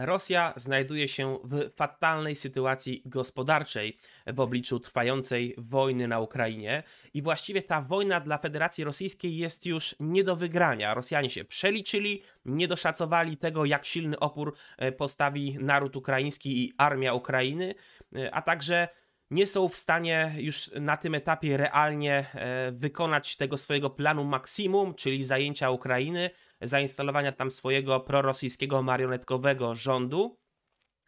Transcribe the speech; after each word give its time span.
Rosja 0.00 0.52
znajduje 0.56 1.08
się 1.08 1.38
w 1.44 1.70
fatalnej 1.76 2.36
sytuacji 2.36 3.02
gospodarczej 3.04 3.98
w 4.26 4.40
obliczu 4.40 4.80
trwającej 4.80 5.54
wojny 5.58 6.08
na 6.08 6.20
Ukrainie 6.20 6.82
i 7.14 7.22
właściwie 7.22 7.62
ta 7.62 7.82
wojna 7.82 8.20
dla 8.20 8.38
Federacji 8.38 8.84
Rosyjskiej 8.84 9.36
jest 9.36 9.66
już 9.66 9.94
nie 10.00 10.24
do 10.24 10.36
wygrania. 10.36 10.94
Rosjanie 10.94 11.30
się 11.30 11.44
przeliczyli, 11.44 12.22
nie 12.44 12.68
doszacowali 12.68 13.36
tego, 13.36 13.64
jak 13.64 13.86
silny 13.86 14.18
opór 14.18 14.56
e, 14.78 14.92
postawi 14.92 15.56
naród 15.60 15.96
ukraiński 15.96 16.64
i 16.64 16.72
armia 16.78 17.14
Ukrainy, 17.14 17.74
e, 18.16 18.34
a 18.34 18.42
także 18.42 18.88
nie 19.30 19.46
są 19.46 19.68
w 19.68 19.76
stanie 19.76 20.34
już 20.38 20.70
na 20.80 20.96
tym 20.96 21.14
etapie 21.14 21.56
realnie 21.56 22.26
e, 22.34 22.72
wykonać 22.72 23.36
tego 23.36 23.56
swojego 23.56 23.90
planu 23.90 24.24
maksimum, 24.24 24.94
czyli 24.94 25.24
zajęcia 25.24 25.70
Ukrainy, 25.70 26.30
zainstalowania 26.60 27.32
tam 27.32 27.50
swojego 27.50 28.00
prorosyjskiego 28.00 28.82
marionetkowego 28.82 29.74
rządu. 29.74 30.38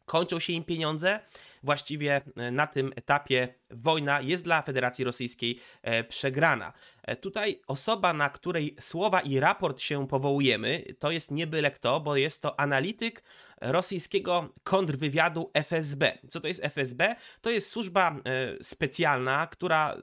Kończą 0.05 0.41
się 0.41 0.53
im 0.53 0.65
pieniądze. 0.65 1.21
Właściwie 1.63 2.21
e, 2.37 2.51
na 2.51 2.67
tym 2.67 2.93
etapie 2.97 3.55
wojna 3.71 4.21
jest 4.21 4.45
dla 4.45 4.63
Federacji 4.63 5.05
Rosyjskiej 5.05 5.61
e, 5.83 6.05
przegrana. 6.05 6.73
Tutaj 7.21 7.61
osoba, 7.67 8.13
na 8.13 8.31
której 8.31 8.77
słowa 8.81 9.21
i 9.21 9.41
raport 9.41 9.81
się 9.81 10.09
powołujemy, 10.09 10.85
to 10.99 11.11
jest 11.11 11.31
nie 11.31 11.47
byle 11.47 11.71
kto, 11.71 12.01
bo 12.01 12.17
jest 12.17 12.43
to 12.43 12.61
analityk 12.61 13.23
rosyjskiego 13.61 14.53
kontrwywiadu 14.63 15.51
FSB. 15.55 16.19
Co 16.29 16.41
to 16.41 16.49
jest 16.49 16.65
FSB? 16.65 17.17
To 17.41 17.51
jest 17.51 17.71
służba 17.71 18.17
e, 18.25 18.65
specjalna, 18.65 19.47
która 19.47 19.97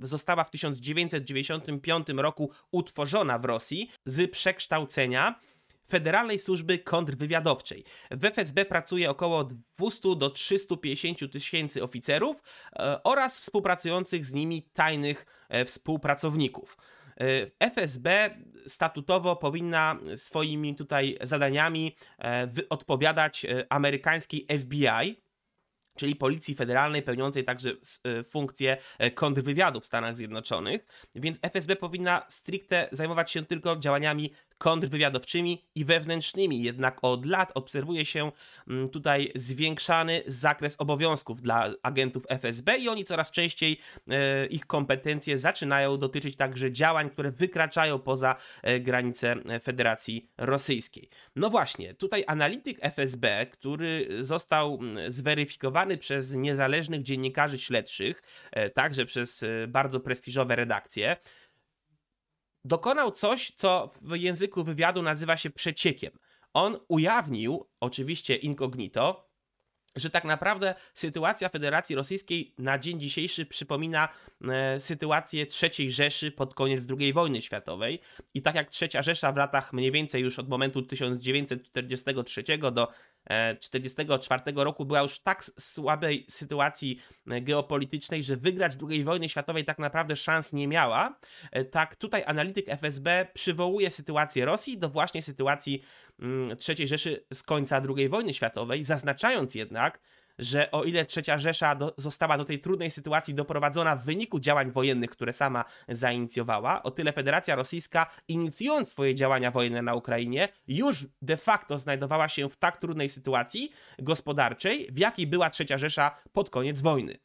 została 0.00 0.44
w 0.44 0.50
1995 0.50 2.08
roku 2.08 2.50
utworzona 2.72 3.38
w 3.38 3.44
Rosji 3.44 3.90
z 4.04 4.30
przekształcenia 4.30 5.40
Federalnej 5.90 6.38
Służby 6.38 6.78
Kontrwywiadowczej. 6.78 7.84
W 8.10 8.24
FSB 8.24 8.64
pracuje 8.64 9.10
około 9.10 9.48
200 9.78 10.16
do 10.16 10.30
350 10.30 11.32
tysięcy 11.32 11.82
oficerów 11.82 12.36
e, 12.72 13.02
oraz 13.02 13.40
współpracujących 13.40 14.26
z 14.26 14.32
nimi 14.32 14.62
tajnych 14.62 15.26
e, 15.48 15.64
współpracowników. 15.64 16.76
FSB 17.58 18.30
statutowo 18.66 19.36
powinna 19.36 19.98
swoimi 20.16 20.74
tutaj 20.74 21.18
zadaniami 21.22 21.96
e, 22.18 22.48
odpowiadać 22.70 23.44
e, 23.44 23.72
amerykańskiej 23.72 24.46
FBI, 24.58 25.22
czyli 25.96 26.16
Policji 26.16 26.54
Federalnej 26.54 27.02
pełniącej 27.02 27.44
także 27.44 27.70
e, 27.70 28.24
funkcję 28.24 28.76
kontrwywiadu 29.14 29.80
w 29.80 29.86
Stanach 29.86 30.16
Zjednoczonych, 30.16 30.80
więc 31.14 31.38
FSB 31.42 31.76
powinna 31.76 32.26
stricte 32.28 32.88
zajmować 32.92 33.30
się 33.30 33.44
tylko 33.44 33.76
działaniami 33.76 34.32
kontrwywiadowczymi 34.60 35.60
i 35.74 35.84
wewnętrznymi. 35.84 36.62
Jednak 36.62 36.98
od 37.02 37.26
lat 37.26 37.52
obserwuje 37.54 38.04
się 38.04 38.32
mm, 38.68 38.88
tutaj 38.88 39.32
zwiększany 39.34 40.22
zakres 40.26 40.76
obowiązków 40.78 41.42
dla 41.42 41.70
agentów 41.82 42.24
FSB 42.28 42.78
i 42.78 42.88
oni 42.88 43.04
coraz 43.04 43.30
częściej 43.30 43.80
e, 44.08 44.46
ich 44.46 44.66
kompetencje 44.66 45.38
zaczynają 45.38 45.96
dotyczyć 45.96 46.36
także 46.36 46.72
działań, 46.72 47.10
które 47.10 47.30
wykraczają 47.30 47.98
poza 47.98 48.36
e, 48.62 48.80
granice 48.80 49.36
Federacji 49.62 50.30
Rosyjskiej. 50.38 51.08
No 51.36 51.50
właśnie, 51.50 51.94
tutaj 51.94 52.24
analityk 52.26 52.78
FSB, 52.80 53.46
który 53.46 54.08
został 54.20 54.78
mm, 54.80 55.10
zweryfikowany 55.10 55.98
przez 55.98 56.34
niezależnych 56.34 57.02
dziennikarzy 57.02 57.58
śledczych, 57.58 58.22
e, 58.52 58.70
także 58.70 59.06
przez 59.06 59.44
bardzo 59.68 60.00
prestiżowe 60.00 60.56
redakcje, 60.56 61.16
dokonał 62.64 63.10
coś, 63.10 63.52
co 63.56 63.90
w 64.02 64.16
języku 64.16 64.64
wywiadu 64.64 65.02
nazywa 65.02 65.36
się 65.36 65.50
przeciekiem. 65.50 66.12
On 66.52 66.76
ujawnił, 66.88 67.68
oczywiście 67.80 68.36
incognito, 68.36 69.30
że 69.96 70.10
tak 70.10 70.24
naprawdę 70.24 70.74
sytuacja 70.94 71.48
Federacji 71.48 71.96
Rosyjskiej 71.96 72.54
na 72.58 72.78
dzień 72.78 73.00
dzisiejszy 73.00 73.46
przypomina 73.46 74.08
e, 74.48 74.80
sytuację 74.80 75.46
III 75.62 75.92
Rzeszy 75.92 76.30
pod 76.30 76.54
koniec 76.54 76.86
II 76.98 77.12
wojny 77.12 77.42
światowej. 77.42 78.00
I 78.34 78.42
tak 78.42 78.54
jak 78.54 78.70
III 78.82 79.02
Rzesza 79.02 79.32
w 79.32 79.36
latach 79.36 79.72
mniej 79.72 79.92
więcej 79.92 80.22
już 80.22 80.38
od 80.38 80.48
momentu 80.48 80.82
1943 80.82 82.44
do 82.72 82.88
1944 83.60 84.42
e, 84.60 84.64
roku 84.64 84.84
była 84.84 85.00
już 85.00 85.20
tak 85.20 85.44
słabej 85.44 86.26
sytuacji 86.30 87.00
e, 87.26 87.40
geopolitycznej, 87.40 88.22
że 88.22 88.36
wygrać 88.36 88.72
II 88.88 89.04
wojny 89.04 89.28
światowej 89.28 89.64
tak 89.64 89.78
naprawdę 89.78 90.16
szans 90.16 90.52
nie 90.52 90.68
miała. 90.68 91.18
E, 91.52 91.64
tak 91.64 91.96
tutaj 91.96 92.24
analityk 92.26 92.68
FSB 92.68 93.26
przywołuje 93.34 93.90
sytuację 93.90 94.44
Rosji 94.44 94.78
do 94.78 94.88
właśnie 94.88 95.22
sytuacji 95.22 95.82
mm, 96.20 96.56
III 96.68 96.88
Rzeszy 96.88 97.26
z 97.32 97.42
końca 97.42 97.82
II 97.96 98.08
wojny 98.08 98.34
światowej, 98.34 98.84
zaznaczając 98.84 99.54
jednak, 99.54 100.00
że 100.40 100.70
o 100.70 100.84
ile 100.84 101.04
trzecia 101.04 101.38
Rzesza 101.38 101.74
do, 101.74 101.94
została 101.96 102.38
do 102.38 102.44
tej 102.44 102.60
trudnej 102.60 102.90
sytuacji 102.90 103.34
doprowadzona 103.34 103.96
w 103.96 104.04
wyniku 104.04 104.40
działań 104.40 104.70
wojennych, 104.70 105.10
które 105.10 105.32
sama 105.32 105.64
zainicjowała, 105.88 106.82
o 106.82 106.90
tyle 106.90 107.12
Federacja 107.12 107.56
Rosyjska, 107.56 108.06
inicjując 108.28 108.90
swoje 108.90 109.14
działania 109.14 109.50
wojenne 109.50 109.82
na 109.82 109.94
Ukrainie, 109.94 110.48
już 110.68 111.06
de 111.22 111.36
facto 111.36 111.78
znajdowała 111.78 112.28
się 112.28 112.48
w 112.48 112.56
tak 112.56 112.76
trudnej 112.76 113.08
sytuacji 113.08 113.72
gospodarczej, 113.98 114.88
w 114.92 114.98
jakiej 114.98 115.26
była 115.26 115.50
trzecia 115.50 115.78
Rzesza 115.78 116.16
pod 116.32 116.50
koniec 116.50 116.80
wojny. 116.80 117.18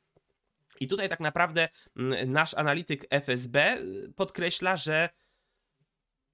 I 0.79 0.87
tutaj 0.87 1.09
tak 1.09 1.19
naprawdę 1.19 1.69
mm, 1.97 2.31
nasz 2.31 2.53
analityk 2.53 3.05
FSB 3.09 3.77
podkreśla, 4.15 4.77
że 4.77 5.09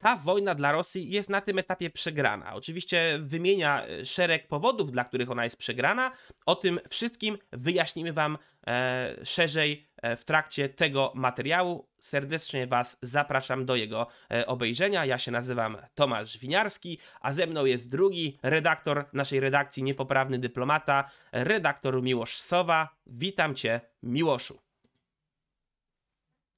ta 0.01 0.15
wojna 0.15 0.55
dla 0.55 0.71
Rosji 0.71 1.11
jest 1.11 1.29
na 1.29 1.41
tym 1.41 1.59
etapie 1.59 1.89
przegrana. 1.89 2.53
Oczywiście 2.53 3.19
wymienia 3.21 3.85
e, 3.85 4.05
szereg 4.05 4.47
powodów, 4.47 4.91
dla 4.91 5.03
których 5.03 5.31
ona 5.31 5.43
jest 5.43 5.57
przegrana. 5.57 6.11
O 6.45 6.55
tym 6.55 6.79
wszystkim 6.89 7.37
wyjaśnimy 7.51 8.13
Wam 8.13 8.37
e, 8.67 9.15
szerzej 9.23 9.87
e, 10.01 10.15
w 10.15 10.25
trakcie 10.25 10.69
tego 10.69 11.11
materiału. 11.15 11.87
Serdecznie 11.99 12.67
Was 12.67 12.97
zapraszam 13.01 13.65
do 13.65 13.75
jego 13.75 14.07
e, 14.31 14.47
obejrzenia. 14.47 15.05
Ja 15.05 15.17
się 15.17 15.31
nazywam 15.31 15.77
Tomasz 15.95 16.37
Winiarski, 16.37 16.99
a 17.21 17.33
ze 17.33 17.47
mną 17.47 17.65
jest 17.65 17.89
drugi 17.89 18.39
redaktor 18.43 19.05
naszej 19.13 19.39
redakcji 19.39 19.83
Niepoprawny 19.83 20.39
Dyplomata, 20.39 21.09
redaktor 21.31 22.03
Miłosz 22.03 22.37
Sowa. 22.37 22.89
Witam 23.05 23.55
Cię, 23.55 23.81
Miłoszu. 24.03 24.70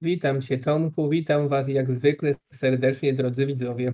Witam 0.04 0.42
Cię 0.42 0.58
Tomku, 0.58 1.10
witam 1.10 1.48
Was 1.48 1.70
jak 1.70 1.92
zwykle 1.92 2.32
serdecznie 2.54 3.14
drodzy 3.14 3.46
widzowie. 3.46 3.94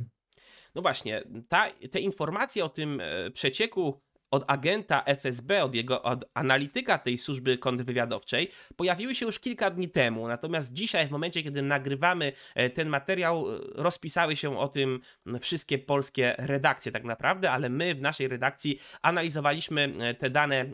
No 0.76 0.82
właśnie, 0.82 1.24
ta, 1.50 1.68
te 1.92 2.00
informacje 2.00 2.66
o 2.66 2.70
tym 2.70 3.02
e, 3.02 3.32
przecieku 3.32 4.02
od 4.32 4.44
agenta 4.48 5.04
FSB, 5.06 5.64
od 5.64 5.76
jego 5.76 6.02
od 6.02 6.26
analityka 6.34 6.98
tej 6.98 7.18
służby 7.18 7.58
kontrwywiadowczej 7.58 8.52
pojawiły 8.76 9.16
się 9.16 9.26
już 9.26 9.40
kilka 9.40 9.70
dni 9.70 9.90
temu. 9.90 10.28
Natomiast 10.28 10.74
dzisiaj, 10.74 11.08
w 11.08 11.12
momencie, 11.12 11.44
kiedy 11.44 11.62
nagrywamy 11.62 12.32
e, 12.56 12.70
ten 12.70 12.90
materiał, 12.90 13.56
e, 13.56 13.60
rozpisały 13.76 14.36
się 14.36 14.58
o 14.58 14.68
tym 14.68 15.02
wszystkie 15.40 15.78
polskie 15.78 16.36
redakcje, 16.38 16.92
tak 16.92 17.04
naprawdę, 17.04 17.52
ale 17.52 17.70
my 17.70 17.96
w 17.96 18.02
naszej 18.02 18.28
redakcji 18.28 18.80
analizowaliśmy 19.02 20.16
te 20.20 20.30
dane 20.30 20.66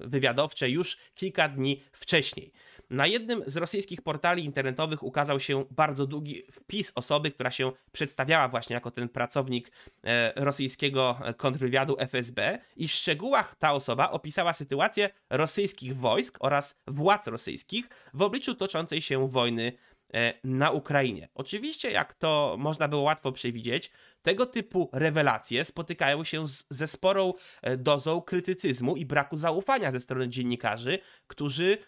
wywiadowcze 0.00 0.70
już 0.70 0.98
kilka 1.14 1.48
dni 1.48 1.82
wcześniej. 1.92 2.52
Na 2.90 3.06
jednym 3.06 3.42
z 3.46 3.56
rosyjskich 3.56 4.02
portali 4.02 4.44
internetowych 4.44 5.02
ukazał 5.02 5.40
się 5.40 5.64
bardzo 5.70 6.06
długi 6.06 6.42
wpis 6.52 6.92
osoby, 6.94 7.30
która 7.30 7.50
się 7.50 7.72
przedstawiała 7.92 8.48
właśnie 8.48 8.74
jako 8.74 8.90
ten 8.90 9.08
pracownik 9.08 9.72
e, 10.04 10.32
rosyjskiego 10.44 11.18
kontrwywiadu 11.36 11.96
FSB 11.98 12.58
i 12.76 12.88
w 12.88 12.92
szczegółach 12.92 13.54
ta 13.54 13.72
osoba 13.72 14.10
opisała 14.10 14.52
sytuację 14.52 15.10
rosyjskich 15.30 15.96
wojsk 15.96 16.38
oraz 16.40 16.80
władz 16.86 17.26
rosyjskich 17.26 17.88
w 18.14 18.22
obliczu 18.22 18.54
toczącej 18.54 19.02
się 19.02 19.28
wojny 19.28 19.72
e, 20.14 20.34
na 20.44 20.70
Ukrainie. 20.70 21.28
Oczywiście, 21.34 21.90
jak 21.90 22.14
to 22.14 22.56
można 22.58 22.88
było 22.88 23.02
łatwo 23.02 23.32
przewidzieć, 23.32 23.90
tego 24.22 24.46
typu 24.46 24.90
rewelacje 24.92 25.64
spotykają 25.64 26.24
się 26.24 26.48
z, 26.48 26.64
ze 26.70 26.86
sporą 26.86 27.34
e, 27.62 27.76
dozą 27.76 28.20
krytycyzmu 28.20 28.96
i 28.96 29.06
braku 29.06 29.36
zaufania 29.36 29.92
ze 29.92 30.00
strony 30.00 30.28
dziennikarzy, 30.28 30.98
którzy 31.26 31.78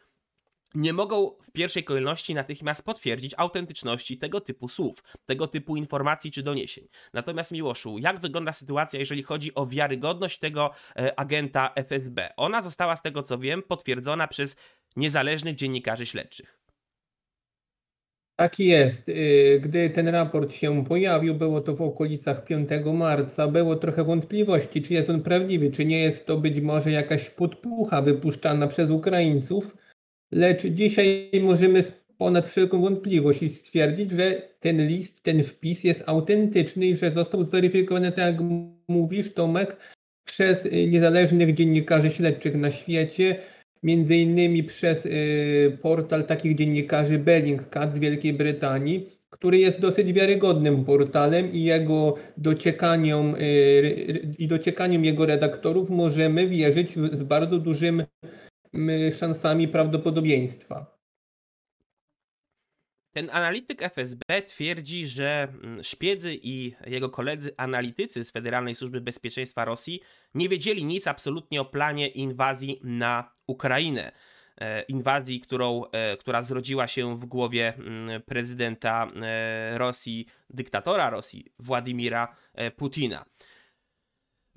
nie 0.75 0.93
mogą 0.93 1.31
w 1.43 1.51
pierwszej 1.51 1.85
kolejności 1.85 2.35
natychmiast 2.35 2.85
potwierdzić 2.85 3.35
autentyczności 3.37 4.19
tego 4.19 4.41
typu 4.41 4.69
słów, 4.69 5.03
tego 5.27 5.47
typu 5.47 5.77
informacji 5.77 6.31
czy 6.31 6.43
doniesień. 6.43 6.89
Natomiast 7.13 7.53
Miłoszu, 7.53 7.99
jak 7.99 8.21
wygląda 8.21 8.53
sytuacja, 8.53 9.01
jeżeli 9.01 9.23
chodzi 9.23 9.55
o 9.55 9.67
wiarygodność 9.67 10.39
tego 10.39 10.71
e, 10.97 11.19
agenta 11.21 11.73
FSB? 11.75 12.29
Ona 12.37 12.63
została, 12.63 12.97
z 12.97 13.03
tego 13.03 13.23
co 13.23 13.39
wiem, 13.39 13.63
potwierdzona 13.63 14.29
przez 14.29 14.57
niezależnych 14.97 15.55
dziennikarzy 15.55 16.07
śledczych. 16.07 16.59
Tak 18.39 18.59
jest. 18.59 19.09
Y, 19.09 19.61
gdy 19.63 19.91
ten 19.91 20.09
raport 20.09 20.55
się 20.55 20.85
pojawił, 20.85 21.35
było 21.35 21.61
to 21.61 21.75
w 21.75 21.83
okolicach 21.83 22.45
5 22.45 22.69
marca, 22.95 23.49
było 23.49 23.77
trochę 23.77 24.05
wątpliwości, 24.05 24.83
czy 24.83 24.95
jest 24.95 25.11
on 25.11 25.23
prawdziwy, 25.23 25.71
czy 25.71 25.85
nie 25.85 25.99
jest 25.99 26.27
to 26.27 26.37
być 26.37 26.61
może 26.61 26.91
jakaś 26.91 27.31
podpucha 27.31 28.03
wypuszczana 28.03 28.67
przez 28.67 28.91
Ukraińców 28.91 29.77
Lecz 30.33 30.67
dzisiaj 30.67 31.31
możemy 31.43 31.85
ponad 32.19 32.47
wszelką 32.47 32.81
wątpliwość 32.81 33.57
stwierdzić, 33.57 34.11
że 34.11 34.43
ten 34.61 34.87
list, 34.87 35.23
ten 35.23 35.43
wpis 35.43 35.85
jest 35.85 36.03
autentyczny 36.07 36.87
i 36.87 36.97
że 36.97 37.11
został 37.11 37.45
zweryfikowany, 37.45 38.13
tak 38.13 38.19
jak 38.19 38.49
mówisz, 38.89 39.35
Tomek, 39.35 39.77
przez 40.25 40.67
y, 40.67 40.89
niezależnych 40.89 41.55
dziennikarzy 41.55 42.11
śledczych 42.11 42.55
na 42.55 42.71
świecie, 42.71 43.37
między 43.83 44.17
innymi 44.17 44.65
przez 44.65 45.07
y, 45.07 45.79
portal 45.83 46.25
takich 46.25 46.55
dziennikarzy 46.55 47.19
Bellingcat 47.19 47.97
z 47.97 47.99
Wielkiej 47.99 48.33
Brytanii, 48.33 49.09
który 49.31 49.59
jest 49.59 49.81
dosyć 49.81 50.13
wiarygodnym 50.13 50.85
portalem 50.85 51.53
i 51.53 51.63
jego 51.63 52.15
dociekaniom 52.37 53.35
y, 53.35 54.35
i 54.39 54.49
dociekaniom 54.49 55.05
jego 55.05 55.27
redaktorów 55.27 55.91
możemy 55.91 56.49
wierzyć 56.49 56.93
z 56.93 57.23
bardzo 57.23 57.59
dużymi 57.59 58.03
szansami 59.19 59.69
prawdopodobieństwa. 59.69 60.99
Ten 63.13 63.31
analityk 63.33 63.83
FSB 63.83 64.43
twierdzi, 64.47 65.07
że 65.07 65.43
mm, 65.43 65.85
szpiedzy 65.85 66.39
i 66.43 66.75
jego 66.87 67.11
koledzy 67.11 67.51
analitycy 67.57 68.25
z 68.25 68.31
Federalnej 68.31 68.75
Służby 68.75 69.01
Bezpieczeństwa 69.01 69.65
Rosji 69.65 70.01
nie 70.35 70.49
wiedzieli 70.49 70.85
nic 70.85 71.07
absolutnie 71.07 71.61
o 71.61 71.65
planie 71.65 72.09
inwazji 72.09 72.81
na 72.83 73.33
Ukrainę. 73.47 74.13
E, 74.61 74.83
inwazji, 74.83 75.41
którą, 75.41 75.85
e, 75.93 76.17
która 76.17 76.43
zrodziła 76.43 76.89
się 76.89 77.19
w 77.19 77.25
głowie 77.25 77.75
mm, 77.75 78.23
prezydenta 78.23 79.07
e, 79.23 79.79
Rosji, 79.79 80.27
dyktatora 80.51 81.11
Rosji, 81.11 81.53
Władimira 81.59 82.37
Putina. 82.77 83.25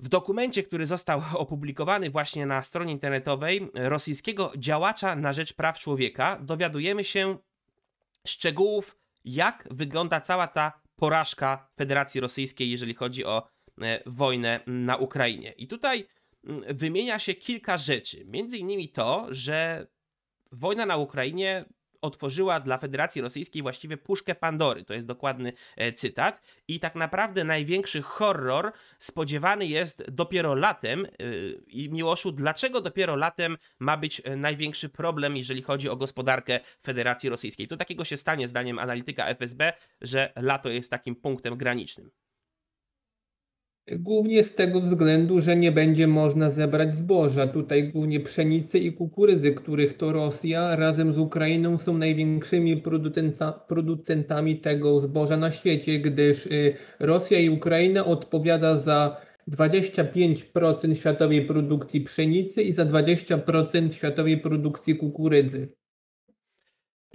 W 0.02 0.08
dokumencie, 0.08 0.62
który 0.62 0.86
został 0.86 1.22
opublikowany 1.34 2.10
właśnie 2.10 2.46
na 2.46 2.62
stronie 2.62 2.92
internetowej 2.92 3.68
rosyjskiego 3.74 4.52
działacza 4.56 5.16
na 5.16 5.32
rzecz 5.32 5.52
praw 5.52 5.78
człowieka, 5.78 6.38
dowiadujemy 6.42 7.04
się 7.04 7.36
szczegółów, 8.26 8.98
jak 9.24 9.68
wygląda 9.70 10.20
cała 10.20 10.46
ta 10.46 10.82
porażka 10.96 11.68
Federacji 11.76 12.20
Rosyjskiej, 12.20 12.70
jeżeli 12.70 12.94
chodzi 12.94 13.24
o 13.24 13.48
wojnę 14.06 14.60
na 14.66 14.96
Ukrainie. 14.96 15.52
I 15.52 15.68
tutaj 15.68 16.06
mm, 16.44 16.76
wymienia 16.76 17.18
się 17.18 17.34
kilka 17.34 17.78
rzeczy. 17.78 18.24
Między 18.26 18.58
innymi 18.58 18.88
to, 18.88 19.26
że 19.30 19.86
wojna 20.52 20.86
na 20.86 20.96
Ukrainie 20.96 21.64
otworzyła 22.02 22.60
dla 22.60 22.78
Federacji 22.78 23.22
Rosyjskiej 23.22 23.62
właściwie 23.62 23.96
puszkę 23.96 24.34
Pandory. 24.34 24.84
To 24.84 24.94
jest 24.94 25.06
dokładny 25.06 25.52
e, 25.76 25.92
cytat. 25.92 26.42
I 26.68 26.80
tak 26.80 26.94
naprawdę 26.94 27.44
największy 27.44 28.02
horror 28.02 28.72
spodziewany 28.98 29.66
jest 29.66 30.10
dopiero 30.10 30.54
latem. 30.54 31.06
E, 31.06 31.08
I 31.66 31.90
Miłoszu, 31.90 32.32
dlaczego 32.32 32.80
dopiero 32.80 33.16
latem 33.16 33.56
ma 33.78 33.96
być 33.96 34.22
e, 34.24 34.36
największy 34.36 34.88
problem, 34.88 35.36
jeżeli 35.36 35.62
chodzi 35.62 35.88
o 35.88 35.96
gospodarkę 35.96 36.60
Federacji 36.82 37.28
Rosyjskiej? 37.28 37.66
Co 37.66 37.76
takiego 37.76 38.04
się 38.04 38.16
stanie, 38.16 38.48
zdaniem 38.48 38.78
analityka 38.78 39.26
FSB, 39.26 39.72
że 40.00 40.32
lato 40.36 40.68
jest 40.68 40.90
takim 40.90 41.16
punktem 41.16 41.56
granicznym? 41.56 42.10
Głównie 43.90 44.44
z 44.44 44.54
tego 44.54 44.80
względu, 44.80 45.40
że 45.40 45.56
nie 45.56 45.72
będzie 45.72 46.06
można 46.06 46.50
zebrać 46.50 46.94
zboża. 46.94 47.46
Tutaj 47.46 47.88
głównie 47.88 48.20
pszenicy 48.20 48.78
i 48.78 48.92
kukurydzy, 48.92 49.54
których 49.54 49.96
to 49.96 50.12
Rosja 50.12 50.76
razem 50.76 51.12
z 51.12 51.18
Ukrainą 51.18 51.78
są 51.78 51.98
największymi 51.98 52.82
producentami 53.68 54.60
tego 54.60 55.00
zboża 55.00 55.36
na 55.36 55.50
świecie, 55.50 55.98
gdyż 55.98 56.46
y, 56.46 56.74
Rosja 57.00 57.38
i 57.38 57.48
Ukraina 57.48 58.04
odpowiada 58.04 58.78
za 58.78 59.16
25% 59.50 60.94
światowej 60.94 61.46
produkcji 61.46 62.00
pszenicy 62.00 62.62
i 62.62 62.72
za 62.72 62.86
20% 62.86 63.92
światowej 63.92 64.38
produkcji 64.38 64.96
kukurydzy. 64.96 65.81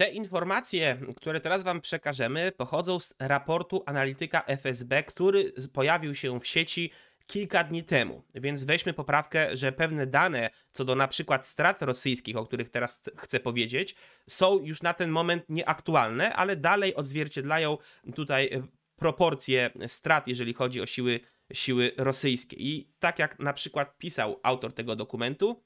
Te 0.00 0.08
informacje, 0.08 1.00
które 1.16 1.40
teraz 1.40 1.62
Wam 1.62 1.80
przekażemy, 1.80 2.52
pochodzą 2.52 3.00
z 3.00 3.14
raportu 3.18 3.82
analityka 3.86 4.42
FSB, 4.46 5.02
który 5.02 5.52
pojawił 5.72 6.14
się 6.14 6.40
w 6.40 6.46
sieci 6.46 6.90
kilka 7.26 7.64
dni 7.64 7.84
temu. 7.84 8.22
Więc 8.34 8.64
weźmy 8.64 8.92
poprawkę, 8.92 9.56
że 9.56 9.72
pewne 9.72 10.06
dane 10.06 10.50
co 10.72 10.84
do 10.84 10.94
na 10.94 11.08
przykład 11.08 11.46
strat 11.46 11.82
rosyjskich, 11.82 12.36
o 12.36 12.46
których 12.46 12.70
teraz 12.70 13.02
chcę 13.16 13.40
powiedzieć, 13.40 13.94
są 14.28 14.58
już 14.58 14.82
na 14.82 14.94
ten 14.94 15.10
moment 15.10 15.44
nieaktualne, 15.48 16.34
ale 16.34 16.56
dalej 16.56 16.94
odzwierciedlają 16.94 17.78
tutaj 18.14 18.46
e, 18.46 18.62
proporcje 18.96 19.70
strat, 19.86 20.28
jeżeli 20.28 20.54
chodzi 20.54 20.80
o 20.80 20.86
siły, 20.86 21.20
siły 21.52 21.92
rosyjskie. 21.96 22.56
I 22.56 22.92
tak 22.98 23.18
jak 23.18 23.38
na 23.38 23.52
przykład 23.52 23.98
pisał 23.98 24.40
autor 24.42 24.74
tego 24.74 24.96
dokumentu, 24.96 25.62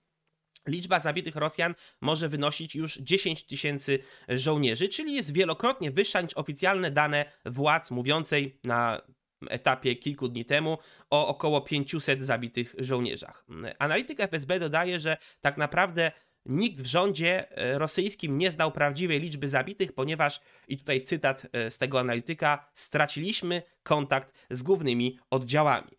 Liczba 0.67 1.00
zabitych 1.00 1.37
Rosjan 1.37 1.75
może 2.00 2.29
wynosić 2.29 2.75
już 2.75 2.99
10 2.99 3.44
tysięcy 3.47 3.99
żołnierzy, 4.29 4.88
czyli 4.88 5.14
jest 5.14 5.32
wielokrotnie 5.32 5.91
wyższa 5.91 6.20
niż 6.20 6.35
oficjalne 6.35 6.91
dane 6.91 7.25
władz 7.44 7.91
mówiącej 7.91 8.59
na 8.64 9.03
etapie 9.50 9.97
kilku 9.97 10.29
dni 10.29 10.44
temu 10.44 10.79
o 11.11 11.29
około 11.29 11.61
500 11.61 12.25
zabitych 12.25 12.75
żołnierzach. 12.79 13.44
Analityk 13.79 14.20
FSB 14.20 14.61
dodaje, 14.61 15.00
że 15.00 15.17
tak 15.41 15.56
naprawdę 15.56 16.12
nikt 16.47 16.81
w 16.81 16.87
rządzie 16.87 17.56
e, 17.59 17.79
rosyjskim 17.79 18.38
nie 18.38 18.50
znał 18.50 18.73
prawdziwej 18.73 19.20
liczby 19.20 19.49
zabitych, 19.49 19.93
ponieważ, 19.93 20.41
i 20.69 20.79
tutaj 20.79 21.03
cytat 21.03 21.47
e, 21.53 21.70
z 21.70 21.79
tego 21.79 22.00
analityka, 22.00 22.70
straciliśmy 22.75 23.62
kontakt 23.82 24.32
z 24.50 24.62
głównymi 24.62 25.19
oddziałami. 25.31 25.91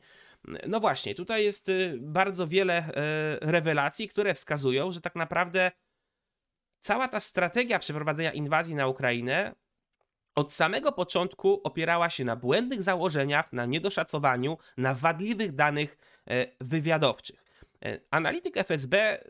No 0.67 0.79
właśnie, 0.79 1.15
tutaj 1.15 1.43
jest 1.43 1.69
y, 1.69 1.97
bardzo 2.01 2.47
wiele 2.47 2.73
e, 2.73 2.91
rewelacji, 3.41 4.07
które 4.07 4.33
wskazują, 4.33 4.91
że 4.91 5.01
tak 5.01 5.15
naprawdę 5.15 5.71
cała 6.81 7.07
ta 7.07 7.19
strategia 7.19 7.79
przeprowadzenia 7.79 8.31
inwazji 8.31 8.75
na 8.75 8.87
Ukrainę 8.87 9.55
od 10.35 10.53
samego 10.53 10.91
początku 10.91 11.61
opierała 11.63 12.09
się 12.09 12.25
na 12.25 12.35
błędnych 12.35 12.83
założeniach, 12.83 13.53
na 13.53 13.65
niedoszacowaniu, 13.65 14.57
na 14.77 14.93
wadliwych 14.93 15.55
danych 15.55 15.97
e, 16.27 16.47
wywiadowczych. 16.61 17.43
Analityk 18.11 18.57
FSB 18.57 19.23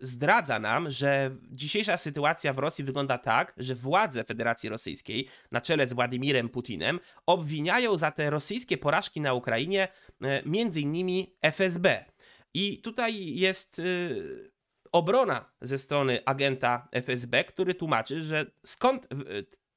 zdradza 0.00 0.58
nam, 0.58 0.90
że 0.90 1.36
dzisiejsza 1.50 1.96
sytuacja 1.96 2.52
w 2.52 2.58
Rosji 2.58 2.84
wygląda 2.84 3.18
tak, 3.18 3.54
że 3.56 3.74
władze 3.74 4.24
Federacji 4.24 4.68
Rosyjskiej 4.68 5.28
na 5.50 5.60
czele 5.60 5.88
z 5.88 5.92
Władimirem 5.92 6.48
Putinem 6.48 7.00
obwiniają 7.26 7.98
za 7.98 8.10
te 8.10 8.30
rosyjskie 8.30 8.78
porażki 8.78 9.20
na 9.20 9.34
Ukrainie 9.34 9.88
e, 10.22 10.42
między 10.46 10.80
innymi 10.80 11.36
FSB. 11.42 12.04
I 12.54 12.78
tutaj 12.78 13.34
jest 13.34 13.78
y, 13.78 14.50
obrona 14.92 15.52
ze 15.60 15.78
strony 15.78 16.24
agenta 16.24 16.88
FSB, 16.92 17.44
który 17.44 17.74
tłumaczy, 17.74 18.22
że 18.22 18.46
skąd 18.66 19.06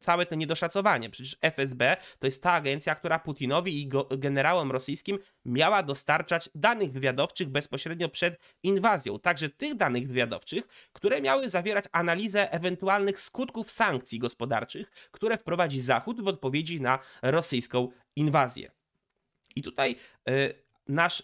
całe 0.03 0.25
to 0.25 0.35
niedoszacowanie. 0.35 1.09
Przecież 1.09 1.37
FSB 1.41 1.97
to 2.19 2.27
jest 2.27 2.43
ta 2.43 2.51
agencja, 2.51 2.95
która 2.95 3.19
Putinowi 3.19 3.81
i 3.81 3.89
generałom 4.17 4.71
rosyjskim 4.71 5.19
miała 5.45 5.83
dostarczać 5.83 6.49
danych 6.55 6.91
wywiadowczych 6.91 7.49
bezpośrednio 7.49 8.09
przed 8.09 8.39
inwazją. 8.63 9.19
Także 9.19 9.49
tych 9.49 9.75
danych 9.75 10.07
wywiadowczych, 10.07 10.63
które 10.93 11.21
miały 11.21 11.49
zawierać 11.49 11.85
analizę 11.91 12.51
ewentualnych 12.51 13.19
skutków 13.19 13.71
sankcji 13.71 14.19
gospodarczych, 14.19 14.91
które 15.11 15.37
wprowadzi 15.37 15.81
Zachód 15.81 16.21
w 16.21 16.27
odpowiedzi 16.27 16.81
na 16.81 16.99
rosyjską 17.21 17.91
inwazję. 18.15 18.71
I 19.55 19.63
tutaj 19.63 19.95
yy, 20.25 20.53
nasz 20.87 21.23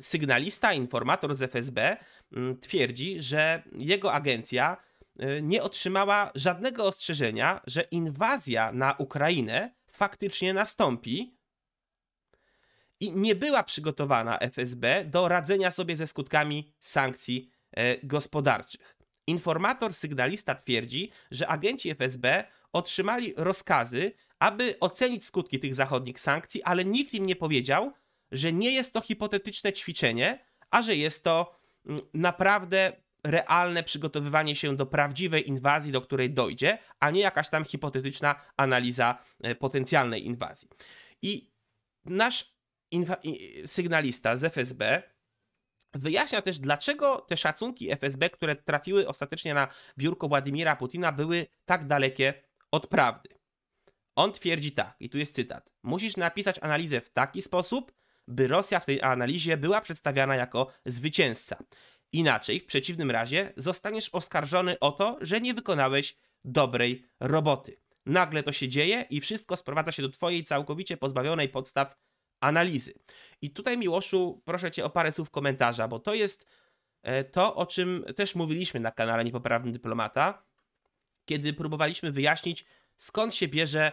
sygnalista, 0.00 0.72
informator 0.72 1.34
z 1.34 1.42
FSB 1.42 1.96
yy, 2.32 2.56
twierdzi, 2.60 3.22
że 3.22 3.62
jego 3.72 4.12
agencja 4.12 4.76
Y, 4.93 4.93
nie 5.42 5.62
otrzymała 5.62 6.30
żadnego 6.34 6.84
ostrzeżenia, 6.84 7.60
że 7.66 7.82
inwazja 7.82 8.72
na 8.72 8.94
Ukrainę 8.98 9.74
faktycznie 9.92 10.54
nastąpi 10.54 11.36
i 13.00 13.12
nie 13.12 13.34
była 13.34 13.62
przygotowana 13.62 14.38
FSB 14.38 15.04
do 15.04 15.28
radzenia 15.28 15.70
sobie 15.70 15.96
ze 15.96 16.06
skutkami 16.06 16.74
sankcji 16.80 17.50
y, 17.78 18.00
gospodarczych. 18.02 18.96
Informator 19.26 19.94
sygnalista 19.94 20.54
twierdzi, 20.54 21.10
że 21.30 21.48
agenci 21.48 21.90
FSB 21.90 22.44
otrzymali 22.72 23.34
rozkazy, 23.36 24.12
aby 24.38 24.76
ocenić 24.80 25.24
skutki 25.24 25.60
tych 25.60 25.74
zachodnich 25.74 26.20
sankcji, 26.20 26.62
ale 26.62 26.84
nikt 26.84 27.14
im 27.14 27.26
nie 27.26 27.36
powiedział, 27.36 27.92
że 28.32 28.52
nie 28.52 28.72
jest 28.72 28.92
to 28.92 29.00
hipotetyczne 29.00 29.72
ćwiczenie, 29.72 30.44
a 30.70 30.82
że 30.82 30.96
jest 30.96 31.24
to 31.24 31.60
mm, 31.86 32.00
naprawdę 32.14 33.03
realne 33.24 33.82
przygotowywanie 33.82 34.56
się 34.56 34.76
do 34.76 34.86
prawdziwej 34.86 35.48
inwazji, 35.48 35.92
do 35.92 36.00
której 36.00 36.30
dojdzie, 36.30 36.78
a 37.00 37.10
nie 37.10 37.20
jakaś 37.20 37.48
tam 37.48 37.64
hipotetyczna 37.64 38.34
analiza 38.56 39.18
e, 39.42 39.54
potencjalnej 39.54 40.26
inwazji. 40.26 40.68
I 41.22 41.50
nasz 42.04 42.54
sygnalista 43.66 44.36
z 44.36 44.44
FSB 44.44 45.02
wyjaśnia 45.94 46.42
też, 46.42 46.58
dlaczego 46.58 47.20
te 47.20 47.36
szacunki 47.36 47.90
FSB, 47.90 48.30
które 48.30 48.56
trafiły 48.56 49.08
ostatecznie 49.08 49.54
na 49.54 49.68
biurko 49.98 50.28
Władimira 50.28 50.76
Putina, 50.76 51.12
były 51.12 51.46
tak 51.64 51.86
dalekie 51.86 52.34
od 52.70 52.86
prawdy. 52.86 53.28
On 54.16 54.32
twierdzi 54.32 54.72
tak, 54.72 54.96
i 55.00 55.10
tu 55.10 55.18
jest 55.18 55.34
cytat: 55.34 55.70
Musisz 55.82 56.16
napisać 56.16 56.58
analizę 56.62 57.00
w 57.00 57.10
taki 57.10 57.42
sposób, 57.42 57.92
by 58.28 58.48
Rosja 58.48 58.80
w 58.80 58.84
tej 58.84 59.02
analizie 59.02 59.56
była 59.56 59.80
przedstawiana 59.80 60.36
jako 60.36 60.72
zwycięzca. 60.86 61.56
Inaczej, 62.14 62.60
w 62.60 62.66
przeciwnym 62.66 63.10
razie, 63.10 63.52
zostaniesz 63.56 64.08
oskarżony 64.08 64.78
o 64.78 64.92
to, 64.92 65.18
że 65.20 65.40
nie 65.40 65.54
wykonałeś 65.54 66.16
dobrej 66.44 67.06
roboty. 67.20 67.76
Nagle 68.06 68.42
to 68.42 68.52
się 68.52 68.68
dzieje 68.68 69.06
i 69.10 69.20
wszystko 69.20 69.56
sprowadza 69.56 69.92
się 69.92 70.02
do 70.02 70.08
Twojej 70.08 70.44
całkowicie 70.44 70.96
pozbawionej 70.96 71.48
podstaw 71.48 71.96
analizy. 72.40 72.94
I 73.40 73.50
tutaj, 73.50 73.78
Miłoszu, 73.78 74.42
proszę 74.44 74.70
cię 74.70 74.84
o 74.84 74.90
parę 74.90 75.12
słów 75.12 75.30
komentarza, 75.30 75.88
bo 75.88 75.98
to 75.98 76.14
jest 76.14 76.46
e, 77.02 77.24
to, 77.24 77.56
o 77.56 77.66
czym 77.66 78.04
też 78.16 78.34
mówiliśmy 78.34 78.80
na 78.80 78.90
kanale 78.90 79.24
Niepoprawny 79.24 79.72
Dyplomata, 79.72 80.42
kiedy 81.24 81.52
próbowaliśmy 81.52 82.12
wyjaśnić, 82.12 82.64
skąd 82.96 83.34
się 83.34 83.48
bierze 83.48 83.92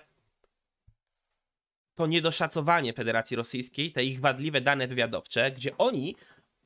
to 1.96 2.08
niedoszacowanie 2.08 2.94
Federacji 2.94 3.38
Rosyjskiej, 3.38 3.92
te 3.92 4.04
ich 4.04 4.20
wadliwe 4.20 4.62
dane 4.62 4.88
wywiadowcze, 4.88 5.52
gdzie 5.52 5.78
oni 5.78 6.16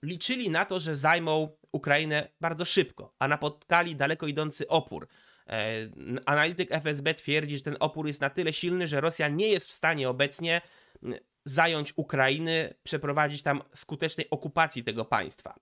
liczyli 0.05 0.50
na 0.50 0.65
to, 0.65 0.79
że 0.79 0.95
zajmą 0.95 1.50
Ukrainę 1.71 2.27
bardzo 2.41 2.65
szybko, 2.65 3.13
a 3.19 3.27
napotkali 3.27 3.95
daleko 3.95 4.27
idący 4.27 4.67
opór. 4.67 5.07
E, 5.47 5.89
analityk 6.25 6.71
FSB 6.71 7.13
twierdzi, 7.13 7.57
że 7.57 7.63
ten 7.63 7.77
opór 7.79 8.07
jest 8.07 8.21
na 8.21 8.29
tyle 8.29 8.53
silny, 8.53 8.88
że 8.88 9.01
Rosja 9.01 9.27
nie 9.27 9.47
jest 9.47 9.67
w 9.67 9.71
stanie 9.71 10.09
obecnie 10.09 10.62
zająć 11.45 11.93
Ukrainy, 11.95 12.74
przeprowadzić 12.83 13.41
tam 13.41 13.62
skutecznej 13.74 14.29
okupacji 14.29 14.83
tego 14.83 15.05
państwa. 15.05 15.59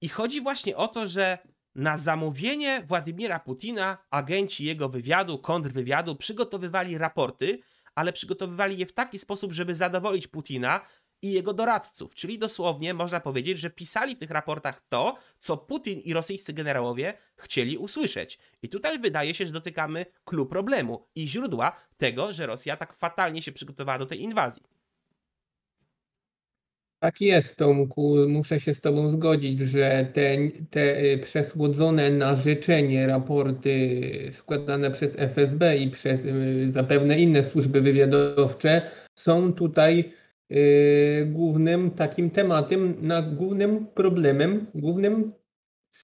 I 0.00 0.08
chodzi 0.08 0.40
właśnie 0.40 0.76
o 0.76 0.88
to, 0.88 1.08
że 1.08 1.38
na 1.74 1.98
zamówienie 1.98 2.82
Władimira 2.86 3.40
Putina 3.40 3.98
agenci 4.10 4.64
jego 4.64 4.88
wywiadu, 4.88 5.38
kontrwywiadu 5.38 6.16
przygotowywali 6.16 6.98
raporty, 6.98 7.58
ale 7.94 8.12
przygotowywali 8.12 8.78
je 8.78 8.86
w 8.86 8.92
taki 8.92 9.18
sposób, 9.18 9.52
żeby 9.52 9.74
zadowolić 9.74 10.26
Putina 10.26 10.80
i 11.24 11.32
jego 11.32 11.52
doradców. 11.54 12.14
Czyli 12.14 12.38
dosłownie 12.38 12.94
można 12.94 13.20
powiedzieć, 13.20 13.58
że 13.58 13.70
pisali 13.70 14.16
w 14.16 14.18
tych 14.18 14.30
raportach 14.30 14.80
to, 14.88 15.16
co 15.40 15.56
Putin 15.56 16.00
i 16.00 16.12
rosyjscy 16.12 16.52
generałowie 16.52 17.14
chcieli 17.36 17.78
usłyszeć. 17.78 18.38
I 18.62 18.68
tutaj 18.68 18.98
wydaje 18.98 19.34
się, 19.34 19.46
że 19.46 19.52
dotykamy 19.52 20.06
klucz 20.24 20.50
problemu 20.50 21.06
i 21.14 21.28
źródła 21.28 21.76
tego, 21.96 22.32
że 22.32 22.46
Rosja 22.46 22.76
tak 22.76 22.92
fatalnie 22.92 23.42
się 23.42 23.52
przygotowała 23.52 23.98
do 23.98 24.06
tej 24.06 24.22
inwazji. 24.22 24.62
Tak 26.98 27.20
jest, 27.20 27.56
Tomku. 27.56 28.16
Muszę 28.28 28.60
się 28.60 28.74
z 28.74 28.80
Tobą 28.80 29.10
zgodzić, 29.10 29.60
że 29.60 30.08
te, 30.12 30.36
te 30.70 31.04
y, 31.04 31.18
przesłodzone 31.18 32.10
na 32.10 32.36
życzenie 32.36 33.06
raporty 33.06 34.00
składane 34.32 34.90
przez 34.90 35.18
FSB 35.18 35.76
i 35.76 35.90
przez 35.90 36.24
y, 36.24 36.66
zapewne 36.70 37.18
inne 37.18 37.44
służby 37.44 37.80
wywiadowcze 37.80 38.82
są 39.14 39.52
tutaj 39.52 40.12
głównym 41.26 41.90
takim 41.90 42.30
tematem, 42.30 43.06
na 43.06 43.22
głównym 43.22 43.86
problemem, 43.86 44.66
głównym 44.74 45.32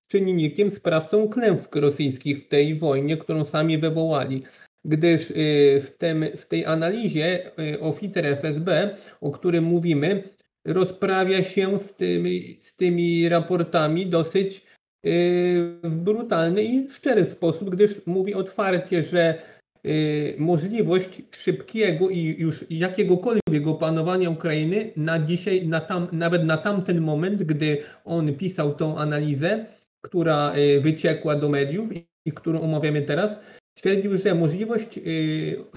czynnikiem, 0.09 0.70
sprawcą 0.70 1.28
klęsk 1.28 1.76
rosyjskich 1.76 2.38
w 2.38 2.49
tej 2.49 2.78
wojnie, 2.78 3.16
którą 3.16 3.44
sami 3.44 3.78
wywołali. 3.78 4.42
Gdyż 4.85 5.32
w, 5.80 5.90
tym, 5.99 6.25
w 6.37 6.47
tej 6.47 6.64
analizie 6.64 7.50
oficer 7.80 8.26
FSB, 8.26 8.97
o 9.20 9.30
którym 9.30 9.64
mówimy, 9.64 10.35
rozprawia 10.64 11.42
się 11.42 11.78
z 11.78 11.97
tymi, 11.97 12.56
z 12.61 12.76
tymi 12.76 13.28
raportami 13.28 14.06
dosyć 14.06 14.66
w 15.85 15.97
brutalny 15.97 16.64
i 16.64 16.90
szczery 16.90 17.25
sposób, 17.25 17.70
gdyż 17.70 18.06
mówi 18.06 18.35
otwarcie, 18.35 19.02
że 19.02 19.42
możliwość 20.39 21.23
szybkiego 21.39 22.11
i 22.11 22.37
już 22.39 22.65
jakiegokolwiek 22.71 23.67
opanowania 23.67 24.31
Ukrainy 24.31 24.93
na 24.97 25.19
dzisiaj, 25.19 25.67
na 25.67 25.81
tam, 25.81 26.09
nawet 26.13 26.45
na 26.45 26.57
tamten 26.57 27.01
moment, 27.01 27.43
gdy 27.43 27.79
on 28.05 28.35
pisał 28.35 28.75
tą 28.75 28.99
analizę, 28.99 29.67
która 30.01 30.53
yy, 30.57 30.81
wyciekła 30.81 31.37
do 31.37 31.49
mediów 31.49 31.89
i 32.27 32.33
którą 32.33 32.61
omawiamy 32.61 33.03
teraz, 33.03 33.39
stwierdził, 33.79 34.19
że 34.19 34.35
możliwość 34.35 35.01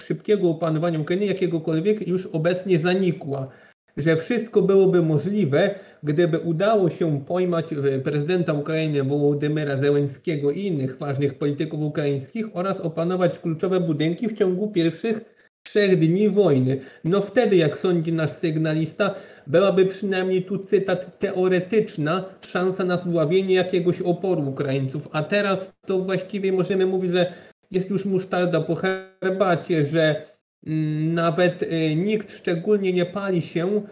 szybkiego 0.00 0.50
opanowania 0.50 1.00
Ukrainy 1.00 1.26
jakiegokolwiek 1.26 2.08
już 2.08 2.26
obecnie 2.26 2.78
zanikła 2.78 3.48
że 3.96 4.16
wszystko 4.16 4.62
byłoby 4.62 5.02
możliwe, 5.02 5.74
gdyby 6.02 6.38
udało 6.38 6.90
się 6.90 7.20
pojmać 7.24 7.72
e, 7.72 7.98
prezydenta 7.98 8.52
Ukrainy 8.52 9.02
Wołodymyra 9.04 9.76
Zełenskiego 9.76 10.50
i 10.50 10.60
innych 10.60 10.98
ważnych 10.98 11.38
polityków 11.38 11.80
ukraińskich 11.80 12.46
oraz 12.56 12.80
opanować 12.80 13.38
kluczowe 13.38 13.80
budynki 13.80 14.28
w 14.28 14.38
ciągu 14.38 14.68
pierwszych 14.68 15.20
trzech 15.62 15.98
dni 15.98 16.28
wojny. 16.28 16.80
No 17.04 17.20
wtedy, 17.20 17.56
jak 17.56 17.78
sądzi 17.78 18.12
nasz 18.12 18.30
sygnalista, 18.30 19.14
byłaby 19.46 19.86
przynajmniej 19.86 20.42
tu 20.42 20.58
cytat 20.58 21.18
teoretyczna 21.18 22.24
szansa 22.46 22.84
na 22.84 22.96
zdławienie 22.96 23.54
jakiegoś 23.54 24.00
oporu 24.00 24.48
Ukraińców. 24.48 25.08
A 25.12 25.22
teraz 25.22 25.74
to 25.86 25.98
właściwie 25.98 26.52
możemy 26.52 26.86
mówić, 26.86 27.10
że 27.10 27.32
jest 27.70 27.90
już 27.90 28.04
musztarda 28.04 28.60
po 28.60 28.74
herbacie, 28.74 29.84
że 29.84 30.33
nawet 30.66 31.62
y, 31.62 31.96
nikt 31.96 32.36
szczególnie 32.36 32.92
nie 32.92 33.06
pali 33.06 33.42
się 33.42 33.82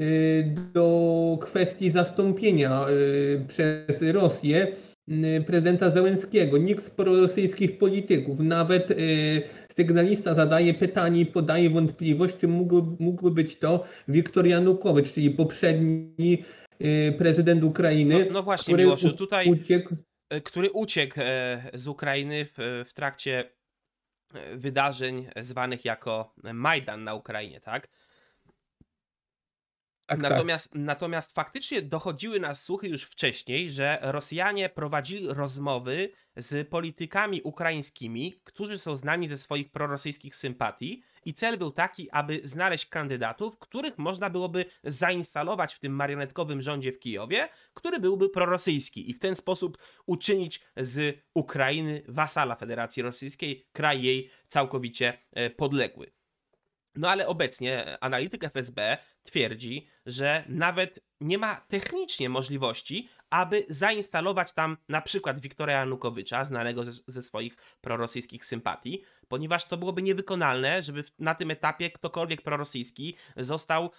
y, 0.00 0.54
do 0.72 1.38
kwestii 1.40 1.90
zastąpienia 1.90 2.86
y, 2.88 3.44
przez 3.48 4.02
Rosję 4.12 4.76
prezydenta 5.46 5.90
Zełenskiego. 5.90 6.58
Nikt 6.58 6.84
z 6.84 6.90
prorosyjskich 6.90 7.78
polityków, 7.78 8.40
nawet 8.40 8.88
sygnalista 9.76 10.34
zadaje 10.34 10.74
pytanie 10.74 11.20
i 11.20 11.26
podaje 11.26 11.70
wątpliwość, 11.70 12.36
czy 12.36 12.48
mógłby, 12.48 13.04
mógłby 13.04 13.30
być 13.30 13.58
to 13.58 13.84
Wiktor 14.08 14.46
Janukowicz, 14.46 15.12
czyli 15.12 15.30
poprzedni 15.30 16.44
prezydent 17.18 17.64
Ukrainy. 17.64 18.24
No, 18.24 18.32
no 18.32 18.42
właśnie, 18.42 18.72
który 18.72 18.84
Miłoszu, 18.84 19.12
tutaj 19.12 19.50
uciekł. 19.50 19.96
który 20.44 20.70
uciekł 20.70 21.20
e, 21.20 21.70
z 21.74 21.88
Ukrainy 21.88 22.44
w, 22.44 22.84
w 22.88 22.92
trakcie 22.94 23.44
wydarzeń 24.54 25.28
zwanych 25.36 25.84
jako 25.84 26.34
Majdan 26.52 27.04
na 27.04 27.14
Ukrainie, 27.14 27.60
tak? 27.60 27.88
Tak, 30.06 30.18
natomiast, 30.18 30.70
tak. 30.70 30.82
natomiast 30.82 31.34
faktycznie 31.34 31.82
dochodziły 31.82 32.40
nas 32.40 32.62
słuchy 32.62 32.88
już 32.88 33.02
wcześniej, 33.02 33.70
że 33.70 33.98
Rosjanie 34.02 34.68
prowadzili 34.68 35.26
rozmowy 35.28 36.10
z 36.36 36.68
politykami 36.68 37.42
ukraińskimi, 37.42 38.34
którzy 38.44 38.78
są 38.78 38.96
znani 38.96 39.28
ze 39.28 39.36
swoich 39.36 39.70
prorosyjskich 39.70 40.36
sympatii, 40.36 41.02
i 41.24 41.34
cel 41.34 41.58
był 41.58 41.70
taki, 41.70 42.10
aby 42.10 42.40
znaleźć 42.42 42.86
kandydatów, 42.86 43.58
których 43.58 43.98
można 43.98 44.30
byłoby 44.30 44.64
zainstalować 44.84 45.74
w 45.74 45.80
tym 45.80 45.92
marionetkowym 45.92 46.62
rządzie 46.62 46.92
w 46.92 46.98
Kijowie, 46.98 47.48
który 47.74 48.00
byłby 48.00 48.28
prorosyjski 48.28 49.10
i 49.10 49.14
w 49.14 49.18
ten 49.18 49.36
sposób 49.36 49.78
uczynić 50.06 50.60
z 50.76 51.18
Ukrainy 51.34 52.02
wasala 52.08 52.56
Federacji 52.56 53.02
Rosyjskiej, 53.02 53.66
kraj 53.72 54.02
jej 54.02 54.30
całkowicie 54.48 55.18
e, 55.32 55.50
podległy. 55.50 56.13
No 56.96 57.10
ale 57.10 57.26
obecnie 57.26 57.98
analityk 58.00 58.44
FSB 58.44 58.98
twierdzi, 59.22 59.86
że 60.06 60.44
nawet 60.48 61.00
nie 61.20 61.38
ma 61.38 61.54
technicznie 61.56 62.28
możliwości, 62.28 63.08
aby 63.30 63.64
zainstalować 63.68 64.52
tam 64.52 64.76
na 64.88 65.00
przykład 65.00 65.40
Wiktora 65.40 65.72
Janukowycza, 65.72 66.44
znanego 66.44 66.84
ze, 66.84 66.92
ze, 67.06 67.22
swoich 67.22 67.56
prorosyjskich 67.80 68.44
sympatii, 68.44 69.02
ponieważ 69.28 69.64
to 69.64 69.76
byłoby 69.76 70.02
niewykonalne, 70.02 70.82
żeby 70.82 71.04
na 71.18 71.34
tym 71.34 71.50
etapie 71.50 71.90
ktokolwiek 71.90 72.42
prorosyjski 72.42 73.16
został 73.36 73.90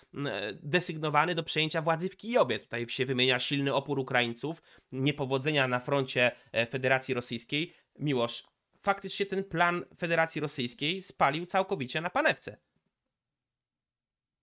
desygnowany 0.53 1.35
do 1.35 1.43
przejęcia 1.43 1.81
władzy 1.81 2.09
w 2.09 2.17
Kijowie. 2.17 2.59
Tutaj 2.59 2.89
się 2.89 3.05
wymienia 3.05 3.39
silny 3.39 3.73
opór 3.73 3.99
Ukraińców, 3.99 4.61
niepowodzenia 4.91 5.67
na 5.67 5.79
froncie 5.79 6.31
e, 6.51 6.65
Federacji 6.65 7.13
Rosyjskiej. 7.13 7.73
Miłosz, 7.99 8.43
faktycznie 8.83 9.25
ten 9.25 9.43
plan 9.43 9.83
Federacji 9.99 10.41
Rosyjskiej 10.41 11.01
spalił 11.01 11.45
całkowicie 11.45 12.01
na 12.01 12.09
panewce. 12.09 12.57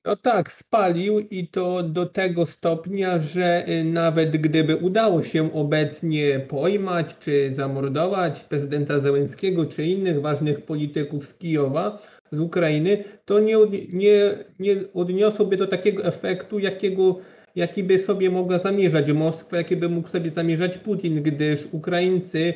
No 0.04 0.16
tak, 0.16 0.52
spalił 0.52 1.20
i 1.20 1.48
to 1.48 1.82
do 1.82 2.06
tego 2.06 2.46
stopnia, 2.46 3.18
że 3.18 3.68
y, 3.68 3.84
nawet 3.84 4.36
gdyby 4.36 4.76
udało 4.76 5.22
się 5.22 5.52
obecnie 5.52 6.40
pojmać 6.40 7.18
czy 7.18 7.52
zamordować 7.52 8.40
prezydenta 8.40 8.98
Zełenskiego 8.98 9.66
czy 9.66 9.84
innych 9.84 10.20
ważnych 10.20 10.64
polityków 10.64 11.26
z 11.26 11.34
Kijowa, 11.34 11.98
z 12.32 12.40
Ukrainy, 12.40 13.04
to 13.24 13.40
nie, 13.40 13.56
nie, 13.92 14.38
nie 14.58 14.76
odniosłoby 14.94 15.56
do 15.56 15.66
takiego 15.66 16.04
efektu, 16.04 16.58
jakiego, 16.58 17.18
jaki 17.56 17.82
by 17.82 17.98
sobie 17.98 18.30
mogła 18.30 18.58
zamierzać 18.58 19.12
Moskwa, 19.12 19.56
jaki 19.56 19.76
by 19.76 19.88
mógł 19.88 20.08
sobie 20.08 20.30
zamierzać 20.30 20.78
Putin, 20.78 21.22
gdyż 21.22 21.68
Ukraińcy 21.72 22.54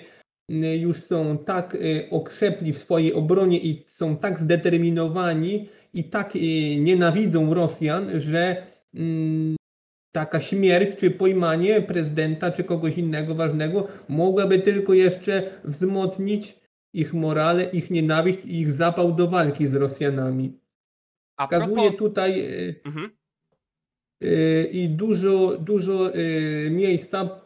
y, 0.50 0.76
już 0.76 0.96
są 0.96 1.38
tak 1.38 1.74
y, 1.74 2.08
okrzepli 2.10 2.72
w 2.72 2.78
swojej 2.78 3.14
obronie 3.14 3.58
i 3.58 3.84
są 3.86 4.16
tak 4.16 4.38
zdeterminowani, 4.38 5.68
i 5.96 6.04
tak 6.04 6.34
nienawidzą 6.78 7.54
Rosjan, 7.54 8.20
że 8.20 8.66
mm, 8.94 9.56
taka 10.12 10.40
śmierć 10.40 10.96
czy 10.98 11.10
pojmanie 11.10 11.82
prezydenta 11.82 12.52
czy 12.52 12.64
kogoś 12.64 12.98
innego 12.98 13.34
ważnego 13.34 13.88
mogłaby 14.08 14.58
tylko 14.58 14.94
jeszcze 14.94 15.50
wzmocnić 15.64 16.56
ich 16.94 17.14
morale, 17.14 17.64
ich 17.64 17.90
nienawiść 17.90 18.44
i 18.44 18.60
ich 18.60 18.72
zapał 18.72 19.12
do 19.12 19.28
walki 19.28 19.66
z 19.66 19.74
Rosjanami. 19.74 20.60
A 21.36 21.46
Wskazuje 21.46 21.74
propos... 21.74 21.98
tutaj 21.98 22.40
e, 22.40 22.74
mhm. 22.84 23.10
E, 24.22 24.64
i 24.64 24.88
dużo, 24.88 25.56
dużo 25.58 26.12
miejsca 26.70 27.45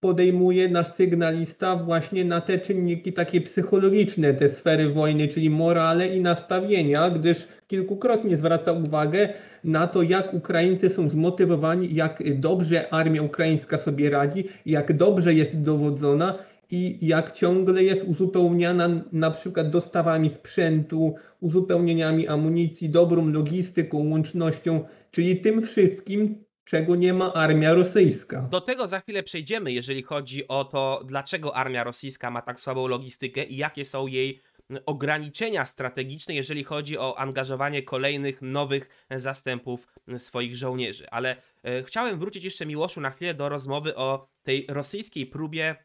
podejmuje 0.00 0.68
nasz 0.68 0.92
sygnalista 0.92 1.76
właśnie 1.76 2.24
na 2.24 2.40
te 2.40 2.58
czynniki 2.58 3.12
takie 3.12 3.40
psychologiczne, 3.40 4.34
te 4.34 4.48
sfery 4.48 4.88
wojny, 4.88 5.28
czyli 5.28 5.50
morale 5.50 6.16
i 6.16 6.20
nastawienia, 6.20 7.10
gdyż 7.10 7.48
kilkukrotnie 7.66 8.36
zwraca 8.36 8.72
uwagę 8.72 9.28
na 9.64 9.86
to, 9.86 10.02
jak 10.02 10.34
Ukraińcy 10.34 10.90
są 10.90 11.10
zmotywowani, 11.10 11.94
jak 11.94 12.22
dobrze 12.38 12.94
armia 12.94 13.22
ukraińska 13.22 13.78
sobie 13.78 14.10
radzi, 14.10 14.44
jak 14.66 14.96
dobrze 14.96 15.34
jest 15.34 15.60
dowodzona 15.60 16.38
i 16.70 16.98
jak 17.06 17.32
ciągle 17.32 17.84
jest 17.84 18.04
uzupełniana 18.04 18.88
na 19.12 19.30
przykład 19.30 19.70
dostawami 19.70 20.30
sprzętu, 20.30 21.14
uzupełnieniami 21.40 22.28
amunicji, 22.28 22.88
dobrą 22.90 23.28
logistyką, 23.28 24.10
łącznością, 24.10 24.80
czyli 25.10 25.40
tym 25.40 25.62
wszystkim, 25.62 26.44
czego 26.70 26.96
nie 26.96 27.12
ma 27.12 27.32
armia 27.32 27.74
rosyjska. 27.74 28.42
Do 28.42 28.60
tego 28.60 28.88
za 28.88 29.00
chwilę 29.00 29.22
przejdziemy, 29.22 29.72
jeżeli 29.72 30.02
chodzi 30.02 30.48
o 30.48 30.64
to, 30.64 31.02
dlaczego 31.04 31.56
armia 31.56 31.84
rosyjska 31.84 32.30
ma 32.30 32.42
tak 32.42 32.60
słabą 32.60 32.86
logistykę 32.86 33.44
i 33.44 33.56
jakie 33.56 33.84
są 33.84 34.06
jej 34.06 34.42
ograniczenia 34.86 35.66
strategiczne, 35.66 36.34
jeżeli 36.34 36.64
chodzi 36.64 36.98
o 36.98 37.18
angażowanie 37.18 37.82
kolejnych 37.82 38.42
nowych 38.42 39.06
zastępów 39.10 39.88
swoich 40.16 40.56
żołnierzy. 40.56 41.10
Ale 41.10 41.36
e, 41.62 41.82
chciałem 41.82 42.18
wrócić 42.18 42.44
jeszcze 42.44 42.66
Miłoszu 42.66 43.00
na 43.00 43.10
chwilę 43.10 43.34
do 43.34 43.48
rozmowy 43.48 43.96
o 43.96 44.28
tej 44.42 44.66
rosyjskiej 44.68 45.26
próbie 45.26 45.76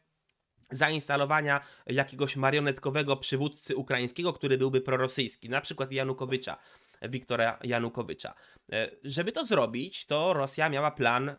zainstalowania 0.70 1.60
jakiegoś 1.86 2.36
marionetkowego 2.36 3.16
przywódcy 3.16 3.76
ukraińskiego, 3.76 4.32
który 4.32 4.58
byłby 4.58 4.80
prorosyjski, 4.80 5.48
na 5.48 5.60
przykład 5.60 5.92
Janukowycza. 5.92 6.56
Wiktora 7.02 7.58
Janukowycza. 7.62 8.34
E, 8.72 8.90
żeby 9.04 9.32
to 9.32 9.44
zrobić, 9.44 10.06
to 10.06 10.32
Rosja 10.32 10.68
miała 10.68 10.90
plan 10.90 11.28
e, 11.28 11.36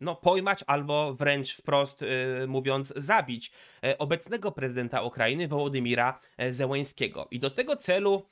no, 0.00 0.16
pojmać 0.16 0.64
albo 0.66 1.14
wręcz 1.14 1.56
wprost 1.56 2.02
e, 2.02 2.06
mówiąc 2.46 2.92
zabić 2.96 3.52
obecnego 3.98 4.52
prezydenta 4.52 5.02
Ukrainy 5.02 5.48
Wołodymira 5.48 6.18
Zełęńskiego. 6.48 7.28
I 7.30 7.40
do 7.40 7.50
tego 7.50 7.76
celu 7.76 8.26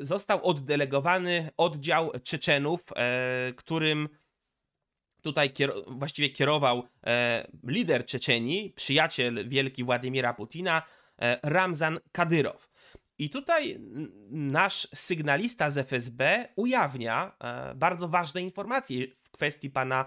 został 0.00 0.44
oddelegowany 0.44 1.50
oddział 1.56 2.10
Czeczenów, 2.22 2.84
którym 3.56 4.08
tutaj 5.22 5.50
kier 5.50 5.72
właściwie 5.86 6.30
kierował 6.30 6.88
lider 7.64 8.06
Czeczenii, 8.06 8.72
przyjaciel 8.76 9.48
wielki 9.48 9.84
Władimira 9.84 10.34
Putina, 10.34 10.82
Ramzan 11.42 12.00
Kadyrow. 12.12 12.69
I 13.20 13.30
tutaj 13.30 13.80
nasz 14.30 14.88
sygnalista 14.94 15.70
z 15.70 15.78
FSB 15.78 16.48
ujawnia 16.56 17.36
e, 17.40 17.74
bardzo 17.74 18.08
ważne 18.08 18.42
informacje 18.42 19.06
w 19.22 19.30
kwestii 19.30 19.70
pana 19.70 20.04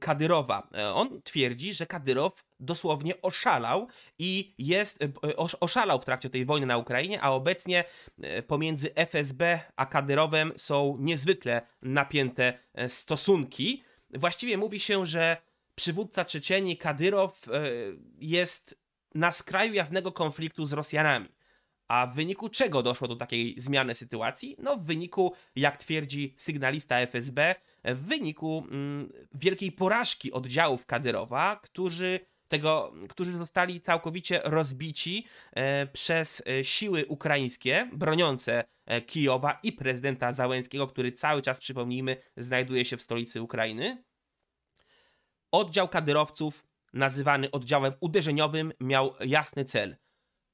Kadyrowa. 0.00 0.68
E, 0.74 0.92
on 0.94 1.22
twierdzi, 1.22 1.72
że 1.72 1.86
Kadyrow 1.86 2.44
dosłownie 2.60 3.22
oszalał 3.22 3.88
i 4.18 4.54
jest 4.58 5.02
e, 5.02 5.36
oszalał 5.60 6.00
w 6.00 6.04
trakcie 6.04 6.30
tej 6.30 6.44
wojny 6.44 6.66
na 6.66 6.78
Ukrainie, 6.78 7.20
a 7.22 7.30
obecnie 7.30 7.84
pomiędzy 8.46 8.94
FSB 8.94 9.60
a 9.76 9.86
Kadyrowem 9.86 10.52
są 10.56 10.96
niezwykle 11.00 11.62
napięte 11.82 12.58
stosunki. 12.88 13.82
Właściwie 14.10 14.58
mówi 14.58 14.80
się, 14.80 15.06
że 15.06 15.36
przywódca 15.74 16.24
Czeczeni 16.24 16.76
Kadyrow 16.76 17.46
jest 18.18 18.80
na 19.14 19.32
skraju 19.32 19.72
jawnego 19.72 20.12
konfliktu 20.12 20.66
z 20.66 20.72
Rosjanami. 20.72 21.37
A 21.88 22.06
w 22.06 22.14
wyniku 22.14 22.48
czego 22.48 22.82
doszło 22.82 23.08
do 23.08 23.16
takiej 23.16 23.54
zmiany 23.56 23.94
sytuacji? 23.94 24.56
No, 24.58 24.76
w 24.76 24.84
wyniku, 24.84 25.32
jak 25.56 25.76
twierdzi 25.76 26.34
sygnalista 26.36 26.96
FSB, 26.96 27.54
w 27.84 28.06
wyniku 28.06 28.66
mm, 28.70 29.12
wielkiej 29.34 29.72
porażki 29.72 30.32
oddziałów 30.32 30.86
Kadyrowa, 30.86 31.60
którzy 31.62 32.20
tego, 32.48 32.92
którzy 33.08 33.38
zostali 33.38 33.80
całkowicie 33.80 34.40
rozbici 34.44 35.26
e, 35.52 35.86
przez 35.86 36.42
e, 36.46 36.64
siły 36.64 37.06
ukraińskie 37.06 37.90
broniące 37.92 38.64
e, 38.86 39.00
Kijowa 39.02 39.58
i 39.62 39.72
prezydenta 39.72 40.32
Załęckiego, 40.32 40.86
który 40.86 41.12
cały 41.12 41.42
czas, 41.42 41.60
przypomnijmy, 41.60 42.16
znajduje 42.36 42.84
się 42.84 42.96
w 42.96 43.02
stolicy 43.02 43.42
Ukrainy. 43.42 44.04
Oddział 45.52 45.88
kadyrowców, 45.88 46.66
nazywany 46.92 47.50
oddziałem 47.50 47.92
uderzeniowym, 48.00 48.72
miał 48.80 49.14
jasny 49.20 49.64
cel: 49.64 49.96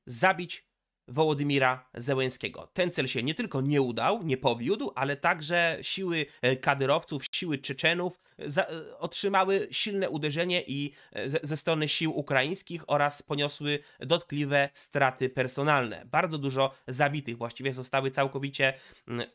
zabić 0.06 0.68
Wołodymira 1.08 1.88
Zełenskiego. 1.94 2.70
Ten 2.72 2.90
cel 2.90 3.06
się 3.06 3.22
nie 3.22 3.34
tylko 3.34 3.60
nie 3.60 3.82
udał, 3.82 4.22
nie 4.22 4.36
powiódł, 4.36 4.92
ale 4.94 5.16
także 5.16 5.78
siły 5.82 6.26
e, 6.42 6.56
kadyrowców, 6.56 7.24
siły 7.32 7.58
Czeczenów 7.58 8.20
za, 8.38 8.62
e, 8.62 8.98
otrzymały 8.98 9.68
silne 9.70 10.10
uderzenie 10.10 10.62
i 10.66 10.92
e, 11.12 11.30
ze, 11.30 11.40
ze, 11.42 11.56
strony 11.56 11.88
sił 11.88 12.18
ukraińskich 12.18 12.84
oraz 12.86 13.22
poniosły 13.22 13.78
dotkliwe 14.00 14.68
straty 14.72 15.28
personalne. 15.28 16.06
Bardzo 16.06 16.38
dużo 16.38 16.74
zabitych 16.88 17.38
właściwie 17.38 17.72
zostały 17.72 18.10
całkowicie 18.10 18.74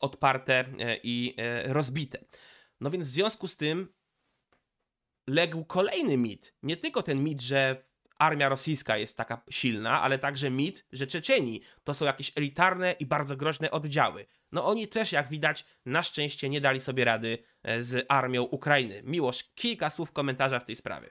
odparte 0.00 0.64
i 1.02 1.36
rozbite. 1.64 2.18
No 2.80 2.90
więc 2.90 3.08
w 3.08 3.10
związku 3.10 3.48
z 3.48 3.56
tym 3.56 3.88
legł 5.26 5.64
kolejny 5.64 6.16
mit. 6.16 6.54
Nie 6.62 6.76
tylko 6.76 7.02
ten 7.02 7.24
mit, 7.24 7.40
że 7.40 7.89
armia 8.20 8.48
rosyjska 8.48 8.96
jest 8.96 9.16
taka 9.16 9.42
silna, 9.50 10.02
ale 10.02 10.18
także 10.18 10.50
mit, 10.50 10.86
że 10.92 11.06
Czeczeni 11.06 11.62
to 11.84 11.94
są 11.94 12.04
jakieś 12.04 12.32
elitarne 12.36 12.92
i 12.92 13.06
bardzo 13.06 13.36
groźne 13.36 13.70
oddziały. 13.70 14.26
No 14.52 14.66
oni 14.66 14.88
też, 14.88 15.12
jak 15.12 15.28
widać, 15.28 15.64
na 15.86 16.02
szczęście 16.02 16.48
nie 16.48 16.60
dali 16.60 16.80
sobie 16.80 17.04
rady 17.04 17.38
e, 17.62 17.82
z 17.82 18.06
armią 18.08 18.42
Ukrainy. 18.42 19.02
Miłosz, 19.04 19.44
kilka 19.54 19.90
słów 19.90 20.12
komentarza 20.12 20.60
w 20.60 20.64
tej 20.64 20.76
sprawie. 20.76 21.10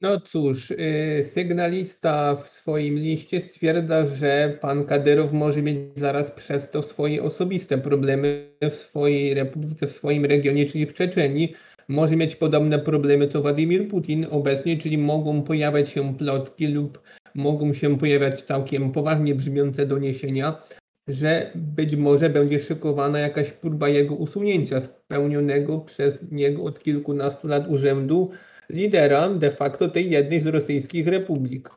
No 0.00 0.20
cóż, 0.20 0.70
y, 0.70 1.24
sygnalista 1.24 2.36
w 2.36 2.48
swoim 2.48 2.98
liście 2.98 3.40
stwierdza, 3.40 4.06
że 4.06 4.58
pan 4.60 4.84
Kadyrow 4.84 5.32
może 5.32 5.62
mieć 5.62 5.78
zaraz 5.94 6.30
przez 6.30 6.70
to 6.70 6.82
swoje 6.82 7.22
osobiste 7.22 7.78
problemy 7.78 8.50
w 8.70 8.74
swojej 8.74 9.34
republice, 9.34 9.86
w 9.86 9.92
swoim 9.92 10.24
regionie, 10.24 10.66
czyli 10.66 10.86
w 10.86 10.94
Czeczeni, 10.94 11.54
może 11.88 12.16
mieć 12.16 12.36
podobne 12.36 12.78
problemy 12.78 13.28
co 13.28 13.42
Władimir 13.42 13.88
Putin 13.88 14.26
obecnie, 14.30 14.76
czyli 14.76 14.98
mogą 14.98 15.42
pojawiać 15.42 15.88
się 15.88 16.16
plotki 16.16 16.66
lub 16.66 17.02
mogą 17.34 17.72
się 17.72 17.98
pojawiać 17.98 18.42
całkiem 18.42 18.92
poważnie 18.92 19.34
brzmiące 19.34 19.86
doniesienia, 19.86 20.62
że 21.08 21.52
być 21.54 21.96
może 21.96 22.30
będzie 22.30 22.60
szykowana 22.60 23.18
jakaś 23.18 23.52
próba 23.52 23.88
jego 23.88 24.14
usunięcia 24.14 24.80
z 24.80 24.88
pełnionego 24.88 25.78
przez 25.78 26.32
niego 26.32 26.62
od 26.62 26.82
kilkunastu 26.82 27.48
lat 27.48 27.68
urzędu 27.68 28.30
lidera 28.70 29.28
de 29.28 29.50
facto 29.50 29.88
tej 29.88 30.10
jednej 30.10 30.40
z 30.40 30.46
rosyjskich 30.46 31.06
republik. 31.06 31.70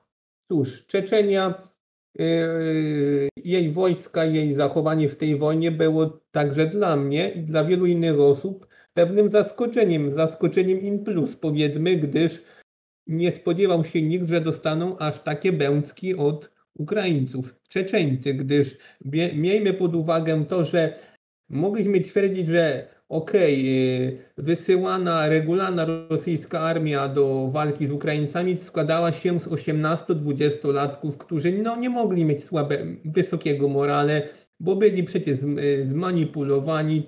Cóż, 0.51 0.85
Czeczenia, 0.87 1.67
yy, 2.19 3.29
jej 3.43 3.71
wojska, 3.71 4.25
jej 4.25 4.53
zachowanie 4.53 5.09
w 5.09 5.15
tej 5.15 5.37
wojnie 5.37 5.71
było 5.71 6.19
także 6.31 6.65
dla 6.65 6.95
mnie 6.95 7.29
i 7.29 7.39
dla 7.39 7.63
wielu 7.63 7.85
innych 7.85 8.19
osób 8.19 8.67
pewnym 8.93 9.29
zaskoczeniem, 9.29 10.13
zaskoczeniem 10.13 10.81
in 10.81 11.03
plus 11.03 11.35
powiedzmy, 11.35 11.97
gdyż 11.97 12.43
nie 13.07 13.31
spodziewał 13.31 13.85
się 13.85 14.01
nikt, 14.01 14.27
że 14.27 14.41
dostaną 14.41 14.97
aż 14.97 15.19
takie 15.19 15.53
bęcki 15.53 16.15
od 16.15 16.51
Ukraińców, 16.75 17.55
Czeczeńcy, 17.69 18.33
gdyż 18.33 18.77
miejmy 19.35 19.73
pod 19.73 19.95
uwagę 19.95 20.45
to, 20.45 20.63
że 20.63 20.99
mogliśmy 21.49 22.01
twierdzić, 22.01 22.47
że 22.47 22.87
okej, 23.09 23.59
okay, 23.59 24.17
wysyłana 24.37 25.29
regularna 25.29 25.85
rosyjska 26.09 26.59
armia 26.59 27.07
do 27.07 27.47
walki 27.47 27.87
z 27.87 27.91
Ukraińcami 27.91 28.57
składała 28.61 29.11
się 29.11 29.39
z 29.39 29.47
18-20-latków, 29.47 31.17
którzy 31.17 31.51
no, 31.51 31.75
nie 31.75 31.89
mogli 31.89 32.25
mieć 32.25 32.43
słabe, 32.43 32.77
wysokiego 33.05 33.69
morale, 33.69 34.29
bo 34.61 34.75
byli 34.75 35.03
przecież 35.03 35.37
zmanipulowani, 35.83 37.03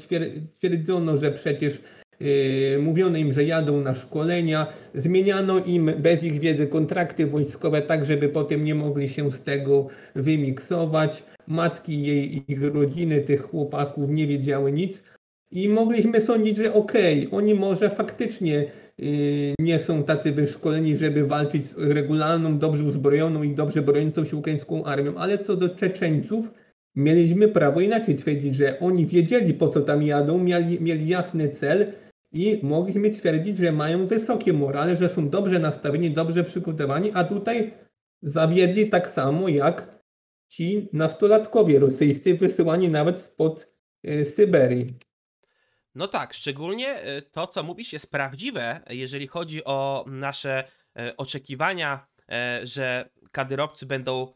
twierdzono, 0.53 1.17
że 1.17 1.31
przecież 1.31 1.79
Yy, 2.19 2.79
mówiono 2.79 3.17
im, 3.17 3.33
że 3.33 3.43
jadą 3.43 3.81
na 3.81 3.95
szkolenia, 3.95 4.67
zmieniano 4.93 5.59
im 5.65 5.91
bez 5.97 6.23
ich 6.23 6.39
wiedzy 6.39 6.67
kontrakty 6.67 7.27
wojskowe, 7.27 7.81
tak 7.81 8.05
żeby 8.05 8.29
potem 8.29 8.63
nie 8.63 8.75
mogli 8.75 9.09
się 9.09 9.31
z 9.31 9.41
tego 9.41 9.87
wymiksować. 10.15 11.23
Matki 11.47 12.03
jej, 12.03 12.43
ich 12.51 12.63
rodziny, 12.63 13.21
tych 13.21 13.41
chłopaków 13.41 14.09
nie 14.09 14.27
wiedziały 14.27 14.71
nic. 14.71 15.03
I 15.51 15.69
mogliśmy 15.69 16.21
sądzić, 16.21 16.57
że 16.57 16.73
okej, 16.73 17.27
okay, 17.27 17.39
oni 17.39 17.55
może 17.55 17.89
faktycznie 17.89 18.65
yy, 18.97 19.07
nie 19.59 19.79
są 19.79 20.03
tacy 20.03 20.31
wyszkoleni, 20.31 20.97
żeby 20.97 21.27
walczyć 21.27 21.65
z 21.65 21.77
regularną, 21.77 22.57
dobrze 22.57 22.83
uzbrojoną 22.83 23.43
i 23.43 23.55
dobrze 23.55 23.81
broniącą 23.81 24.25
się 24.25 24.37
ukraińską 24.37 24.83
armią, 24.83 25.15
ale 25.15 25.37
co 25.37 25.55
do 25.55 25.69
Czeczeńców, 25.69 26.51
mieliśmy 26.95 27.47
prawo 27.47 27.81
inaczej 27.81 28.15
twierdzić, 28.15 28.55
że 28.55 28.79
oni 28.79 29.05
wiedzieli 29.05 29.53
po 29.53 29.69
co 29.69 29.81
tam 29.81 30.03
jadą, 30.03 30.37
mieli, 30.37 30.81
mieli 30.81 31.07
jasny 31.07 31.49
cel 31.49 31.93
i 32.31 32.59
mogliśmy 32.63 33.09
twierdzić, 33.09 33.57
że 33.57 33.71
mają 33.71 34.07
wysokie 34.07 34.53
morale, 34.53 34.97
że 34.97 35.09
są 35.09 35.29
dobrze 35.29 35.59
nastawieni, 35.59 36.11
dobrze 36.11 36.43
przygotowani, 36.43 37.11
a 37.13 37.23
tutaj 37.23 37.73
zawiedli 38.21 38.89
tak 38.89 39.09
samo 39.09 39.49
jak 39.49 40.03
ci 40.47 40.89
nastolatkowie 40.93 41.79
rosyjscy 41.79 42.33
wysyłani 42.33 42.89
nawet 42.89 43.19
spod 43.19 43.75
y, 44.07 44.25
Syberii. 44.25 44.87
No 45.95 46.07
tak, 46.07 46.33
szczególnie 46.33 46.87
e, 46.87 47.21
to, 47.21 47.47
co 47.47 47.63
mówisz, 47.63 47.93
jest 47.93 48.11
prawdziwe, 48.11 48.81
jeżeli 48.89 49.27
chodzi 49.27 49.63
o 49.63 50.05
nasze 50.07 50.63
e, 50.97 51.17
oczekiwania, 51.17 52.07
że 52.63 53.09
kadyrowcy 53.31 53.85
będą 53.85 54.33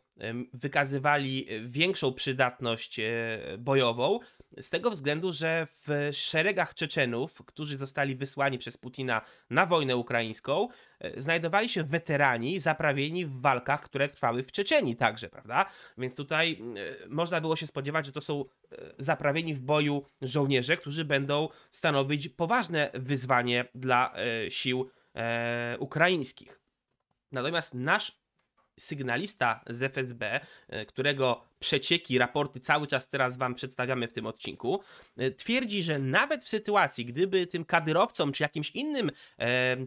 wykazywali 0.53 1.47
większą 1.67 2.13
przydatność 2.13 2.99
bojową, 3.58 4.19
z 4.60 4.69
tego 4.69 4.91
względu, 4.91 5.34
że 5.34 5.67
w 5.88 6.10
szeregach 6.13 6.73
Czeczenów, 6.73 7.41
którzy 7.45 7.77
zostali 7.77 8.15
wysłani 8.15 8.58
przez 8.58 8.77
Putina 8.77 9.21
na 9.49 9.65
wojnę 9.65 9.97
ukraińską, 9.97 10.67
e, 10.99 11.21
znajdowali 11.21 11.69
się 11.69 11.84
weterani 11.84 12.60
zaprawieni 12.60 13.25
w 13.25 13.41
walkach, 13.41 13.82
które 13.82 14.10
trwały 14.10 14.43
w 14.43 14.51
Czeczeni 14.51 14.95
także, 14.95 15.30
prawda? 15.30 15.65
Więc 15.97 16.15
tutaj 16.15 16.62
e, 17.03 17.08
można 17.10 17.41
było 17.41 17.56
się 17.56 17.67
spodziewać, 17.67 18.06
że 18.06 18.12
to 18.12 18.21
są 18.21 18.45
e, 18.71 18.77
zaprawieni 18.97 19.53
w 19.53 19.62
boju 19.62 20.06
żołnierze, 20.21 20.77
którzy 20.77 21.06
będą 21.06 21.49
stanowić 21.69 22.30
poważne 22.30 22.89
wyzwanie 22.93 23.65
dla 23.75 24.13
sił 24.49 24.89
ukraińskich. 25.80 26.60
Natomiast 27.32 27.73
nasz 27.73 28.19
sygnalista 28.77 29.63
z 29.67 29.81
FSB, 29.81 30.39
którego 30.87 31.46
przecieki, 31.59 32.17
raporty 32.17 32.59
cały 32.59 32.87
czas 32.87 33.09
teraz 33.09 33.37
wam 33.37 33.55
przedstawiamy 33.55 34.07
w 34.07 34.13
tym 34.13 34.25
odcinku, 34.25 34.81
e, 35.17 35.31
twierdzi, 35.31 35.83
że 35.83 35.99
nawet 35.99 36.43
w 36.43 36.49
sytuacji, 36.49 37.05
gdyby 37.05 37.47
tym 37.47 37.65
kadyrowcom 37.65 38.31
czy 38.31 38.43
jakimś 38.43 38.71
innym 38.71 39.11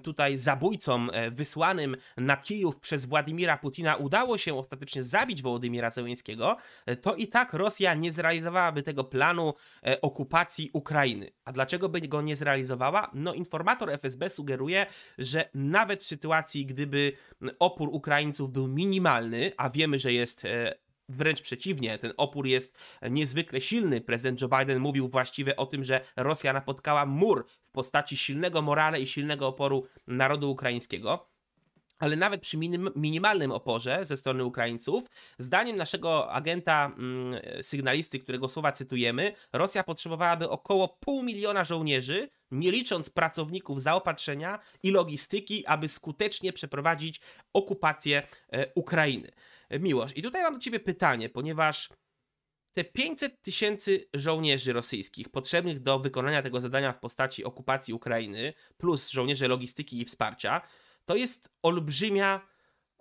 tutaj 0.02 0.38
zabójcom 0.38 1.10
e, 1.12 1.30
wysłanym 1.30 1.96
na 2.16 2.36
Kijów 2.36 2.80
przez 2.80 3.06
Władimira 3.06 3.56
Putina 3.56 3.96
udało 3.96 4.38
się 4.38 4.58
ostatecznie 4.58 5.02
zabić 5.02 5.42
Wołodymira 5.42 5.90
Zełenskiego, 5.90 6.56
e, 6.86 6.96
to 6.96 7.14
i 7.14 7.28
tak 7.28 7.52
Rosja 7.52 7.94
nie 7.94 8.12
zrealizowałaby 8.12 8.82
tego 8.82 9.04
planu 9.04 9.54
okupacji 10.02 10.70
Ukrainy. 10.72 11.32
A 11.44 11.52
dlaczego 11.52 11.88
by 11.88 12.00
go 12.00 12.22
nie 12.22 12.36
zrealizowała? 12.36 13.10
No 13.14 13.34
informator 13.34 13.90
FSB 13.90 14.30
sugeruje, 14.30 14.86
że 15.18 15.50
nawet 15.54 16.02
w 16.02 16.06
sytuacji, 16.06 16.66
gdyby 16.66 17.12
opór 17.58 17.88
Ukraińców 17.92 18.52
był 18.52 18.68
minimalny, 18.68 19.52
a 19.56 19.70
wiemy, 19.70 19.98
że 19.98 20.12
jest 20.12 20.42
Wręcz 21.10 21.40
przeciwnie, 21.40 21.98
ten 21.98 22.12
opór 22.16 22.46
jest 22.46 22.78
niezwykle 23.02 23.60
silny. 23.60 24.00
Prezydent 24.00 24.40
Joe 24.40 24.48
Biden 24.48 24.78
mówił 24.78 25.08
właściwie 25.08 25.56
o 25.56 25.66
tym, 25.66 25.84
że 25.84 26.00
Rosja 26.16 26.52
napotkała 26.52 27.06
mur 27.06 27.46
w 27.62 27.70
postaci 27.70 28.16
silnego 28.16 28.62
morale 28.62 29.00
i 29.00 29.06
silnego 29.06 29.46
oporu 29.46 29.86
narodu 30.06 30.50
ukraińskiego. 30.50 31.30
Ale 32.00 32.16
nawet 32.16 32.40
przy 32.40 32.56
minim, 32.56 32.90
minimalnym 32.96 33.52
oporze 33.52 34.04
ze 34.04 34.16
strony 34.16 34.44
Ukraińców, 34.44 35.04
zdaniem 35.38 35.76
naszego 35.76 36.32
agenta 36.32 36.92
mm, 36.98 37.40
sygnalisty, 37.62 38.18
którego 38.18 38.48
słowa 38.48 38.72
cytujemy, 38.72 39.32
Rosja 39.52 39.84
potrzebowałaby 39.84 40.48
około 40.48 40.88
pół 40.88 41.22
miliona 41.22 41.64
żołnierzy, 41.64 42.28
nie 42.50 42.70
licząc 42.70 43.10
pracowników 43.10 43.82
zaopatrzenia 43.82 44.58
i 44.82 44.90
logistyki, 44.90 45.66
aby 45.66 45.88
skutecznie 45.88 46.52
przeprowadzić 46.52 47.20
okupację 47.52 48.22
e, 48.52 48.72
Ukrainy. 48.74 49.32
Miłosz, 49.70 50.16
i 50.16 50.22
tutaj 50.22 50.42
mam 50.42 50.54
do 50.54 50.60
ciebie 50.60 50.80
pytanie, 50.80 51.28
ponieważ 51.28 51.88
te 52.72 52.84
500 52.84 53.42
tysięcy 53.42 54.08
żołnierzy 54.14 54.72
rosyjskich 54.72 55.28
potrzebnych 55.28 55.80
do 55.80 55.98
wykonania 55.98 56.42
tego 56.42 56.60
zadania 56.60 56.92
w 56.92 57.00
postaci 57.00 57.44
okupacji 57.44 57.94
Ukrainy, 57.94 58.52
plus 58.76 59.10
żołnierze 59.10 59.48
logistyki 59.48 60.02
i 60.02 60.04
wsparcia, 60.04 60.60
to 61.04 61.16
jest 61.16 61.48
olbrzymia 61.62 62.46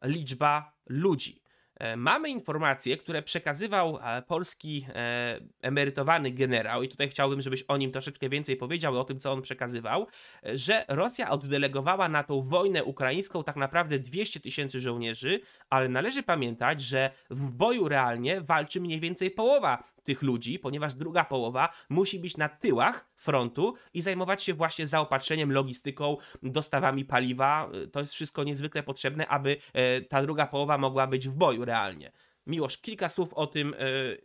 liczba 0.03 0.77
ludzi. 0.89 1.38
E, 1.79 1.97
mamy 1.97 2.29
informacje, 2.29 2.97
które 2.97 3.21
przekazywał 3.21 3.99
e, 4.01 4.21
polski 4.21 4.85
e, 4.95 5.39
emerytowany 5.61 6.31
generał, 6.31 6.83
i 6.83 6.89
tutaj 6.89 7.09
chciałbym, 7.09 7.41
żebyś 7.41 7.63
o 7.63 7.77
nim 7.77 7.91
troszeczkę 7.91 8.29
więcej 8.29 8.57
powiedział, 8.57 8.99
o 8.99 9.03
tym, 9.03 9.19
co 9.19 9.31
on 9.31 9.41
przekazywał, 9.41 10.07
że 10.43 10.85
Rosja 10.87 11.29
oddelegowała 11.29 12.09
na 12.09 12.23
tą 12.23 12.41
wojnę 12.41 12.83
ukraińską 12.83 13.43
tak 13.43 13.55
naprawdę 13.55 13.99
200 13.99 14.39
tysięcy 14.39 14.81
żołnierzy, 14.81 15.39
ale 15.69 15.89
należy 15.89 16.23
pamiętać, 16.23 16.81
że 16.81 17.11
w 17.29 17.51
boju 17.51 17.87
realnie 17.87 18.41
walczy 18.41 18.81
mniej 18.81 18.99
więcej 18.99 19.31
połowa 19.31 19.83
tych 20.03 20.21
ludzi, 20.21 20.59
ponieważ 20.59 20.93
druga 20.93 21.23
połowa 21.23 21.69
musi 21.89 22.19
być 22.19 22.37
na 22.37 22.49
tyłach 22.49 23.09
frontu 23.15 23.73
i 23.93 24.01
zajmować 24.01 24.43
się 24.43 24.53
właśnie 24.53 24.87
zaopatrzeniem, 24.87 25.51
logistyką, 25.51 26.17
dostawami 26.43 27.05
paliwa. 27.05 27.69
To 27.91 27.99
jest 27.99 28.13
wszystko 28.13 28.43
niezwykle 28.43 28.83
potrzebne, 28.83 29.27
aby 29.27 29.57
e, 29.73 30.01
ta 30.01 30.21
druga 30.21 30.47
połowa 30.47 30.77
mogła 30.77 31.07
być 31.07 31.27
w 31.27 31.31
boju 31.31 31.65
realnie. 31.65 32.11
Miłosz, 32.47 32.77
kilka 32.77 33.09
słów 33.09 33.33
o 33.33 33.47
tym, 33.47 33.73
e, 33.73 33.77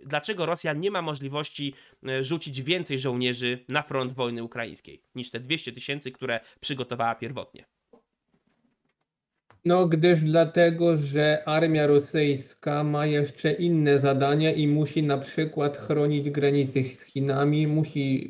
dlaczego 0.07 0.47
Rosja 0.47 0.73
nie 0.73 0.91
ma 0.91 1.03
możliwości 1.03 1.75
e, 2.09 2.25
rzucić 2.25 2.63
więcej 2.63 2.99
żołnierzy 2.99 3.65
na 3.69 3.83
front 3.83 4.13
wojny 4.13 4.43
ukraińskiej 4.43 5.03
niż 5.15 5.31
te 5.31 5.41
200 5.41 5.73
tysięcy, 5.73 6.13
które 6.13 6.41
przygotowała 6.61 7.15
pierwotnie. 7.15 7.65
No, 9.67 9.87
gdyż 9.89 10.21
dlatego, 10.23 10.97
że 10.97 11.43
armia 11.47 11.87
rosyjska 11.87 12.85
ma 12.85 13.07
jeszcze 13.07 13.53
inne 13.53 13.99
zadania 13.99 14.53
i 14.53 14.69
musi 14.69 15.03
na 15.03 15.19
przykład 15.19 15.77
chronić 15.77 16.31
granice 16.31 16.85
z 16.85 17.03
Chinami, 17.03 17.67
musi 17.67 18.29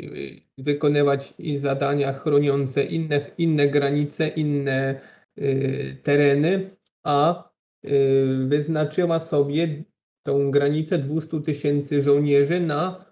y, 0.59 0.63
wykonywać 0.63 1.35
zadania 1.57 2.13
chroniące 2.13 2.85
inne, 2.85 3.21
inne 3.39 3.69
granice, 3.69 4.29
inne 4.29 5.01
y, 5.39 5.97
tereny, 6.03 6.77
a 7.03 7.51
y, 7.85 8.47
wyznaczyła 8.47 9.21
sobie 9.21 9.85
tą 10.23 10.51
granicę 10.51 10.99
200 10.99 11.41
tysięcy 11.41 12.03
żołnierzy 12.03 12.61
na 12.61 13.04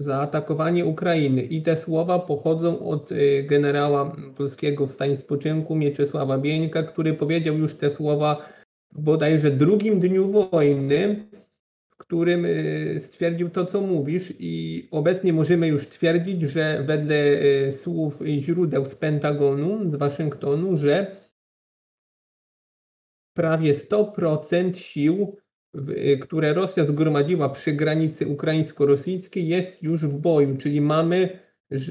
zaatakowanie 0.00 0.84
Ukrainy. 0.84 1.42
I 1.42 1.62
te 1.62 1.76
słowa 1.76 2.18
pochodzą 2.18 2.88
od 2.88 3.12
y, 3.12 3.44
generała 3.48 4.16
polskiego 4.36 4.86
w 4.86 4.90
stanie 4.90 5.16
spoczynku 5.16 5.74
Mieczysława 5.74 6.38
Bieńka, 6.38 6.82
który 6.82 7.14
powiedział 7.14 7.58
już 7.58 7.74
te 7.74 7.90
słowa 7.90 8.48
w 8.92 9.00
bodajże 9.00 9.50
drugim 9.50 10.00
dniu 10.00 10.48
wojny, 10.50 11.28
w 11.90 11.96
którym 11.96 12.44
y, 12.44 13.00
stwierdził 13.04 13.50
to, 13.50 13.66
co 13.66 13.80
mówisz 13.80 14.32
i 14.38 14.88
obecnie 14.90 15.32
możemy 15.32 15.68
już 15.68 15.88
twierdzić, 15.88 16.42
że 16.42 16.84
wedle 16.86 17.42
y, 17.68 17.72
słów 17.72 18.22
źródeł 18.38 18.84
z 18.84 18.94
Pentagonu, 18.94 19.88
z 19.88 19.94
Waszyngtonu, 19.94 20.76
że 20.76 21.16
prawie 23.34 23.74
100% 23.74 24.76
sił 24.76 25.36
które 26.20 26.52
Rosja 26.52 26.84
zgromadziła 26.84 27.48
przy 27.48 27.72
granicy 27.72 28.26
ukraińsko-rosyjskiej, 28.26 29.48
jest 29.48 29.82
już 29.82 30.06
w 30.06 30.18
boju, 30.18 30.56
czyli 30.56 30.80
mamy, 30.80 31.38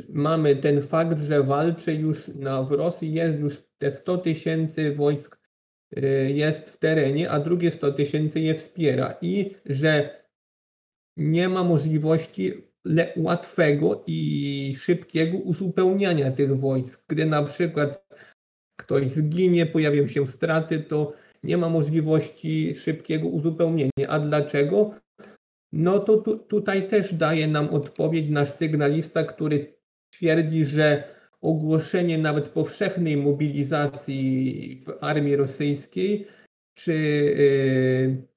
mamy 0.10 0.56
ten 0.56 0.82
fakt, 0.82 1.22
że 1.22 1.44
walczy 1.44 1.94
już 1.94 2.28
na, 2.28 2.64
w 2.64 2.72
Rosji, 2.72 3.14
jest 3.14 3.40
już 3.40 3.54
te 3.78 3.92
100 3.92 4.18
tysięcy 4.18 4.92
wojsk 4.92 5.40
y, 5.98 6.32
jest 6.34 6.70
w 6.70 6.78
terenie, 6.78 7.30
a 7.30 7.40
drugie 7.40 7.72
100 7.72 7.92
tysięcy 7.92 8.40
je 8.40 8.54
wspiera 8.54 9.18
i 9.22 9.56
że 9.66 10.24
nie 11.18 11.50
ma 11.50 11.64
możliwości 11.64 12.54
łatwego 13.18 14.04
i 14.08 14.76
szybkiego 14.78 15.38
uzupełniania 15.38 16.32
tych 16.32 16.60
wojsk. 16.60 17.06
Gdy 17.08 17.26
na 17.26 17.44
przykład 17.44 18.08
ktoś 18.80 19.12
zginie, 19.12 19.66
pojawią 19.66 20.08
się 20.08 20.28
straty, 20.28 20.80
to 20.80 21.14
nie 21.44 21.58
ma 21.58 21.70
możliwości 21.70 22.76
szybkiego 22.76 23.28
uzupełnienia. 23.28 24.08
A 24.08 24.20
dlaczego? 24.20 24.94
No 25.72 26.00
to 26.00 26.18
tu, 26.18 26.38
tutaj 26.38 26.88
też 26.88 27.14
daje 27.14 27.48
nam 27.48 27.70
odpowiedź 27.70 28.30
nasz 28.30 28.50
sygnalista, 28.50 29.24
który 29.24 29.80
twierdzi, 30.14 30.66
że 30.66 31.04
ogłoszenie 31.42 32.18
nawet 32.18 32.50
powszechnej 32.50 33.18
mobilizacji 33.18 34.82
w 34.86 35.04
armii 35.04 35.36
rosyjskiej, 35.36 36.28
czy 36.76 36.94
yy, 36.94 38.28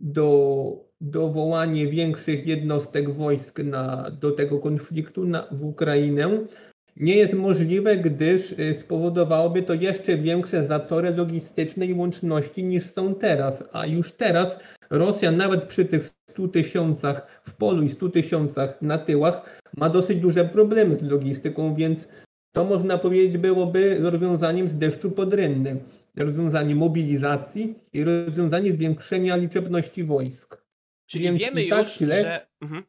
do, 0.00 0.88
dowołanie 1.00 1.86
większych 1.86 2.46
jednostek 2.46 3.10
wojsk 3.10 3.58
na, 3.58 4.10
do 4.10 4.30
tego 4.30 4.58
konfliktu 4.58 5.24
na, 5.24 5.48
w 5.52 5.64
Ukrainę 5.64 6.46
nie 7.00 7.16
jest 7.16 7.34
możliwe, 7.34 7.96
gdyż 7.96 8.52
y, 8.52 8.74
spowodowałoby 8.80 9.62
to 9.62 9.74
jeszcze 9.74 10.16
większe 10.16 10.66
zatory 10.66 11.14
logistyczne 11.14 11.86
i 11.86 11.94
łączności 11.94 12.64
niż 12.64 12.86
są 12.86 13.14
teraz. 13.14 13.64
A 13.72 13.86
już 13.86 14.12
teraz 14.12 14.58
Rosja 14.90 15.30
nawet 15.30 15.64
przy 15.64 15.84
tych 15.84 16.04
100 16.30 16.48
tysiącach 16.48 17.40
w 17.42 17.56
polu 17.56 17.82
i 17.82 17.88
100 17.88 18.08
tysiącach 18.08 18.82
na 18.82 18.98
tyłach 18.98 19.60
ma 19.76 19.88
dosyć 19.88 20.20
duże 20.20 20.44
problemy 20.44 20.96
z 20.96 21.02
logistyką, 21.02 21.74
więc 21.74 22.08
to 22.52 22.64
można 22.64 22.98
powiedzieć 22.98 23.38
byłoby 23.38 23.98
rozwiązaniem 24.00 24.68
z 24.68 24.76
deszczu 24.76 25.10
pod 25.10 25.34
rynny. 25.34 25.80
Rozwiązanie 26.16 26.74
mobilizacji 26.74 27.74
i 27.92 28.04
rozwiązanie 28.04 28.72
zwiększenia 28.72 29.36
liczebności 29.36 30.04
wojsk. 30.04 30.62
Czyli 31.06 31.24
więc 31.24 31.38
wiemy 31.38 31.66
tak 31.66 31.80
już, 31.80 31.98
źle... 31.98 32.22
że... 32.22 32.46
Mhm. 32.60 32.82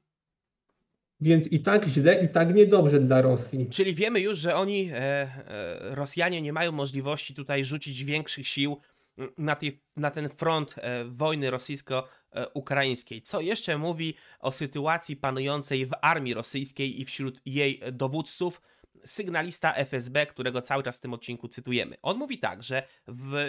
Więc 1.22 1.48
i 1.48 1.60
tak 1.60 1.86
źle, 1.86 2.24
i 2.24 2.30
tak 2.30 2.56
niedobrze 2.56 3.00
dla 3.00 3.22
Rosji. 3.22 3.70
Czyli 3.70 3.96
wiemy 3.96 4.20
już, 4.20 4.38
że 4.38 4.56
oni, 4.56 4.90
e, 4.94 4.98
e, 4.98 5.96
Rosjanie, 5.96 6.42
nie 6.42 6.54
mają 6.54 6.72
możliwości 6.72 7.34
tutaj 7.34 7.66
rzucić 7.66 8.04
większych 8.04 8.48
sił 8.48 8.78
na, 9.38 9.58
na 9.98 10.12
ten 10.12 10.30
front 10.30 10.76
e, 10.78 11.06
wojny 11.06 11.50
rosyjsko, 11.50 12.08
e, 12.32 12.50
ukraińskiej. 12.50 13.22
Co 13.22 13.42
jeszcze 13.42 13.78
mówi 13.78 14.16
o 14.40 14.52
sytuacji 14.52 15.16
panującej 15.16 15.86
w 15.86 15.92
armii 16.02 16.34
rosyjskiej 16.34 17.02
i 17.02 17.06
wśród 17.06 17.42
jej 17.46 17.82
dowódców 17.92 18.62
sygnalista 19.06 19.74
FSB, 19.74 20.26
którego 20.26 20.62
cały 20.62 20.84
czas 20.84 20.98
w 20.98 21.02
tym 21.02 21.14
odcinku 21.14 21.48
cytujemy. 21.48 21.98
On 22.02 22.18
mówi 22.18 22.38
tak, 22.38 22.64
że 22.64 22.84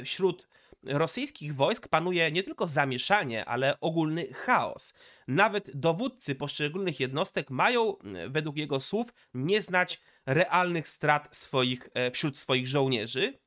wśród 0.05 0.49
rosyjskich 0.83 1.55
wojsk 1.55 1.89
panuje 1.89 2.33
nie 2.33 2.43
tylko 2.43 2.67
zamieszanie, 2.67 3.45
ale 3.45 3.81
ogólny 3.81 4.33
chaos. 4.33 4.95
Nawet 5.29 5.71
dowódcy 5.75 6.35
poszczególnych 6.35 7.01
jednostek 7.01 7.51
mają, 7.51 7.97
według 8.29 8.57
jego 8.57 8.81
słów, 8.81 9.09
nie 9.35 9.63
znać 9.63 10.01
realnych 10.27 10.89
strat 10.89 11.37
swoich, 11.37 11.89
e, 11.95 12.11
wśród 12.11 12.39
swoich 12.39 12.69
żołnierzy 12.69 13.39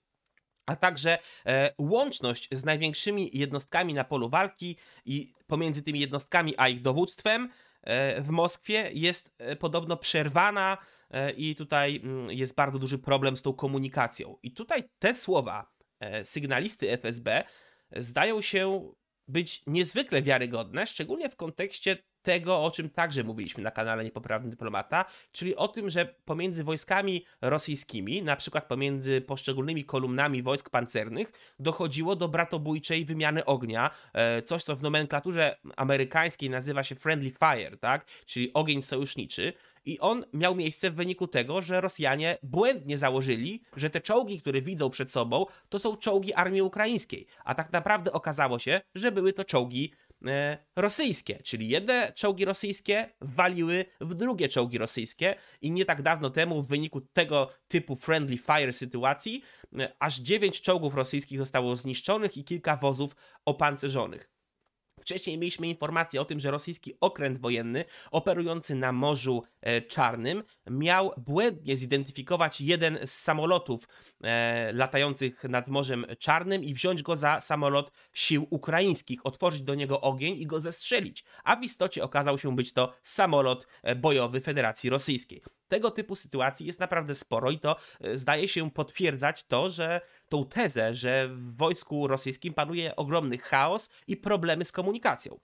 a 0.66 0.76
także 0.76 1.20
e, 1.46 1.74
łączność 1.78 2.50
z 2.52 2.66
największymi 2.66 3.30
jednostkami 3.34 3.94
na 3.94 4.04
polu 4.04 4.30
walki 4.30 4.78
i 5.06 5.34
pomiędzy 5.48 5.84
tymi 5.84 6.00
jednostkami 6.00 6.54
a 6.58 6.70
ich 6.70 6.82
dowództwem 6.82 7.50
e, 7.82 8.22
w 8.22 8.30
Moskwie 8.30 8.90
jest 8.94 9.36
podobno 9.60 9.98
przerwana 9.98 10.78
i 11.38 11.56
tutaj 11.56 12.02
mm, 12.04 12.32
jest 12.32 12.56
bardzo 12.56 12.80
duży 12.80 13.00
problem 13.00 13.38
z 13.38 13.42
tą 13.42 13.54
komunikacją. 13.54 14.38
I 14.44 14.52
tutaj 14.52 14.84
te 15.00 15.16
słowa 15.16 15.73
sygnalisty 16.24 16.92
FSB 16.92 17.44
zdają 17.96 18.42
się 18.42 18.92
być 19.28 19.64
niezwykle 19.68 20.22
wiarygodne, 20.22 20.88
szczególnie 20.88 21.30
w 21.30 21.36
kontekście 21.36 21.98
tego, 22.24 22.64
o 22.64 22.72
czym 22.72 22.90
także 22.90 23.24
mówiliśmy 23.24 23.64
na 23.64 23.72
kanale 23.72 24.04
Niepoprawny 24.04 24.50
Dyplomata, 24.50 25.06
czyli 25.32 25.56
o 25.56 25.68
tym, 25.68 25.90
że 25.90 26.06
pomiędzy 26.26 26.64
wojskami 26.64 27.26
rosyjskimi, 27.42 28.24
na 28.24 28.36
przykład 28.36 28.68
pomiędzy 28.68 29.22
poszczególnymi 29.22 29.86
kolumnami 29.86 30.44
wojsk 30.44 30.70
pancernych, 30.70 31.32
dochodziło 31.60 32.16
do 32.16 32.30
bratobójczej 32.30 33.06
wymiany 33.06 33.46
ognia, 33.46 33.90
e, 34.14 34.42
coś 34.42 34.64
co 34.64 34.76
w 34.76 34.82
nomenklaturze 34.82 35.58
amerykańskiej 35.76 36.50
nazywa 36.50 36.84
się 36.84 36.96
friendly 36.96 37.32
fire, 37.32 37.78
tak? 37.78 38.06
czyli 38.26 38.54
ogień 38.54 38.82
sojuszniczy. 38.82 39.54
I 39.86 40.00
on 40.00 40.26
miał 40.34 40.56
miejsce 40.56 40.92
w 40.92 40.96
wyniku 40.96 41.28
tego, 41.28 41.62
że 41.62 41.82
Rosjanie 41.82 42.38
błędnie 42.44 42.98
założyli, 42.98 43.64
że 43.76 43.90
te 43.90 44.02
czołgi, 44.02 44.42
które 44.42 44.62
widzą 44.62 44.90
przed 44.90 45.12
sobą, 45.12 45.46
to 45.70 45.80
są 45.80 45.98
czołgi 45.98 46.34
armii 46.34 46.62
ukraińskiej. 46.62 47.28
A 47.46 47.56
tak 47.56 47.72
naprawdę 47.72 48.12
okazało 48.12 48.60
się, 48.60 48.82
że 48.96 49.12
były 49.12 49.34
to 49.34 49.46
czołgi 49.46 49.92
E, 50.28 50.58
rosyjskie, 50.76 51.40
czyli 51.44 51.70
jedne 51.70 52.12
czołgi 52.16 52.46
rosyjskie 52.46 53.10
waliły 53.22 53.86
w 54.02 54.14
drugie 54.14 54.50
czołgi 54.50 54.78
rosyjskie 54.78 55.36
i 55.62 55.72
nie 55.72 55.86
tak 55.86 56.02
dawno 56.02 56.30
temu 56.30 56.62
w 56.62 56.68
wyniku 56.68 57.02
tego 57.02 57.50
typu 57.68 57.96
friendly 57.96 58.38
fire 58.38 58.74
sytuacji 58.74 59.44
e, 59.80 59.94
aż 60.00 60.20
9 60.20 60.62
czołgów 60.62 60.96
rosyjskich 60.96 61.38
zostało 61.38 61.76
zniszczonych 61.76 62.38
i 62.38 62.44
kilka 62.44 62.78
wozów 62.78 63.16
opancerzonych. 63.46 64.33
Wcześniej 65.04 65.38
mieliśmy 65.38 65.68
informację 65.68 66.22
o 66.22 66.26
tym, 66.26 66.40
że 66.40 66.52
rosyjski 66.52 66.94
okręt 67.02 67.40
wojenny 67.40 67.86
operujący 68.12 68.76
na 68.76 68.92
Morzu 68.92 69.44
e, 69.62 69.82
Czarnym 69.82 70.44
miał 70.70 71.14
błędnie 71.18 71.78
zidentyfikować 71.78 72.62
jeden 72.62 73.00
z 73.06 73.12
samolotów 73.12 73.88
e, 74.24 74.72
latających 74.74 75.44
nad 75.44 75.68
Morzem 75.68 76.06
Czarnym 76.20 76.64
i 76.64 76.74
wziąć 76.74 77.04
go 77.04 77.16
za 77.16 77.42
samolot 77.42 77.92
sił 78.14 78.48
ukraińskich, 78.50 79.26
otworzyć 79.26 79.62
do 79.62 79.76
niego 79.76 80.02
ogień 80.02 80.36
i 80.36 80.48
go 80.48 80.62
zestrzelić. 80.62 81.24
A 81.44 81.56
w 81.56 81.64
istocie 81.64 82.04
okazał 82.04 82.38
się 82.38 82.56
być 82.56 82.74
to 82.74 82.94
samolot 83.02 83.68
e, 83.84 83.96
bojowy 83.96 84.42
Federacji 84.42 84.90
Rosyjskiej. 84.90 85.42
Tego 85.68 85.92
typu 85.92 86.16
sytuacji 86.16 86.66
jest 86.66 86.80
naprawdę 86.80 87.16
sporo 87.16 87.52
i 87.52 87.60
to 87.60 87.76
zdaje 88.14 88.48
się 88.48 88.72
potwierdzać 88.72 89.44
to, 89.44 89.70
że 89.70 90.02
tą 90.34 90.46
tezę, 90.46 90.94
że 90.94 91.28
w 91.28 91.58
wojsku 91.58 92.08
rosyjskim 92.08 92.54
panuje 92.54 92.96
ogromny 92.96 93.38
chaos 93.38 93.90
i 94.08 94.18
problemy 94.18 94.66
z 94.66 94.72
komunikacją. 94.72 95.40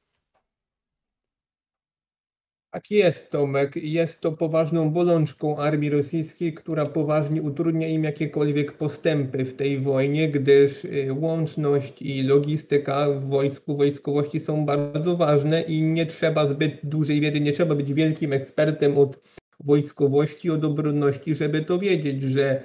Tak 2.71 2.91
jest, 2.91 3.31
Tomek. 3.31 3.75
Jest 3.75 4.21
to 4.21 4.31
poważną 4.31 4.89
bolączką 4.89 5.57
armii 5.57 5.89
rosyjskiej, 5.89 6.53
która 6.53 6.85
poważnie 6.85 7.41
utrudnia 7.41 7.87
im 7.87 8.03
jakiekolwiek 8.03 8.77
postępy 8.77 9.45
w 9.45 9.55
tej 9.55 9.79
wojnie, 9.79 10.29
gdyż 10.29 10.85
y, 10.85 11.13
łączność 11.13 12.01
i 12.01 12.23
logistyka 12.23 13.09
w 13.09 13.23
wojsku, 13.25 13.77
wojskowości 13.77 14.39
są 14.39 14.65
bardzo 14.65 15.17
ważne 15.17 15.61
i 15.61 15.81
nie 15.81 16.05
trzeba 16.05 16.47
zbyt 16.47 16.79
dużej 16.83 17.21
wiedzy, 17.21 17.39
nie 17.41 17.51
trzeba 17.51 17.75
być 17.75 17.93
wielkim 17.93 18.33
ekspertem 18.33 18.97
od 18.97 19.19
wojskowości, 19.59 20.51
od 20.51 20.65
obronności, 20.65 21.35
żeby 21.35 21.61
to 21.61 21.79
wiedzieć, 21.79 22.23
że 22.23 22.63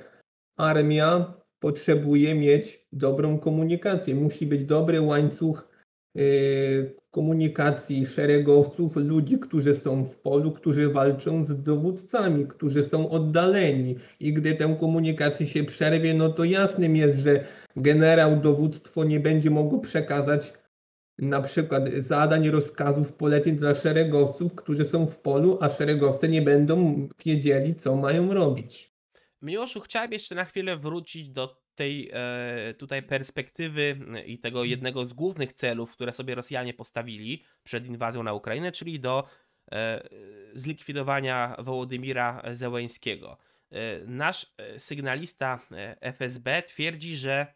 armia 0.57 1.44
potrzebuje 1.65 2.35
mieć 2.35 2.87
dobrą 2.93 3.39
komunikację. 3.39 4.15
Musi 4.15 4.47
być 4.47 4.65
dobry 4.65 5.01
łańcuch 5.01 5.69
y, 6.19 6.95
komunikacji 7.11 8.07
szeregowców, 8.07 8.97
ludzi, 8.97 9.39
którzy 9.39 9.75
są 9.75 10.05
w 10.05 10.19
polu, 10.19 10.53
którzy 10.53 10.89
walczą 10.89 11.45
z 11.45 11.63
dowódcami, 11.63 12.47
którzy 12.47 12.85
są 12.85 13.11
oddaleni. 13.11 13.97
I 14.21 14.33
gdy 14.33 14.55
tę 14.55 14.77
komunikację 14.81 15.47
się 15.47 15.65
przerwie, 15.65 16.15
no 16.15 16.29
to 16.29 16.45
jasnym 16.45 16.97
jest, 16.97 17.19
że 17.19 17.45
generał 17.77 18.41
dowództwo 18.41 19.05
nie 19.05 19.21
będzie 19.21 19.51
mogło 19.51 19.79
przekazać 19.79 20.53
na 21.19 21.41
przykład 21.41 21.85
zadań, 21.99 22.51
rozkazów, 22.51 23.13
poleceń 23.13 23.57
dla 23.57 23.75
szeregowców, 23.75 24.55
którzy 24.55 24.87
są 24.87 25.07
w 25.07 25.21
polu, 25.21 25.59
a 25.61 25.71
szeregowcy 25.71 26.29
nie 26.29 26.43
będą 26.43 27.09
wiedzieli, 27.27 27.75
co 27.75 27.97
mają 27.97 28.35
robić. 28.35 28.94
Miłoszu, 29.45 29.81
chciałem 29.81 30.13
jeszcze 30.13 30.35
na 30.35 30.45
chwilę 30.45 30.77
wrócić 30.77 31.29
do 31.29 31.65
tej 31.75 32.11
e, 32.13 32.75
tutaj 32.75 33.03
perspektywy 33.03 33.99
i 34.27 34.39
tego 34.39 34.65
jednego 34.65 35.07
z 35.07 35.13
głównych 35.13 35.53
celów, 35.53 35.93
które 35.93 36.13
sobie 36.13 36.35
Rosjanie 36.35 36.75
postawili 36.75 37.43
przed 37.65 37.87
inwazją 37.87 38.23
na 38.23 38.33
Ukrainę, 38.33 38.73
czyli 38.73 39.01
do 39.01 39.29
e, 39.73 40.09
zlikwidowania 40.55 41.57
Wołodymira 41.59 42.43
Zełeńskiego. 42.51 43.39
E, 43.75 44.05
nasz 44.07 44.47
e, 44.59 44.79
sygnalista 44.79 45.61
e, 45.73 45.97
FSB 46.01 46.63
twierdzi, 46.63 47.17
że 47.17 47.55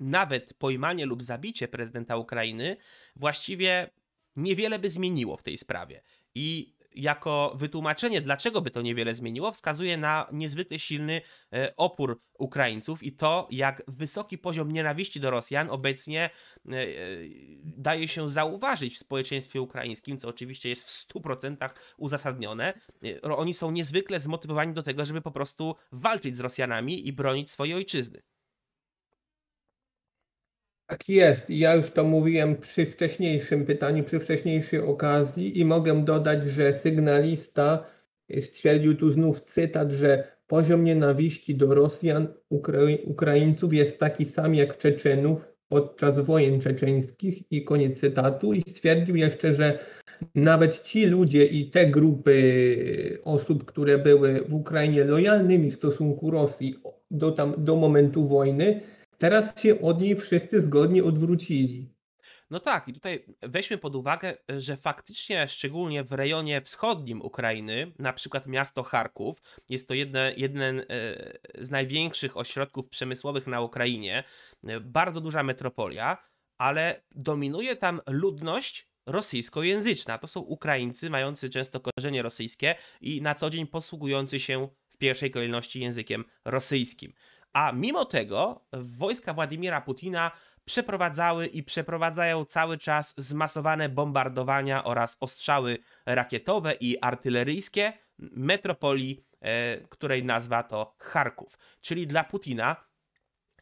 nawet 0.00 0.54
pojmanie 0.54 1.06
lub 1.06 1.22
zabicie 1.22 1.68
prezydenta 1.68 2.16
Ukrainy 2.16 2.76
właściwie 3.16 3.90
niewiele 4.36 4.78
by 4.78 4.90
zmieniło 4.90 5.36
w 5.36 5.42
tej 5.42 5.58
sprawie. 5.58 6.02
I 6.34 6.73
jako 6.94 7.54
wytłumaczenie, 7.56 8.20
dlaczego 8.20 8.60
by 8.60 8.70
to 8.70 8.82
niewiele 8.82 9.14
zmieniło, 9.14 9.52
wskazuje 9.52 9.96
na 9.96 10.26
niezwykle 10.32 10.78
silny 10.78 11.20
e, 11.52 11.76
opór 11.76 12.20
Ukraińców 12.38 13.02
i 13.02 13.12
to, 13.12 13.48
jak 13.50 13.82
wysoki 13.88 14.38
poziom 14.38 14.72
nienawiści 14.72 15.20
do 15.20 15.30
Rosjan 15.30 15.70
obecnie 15.70 16.30
e, 16.68 16.72
e, 16.72 16.86
daje 17.62 18.08
się 18.08 18.30
zauważyć 18.30 18.94
w 18.94 18.98
społeczeństwie 18.98 19.60
ukraińskim, 19.60 20.18
co 20.18 20.28
oczywiście 20.28 20.68
jest 20.68 20.84
w 20.84 21.08
100% 21.08 21.70
uzasadnione. 21.96 22.74
Oni 23.22 23.54
są 23.54 23.70
niezwykle 23.70 24.20
zmotywowani 24.20 24.72
do 24.72 24.82
tego, 24.82 25.04
żeby 25.04 25.20
po 25.20 25.30
prostu 25.30 25.74
walczyć 25.92 26.36
z 26.36 26.40
Rosjanami 26.40 27.08
i 27.08 27.12
bronić 27.12 27.50
swojej 27.50 27.74
ojczyzny. 27.74 28.22
Tak 30.86 31.08
jest. 31.08 31.50
Ja 31.50 31.74
już 31.74 31.90
to 31.90 32.04
mówiłem 32.04 32.56
przy 32.56 32.86
wcześniejszym 32.86 33.66
pytaniu, 33.66 34.04
przy 34.04 34.20
wcześniejszej 34.20 34.80
okazji 34.80 35.58
i 35.58 35.64
mogę 35.64 36.04
dodać, 36.04 36.44
że 36.44 36.74
sygnalista 36.74 37.84
stwierdził 38.40 38.96
tu 38.96 39.10
znów 39.10 39.40
cytat, 39.40 39.92
że 39.92 40.24
poziom 40.46 40.84
nienawiści 40.84 41.54
do 41.54 41.74
Rosjan, 41.74 42.28
Ukra- 42.50 42.98
Ukraińców 43.04 43.74
jest 43.74 43.98
taki 43.98 44.24
sam 44.24 44.54
jak 44.54 44.78
Czeczenów 44.78 45.48
podczas 45.68 46.20
wojen 46.20 46.60
czeczeńskich 46.60 47.52
i 47.52 47.64
koniec 47.64 48.00
cytatu 48.00 48.52
i 48.52 48.60
stwierdził 48.60 49.16
jeszcze, 49.16 49.54
że 49.54 49.78
nawet 50.34 50.82
ci 50.82 51.06
ludzie 51.06 51.44
i 51.44 51.70
te 51.70 51.86
grupy 51.86 53.18
osób, 53.24 53.64
które 53.64 53.98
były 53.98 54.40
w 54.48 54.54
Ukrainie 54.54 55.04
lojalnymi 55.04 55.70
w 55.70 55.74
stosunku 55.74 56.30
Rosji 56.30 56.74
do, 57.10 57.32
tam, 57.32 57.54
do 57.58 57.76
momentu 57.76 58.28
wojny, 58.28 58.80
Teraz 59.24 59.62
się 59.62 59.80
od 59.80 60.00
niej 60.00 60.16
wszyscy 60.16 60.60
zgodnie 60.60 61.04
odwrócili. 61.04 61.94
No 62.50 62.60
tak, 62.60 62.88
i 62.88 62.92
tutaj 62.92 63.24
weźmy 63.42 63.78
pod 63.78 63.96
uwagę, 63.96 64.34
że 64.58 64.76
faktycznie, 64.76 65.48
szczególnie 65.48 66.04
w 66.04 66.12
rejonie 66.12 66.62
wschodnim 66.62 67.22
Ukrainy, 67.22 67.92
na 67.98 68.12
przykład 68.12 68.46
miasto 68.46 68.82
Charków, 68.82 69.42
jest 69.68 69.88
to 69.88 69.94
jedne, 69.94 70.32
jeden 70.36 70.80
e, 70.80 70.84
z 71.58 71.70
największych 71.70 72.36
ośrodków 72.36 72.88
przemysłowych 72.88 73.46
na 73.46 73.60
Ukrainie, 73.60 74.24
e, 74.66 74.80
bardzo 74.80 75.20
duża 75.20 75.42
metropolia, 75.42 76.16
ale 76.58 77.02
dominuje 77.14 77.76
tam 77.76 78.00
ludność 78.06 78.88
rosyjskojęzyczna. 79.06 80.18
To 80.18 80.26
są 80.26 80.40
Ukraińcy 80.40 81.10
mający 81.10 81.50
często 81.50 81.80
korzenie 81.80 82.22
rosyjskie 82.22 82.74
i 83.00 83.22
na 83.22 83.34
co 83.34 83.50
dzień 83.50 83.66
posługujący 83.66 84.40
się 84.40 84.68
w 84.88 84.98
pierwszej 84.98 85.30
kolejności 85.30 85.80
językiem 85.80 86.24
rosyjskim. 86.44 87.12
A 87.54 87.72
mimo 87.72 88.04
tego 88.04 88.64
wojska 88.72 89.34
Władimira 89.34 89.80
Putina 89.80 90.30
przeprowadzały 90.64 91.46
i 91.46 91.62
przeprowadzają 91.62 92.44
cały 92.44 92.78
czas 92.78 93.14
zmasowane 93.16 93.88
bombardowania 93.88 94.84
oraz 94.84 95.16
ostrzały 95.20 95.78
rakietowe 96.06 96.74
i 96.74 96.98
artyleryjskie 97.00 97.92
metropolii, 98.18 99.24
e, 99.40 99.78
której 99.88 100.24
nazwa 100.24 100.62
to 100.62 100.94
Charków. 100.98 101.58
Czyli 101.80 102.06
dla 102.06 102.24
Putina 102.24 102.76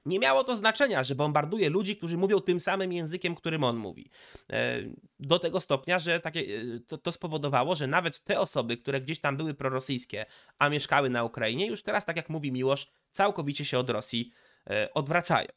Nie 0.07 0.19
miało 0.19 0.45
to 0.45 0.57
znaczenia, 0.57 1.05
że 1.05 1.15
bombarduje 1.15 1.71
ludzi, 1.71 1.97
którzy 1.97 2.17
mówią 2.17 2.41
tym 2.41 2.61
samym 2.61 2.93
językiem, 2.93 3.35
którym 3.35 3.65
on 3.65 3.77
mówi. 3.77 4.11
E, 4.51 4.79
do 5.21 5.38
tego 5.38 5.61
stopnia, 5.61 5.99
że 5.99 6.21
takie, 6.21 6.41
e, 6.41 6.81
to, 6.87 6.99
to, 6.99 7.12
spowodowało, 7.12 7.75
że 7.75 7.87
nawet 7.87 8.25
te 8.25 8.41
osoby, 8.41 8.77
które 8.77 9.01
gdzieś 9.01 9.21
tam 9.21 9.37
były 9.37 9.55
prorosyjskie, 9.55 10.27
a 10.59 10.69
mieszkały 10.69 11.11
na 11.11 11.25
Ukrainie, 11.25 11.67
już 11.67 11.83
teraz, 11.83 12.05
tak 12.05 12.17
jak 12.17 12.29
mówi 12.29 12.53
Miłosz, 12.53 12.93
całkowicie 13.11 13.65
się 13.65 13.79
od 13.79 13.91
Rosji 13.91 14.33
e, 14.71 14.95
odwracają. 14.95 15.49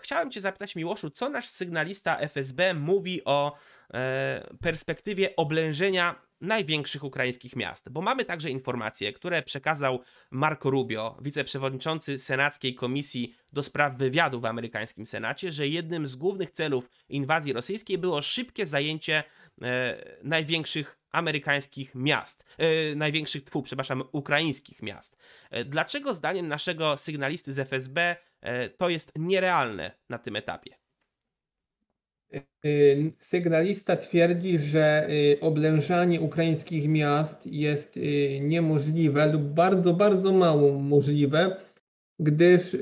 Chciałem 0.00 0.30
Cię 0.30 0.40
zapytać, 0.40 0.76
Miłoszu, 0.76 1.10
co 1.10 1.28
nasz 1.28 1.48
sygnalista 1.48 2.18
FSB 2.18 2.74
mówi 2.74 3.24
o 3.24 3.52
perspektywie 4.60 5.36
oblężenia 5.36 6.29
największych 6.40 7.04
ukraińskich 7.04 7.56
miast. 7.56 7.88
Bo 7.88 8.00
mamy 8.00 8.24
także 8.24 8.50
informacje, 8.50 9.12
które 9.12 9.42
przekazał 9.42 10.00
Marco 10.30 10.70
Rubio, 10.70 11.18
wiceprzewodniczący 11.22 12.18
Senackiej 12.18 12.74
Komisji 12.74 13.34
do 13.52 13.62
Spraw 13.62 13.96
Wywiadu 13.96 14.40
w 14.40 14.44
amerykańskim 14.44 15.06
Senacie, 15.06 15.52
że 15.52 15.68
jednym 15.68 16.06
z 16.06 16.16
głównych 16.16 16.50
celów 16.50 16.90
inwazji 17.08 17.52
rosyjskiej 17.52 17.98
było 17.98 18.22
szybkie 18.22 18.66
zajęcie 18.66 19.24
e, 19.62 20.18
największych 20.22 21.00
amerykańskich 21.12 21.94
miast, 21.94 22.44
e, 22.58 22.94
największych, 22.94 23.44
tfu, 23.44 23.62
przepraszam, 23.62 24.02
ukraińskich 24.12 24.82
miast. 24.82 25.16
E, 25.50 25.64
dlaczego 25.64 26.14
zdaniem 26.14 26.48
naszego 26.48 26.96
sygnalisty 26.96 27.52
z 27.52 27.58
FSB 27.58 28.16
e, 28.40 28.68
to 28.68 28.88
jest 28.88 29.12
nierealne 29.16 29.92
na 30.08 30.18
tym 30.18 30.36
etapie? 30.36 30.79
Y, 32.64 33.12
sygnalista 33.20 33.96
twierdzi, 33.96 34.58
że 34.58 35.08
y, 35.10 35.40
oblężanie 35.40 36.20
ukraińskich 36.20 36.88
miast 36.88 37.46
jest 37.46 37.96
y, 37.96 38.40
niemożliwe 38.40 39.32
lub 39.32 39.42
bardzo, 39.42 39.94
bardzo 39.94 40.32
mało 40.32 40.78
możliwe, 40.78 41.56
gdyż 42.18 42.76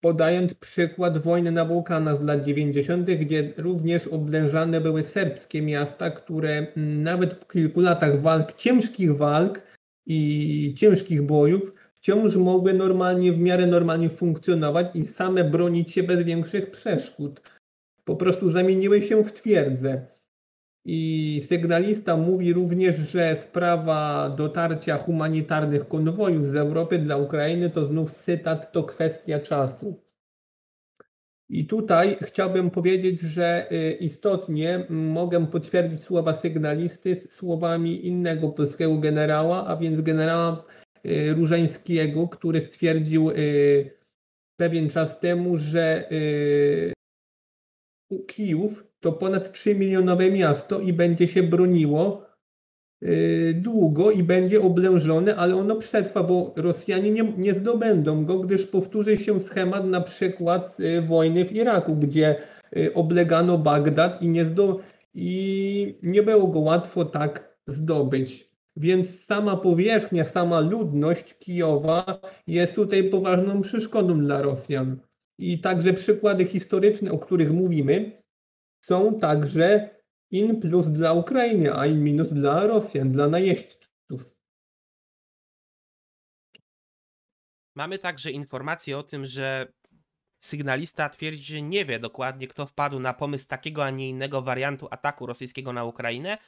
podając 0.00 0.54
przykład 0.54 1.18
wojny 1.18 1.50
na 1.52 1.64
Bałkanach 1.64 2.16
z 2.16 2.20
lat 2.20 2.44
90., 2.44 3.10
gdzie 3.10 3.52
również 3.56 4.06
oblężane 4.06 4.80
były 4.80 5.04
serbskie 5.04 5.62
miasta, 5.62 6.10
które 6.10 6.66
nawet 6.76 7.34
po 7.34 7.46
kilku 7.46 7.80
latach 7.80 8.20
walk, 8.20 8.52
ciężkich 8.52 9.16
walk 9.16 9.62
i 10.06 10.74
ciężkich 10.76 11.22
bojów, 11.22 11.74
wciąż 11.94 12.36
mogły 12.36 12.72
normalnie, 12.74 13.32
w 13.32 13.38
miarę 13.38 13.66
normalnie 13.66 14.08
funkcjonować 14.08 14.86
i 14.94 15.06
same 15.06 15.44
bronić 15.44 15.92
się 15.92 16.02
bez 16.02 16.22
większych 16.22 16.70
przeszkód 16.70 17.40
po 18.06 18.16
prostu 18.16 18.50
zamieniły 18.50 19.02
się 19.02 19.24
w 19.24 19.32
twierdzę. 19.32 20.06
I 20.84 21.40
sygnalista 21.46 22.16
mówi 22.16 22.52
również, 22.52 22.96
że 22.96 23.36
sprawa 23.36 24.30
dotarcia 24.30 24.96
humanitarnych 24.96 25.88
konwojów 25.88 26.46
z 26.46 26.56
Europy 26.56 26.98
dla 26.98 27.16
Ukrainy 27.16 27.70
to 27.70 27.84
znów 27.84 28.14
cytat, 28.14 28.72
to 28.72 28.84
kwestia 28.84 29.38
czasu. 29.38 30.02
I 31.48 31.66
tutaj 31.66 32.16
chciałbym 32.22 32.70
powiedzieć, 32.70 33.20
że 33.20 33.72
y, 33.72 33.92
istotnie 33.92 34.86
mogę 34.88 35.46
potwierdzić 35.46 36.00
słowa 36.00 36.34
sygnalisty 36.34 37.16
słowami 37.16 38.06
innego 38.06 38.48
polskiego 38.48 38.98
generała, 38.98 39.66
a 39.66 39.76
więc 39.76 40.00
generała 40.00 40.64
y, 41.06 41.34
Różańskiego, 41.34 42.28
który 42.28 42.60
stwierdził 42.60 43.30
y, 43.30 43.90
pewien 44.56 44.90
czas 44.90 45.20
temu, 45.20 45.58
że 45.58 46.10
Kijów 48.26 48.86
to 49.00 49.12
ponad 49.12 49.52
3 49.52 49.74
milionowe 49.74 50.30
miasto 50.30 50.80
i 50.80 50.92
będzie 50.92 51.28
się 51.28 51.42
broniło 51.42 52.26
y, 53.02 53.60
długo 53.62 54.10
i 54.10 54.22
będzie 54.22 54.62
oblężone, 54.62 55.36
ale 55.36 55.56
ono 55.56 55.76
przetrwa, 55.76 56.22
bo 56.22 56.52
Rosjanie 56.56 57.10
nie, 57.10 57.22
nie 57.36 57.54
zdobędą 57.54 58.24
go, 58.24 58.38
gdyż 58.38 58.66
powtórzy 58.66 59.16
się 59.16 59.40
schemat 59.40 59.86
na 59.86 60.00
przykład 60.00 60.76
y, 60.80 61.02
wojny 61.02 61.44
w 61.44 61.52
Iraku, 61.52 61.94
gdzie 61.94 62.36
y, 62.76 62.94
oblegano 62.94 63.58
Bagdad 63.58 64.22
i 64.22 64.28
nie, 64.28 64.44
zdo, 64.44 64.80
i 65.14 65.98
nie 66.02 66.22
było 66.22 66.46
go 66.46 66.60
łatwo 66.60 67.04
tak 67.04 67.58
zdobyć. 67.66 68.50
Więc 68.76 69.24
sama 69.24 69.56
powierzchnia, 69.56 70.26
sama 70.26 70.60
ludność 70.60 71.38
Kijowa 71.38 72.20
jest 72.46 72.74
tutaj 72.74 73.04
poważną 73.04 73.62
przeszkodą 73.62 74.20
dla 74.20 74.42
Rosjan. 74.42 75.00
I 75.38 75.60
także 75.60 75.92
przykłady 75.92 76.44
historyczne, 76.44 77.12
o 77.12 77.18
których 77.18 77.52
mówimy, 77.52 78.22
są 78.84 79.18
także 79.18 79.90
in 80.30 80.60
plus 80.60 80.86
dla 80.86 81.12
Ukrainy, 81.12 81.74
a 81.74 81.86
in 81.86 82.04
minus 82.04 82.32
dla 82.32 82.66
Rosjan, 82.66 83.12
dla 83.12 83.28
najeźdźców. 83.28 84.36
Mamy 87.76 87.98
także 87.98 88.30
informacje 88.30 88.98
o 88.98 89.02
tym, 89.02 89.26
że 89.26 89.72
sygnalista 90.40 91.08
twierdzi, 91.08 91.44
że 91.44 91.62
nie 91.62 91.84
wie 91.84 91.98
dokładnie, 91.98 92.48
kto 92.48 92.66
wpadł 92.66 93.00
na 93.00 93.14
pomysł 93.14 93.48
takiego, 93.48 93.84
a 93.84 93.90
nie 93.90 94.08
innego 94.08 94.42
wariantu 94.42 94.88
ataku 94.90 95.26
rosyjskiego 95.26 95.72
na 95.72 95.84
Ukrainę, 95.84 96.38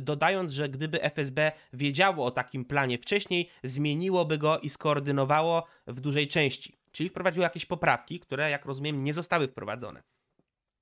dodając, 0.00 0.52
że 0.52 0.68
gdyby 0.68 1.02
FSB 1.02 1.52
wiedziało 1.72 2.26
o 2.26 2.30
takim 2.30 2.64
planie 2.64 2.98
wcześniej, 2.98 3.48
zmieniłoby 3.62 4.38
go 4.38 4.58
i 4.58 4.70
skoordynowało 4.70 5.66
w 5.86 6.00
dużej 6.00 6.28
części. 6.28 6.79
Czyli 6.92 7.08
wprowadziło 7.08 7.44
jakieś 7.44 7.66
poprawki, 7.66 8.20
które, 8.20 8.50
jak 8.50 8.64
rozumiem, 8.64 9.04
nie 9.04 9.14
zostały 9.14 9.48
wprowadzone. 9.48 10.02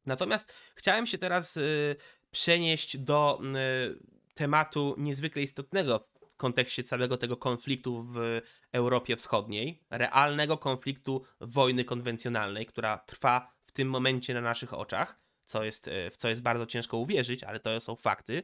Natomiast 0.06 0.52
chciałem 0.74 1.06
się 1.06 1.18
teraz 1.18 1.56
y, 1.56 1.96
przenieść 2.30 2.98
do 2.98 3.40
y, 3.40 4.34
tematu 4.34 4.94
niezwykle 4.98 5.42
istotnego 5.42 6.08
w 6.30 6.36
kontekście 6.36 6.84
całego 6.84 7.16
tego 7.16 7.36
konfliktu 7.36 8.06
w 8.12 8.40
Europie 8.72 9.16
Wschodniej, 9.16 9.84
realnego 9.90 10.58
konfliktu 10.58 11.24
wojny 11.40 11.84
konwencjonalnej, 11.84 12.66
która 12.66 12.98
trwa 12.98 13.54
w 13.64 13.72
tym 13.72 13.90
momencie 13.90 14.34
na 14.34 14.40
naszych 14.40 14.74
oczach, 14.74 15.20
co 15.44 15.64
jest, 15.64 15.88
y, 15.88 16.10
w 16.10 16.16
co 16.16 16.28
jest 16.28 16.42
bardzo 16.42 16.66
ciężko 16.66 16.96
uwierzyć, 16.96 17.44
ale 17.44 17.60
to 17.60 17.80
są 17.80 17.96
fakty. 17.96 18.42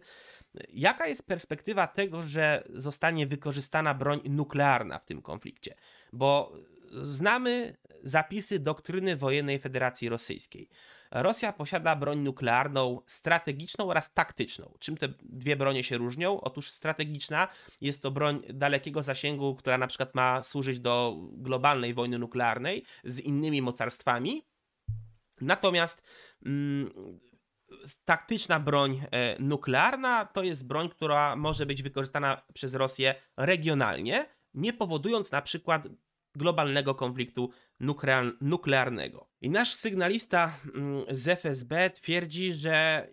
Jaka 0.68 1.06
jest 1.06 1.26
perspektywa 1.26 1.86
tego, 1.86 2.22
że 2.22 2.64
zostanie 2.70 3.26
wykorzystana 3.26 3.94
broń 3.94 4.20
nuklearna 4.24 4.98
w 4.98 5.04
tym 5.04 5.22
konflikcie? 5.22 5.74
Bo 6.12 6.52
znamy 7.00 7.76
zapisy 8.02 8.58
doktryny 8.58 9.16
wojennej 9.16 9.58
Federacji 9.58 10.08
Rosyjskiej. 10.08 10.68
Rosja 11.10 11.52
posiada 11.52 11.96
broń 11.96 12.18
nuklearną 12.18 13.00
strategiczną 13.06 13.88
oraz 13.88 14.14
taktyczną. 14.14 14.74
Czym 14.78 14.96
te 14.96 15.08
dwie 15.22 15.56
bronie 15.56 15.84
się 15.84 15.98
różnią? 15.98 16.40
Otóż 16.40 16.70
strategiczna 16.70 17.48
jest 17.80 18.02
to 18.02 18.10
broń 18.10 18.42
dalekiego 18.48 19.02
zasięgu, 19.02 19.54
która 19.54 19.78
na 19.78 19.86
przykład 19.86 20.14
ma 20.14 20.42
służyć 20.42 20.78
do 20.78 21.16
globalnej 21.32 21.94
wojny 21.94 22.18
nuklearnej 22.18 22.84
z 23.04 23.20
innymi 23.20 23.62
mocarstwami. 23.62 24.46
Natomiast 25.40 26.02
mm, 26.46 26.90
taktyczna 28.04 28.60
broń 28.60 29.02
e, 29.10 29.36
nuklearna 29.38 30.24
to 30.24 30.42
jest 30.42 30.66
broń, 30.66 30.88
która 30.88 31.36
może 31.36 31.66
być 31.66 31.82
wykorzystana 31.82 32.42
przez 32.54 32.74
Rosję 32.74 33.14
regionalnie, 33.36 34.26
nie 34.54 34.72
powodując 34.72 35.32
na 35.32 35.42
przykład 35.42 35.88
globalnego 36.36 36.94
konfliktu 36.94 37.50
nuklearnego. 38.40 39.28
I 39.40 39.50
nasz 39.50 39.74
sygnalista 39.74 40.58
mm, 40.74 41.04
z 41.10 41.28
FSB 41.28 41.90
twierdzi, 41.90 42.52
że 42.52 43.08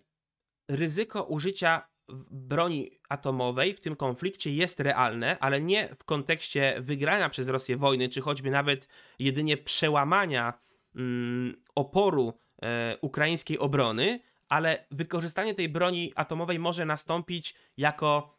ryzyko 0.67 1.23
użycia 1.23 1.91
broni 2.31 2.99
atomowej 3.09 3.73
w 3.73 3.79
tym 3.79 3.95
konflikcie 3.95 4.53
jest 4.53 4.79
realne, 4.79 5.37
ale 5.39 5.61
nie 5.61 5.95
w 5.99 6.03
kontekście 6.03 6.75
wygrania 6.81 7.29
przez 7.29 7.47
Rosję 7.47 7.77
wojny, 7.77 8.09
czy 8.09 8.21
choćby 8.21 8.51
nawet 8.51 8.87
jedynie 9.19 9.57
przełamania 9.57 10.53
mm, 10.95 11.63
oporu 11.75 12.33
e, 12.61 12.97
ukraińskiej 13.01 13.59
obrony, 13.59 14.19
ale 14.49 14.85
wykorzystanie 14.91 15.55
tej 15.55 15.69
broni 15.69 16.13
atomowej 16.15 16.59
może 16.59 16.85
nastąpić 16.85 17.55
jako 17.77 18.37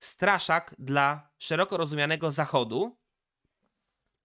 straszak 0.00 0.74
dla 0.78 1.28
szeroko 1.38 1.76
rozumianego 1.76 2.30
Zachodu, 2.30 2.96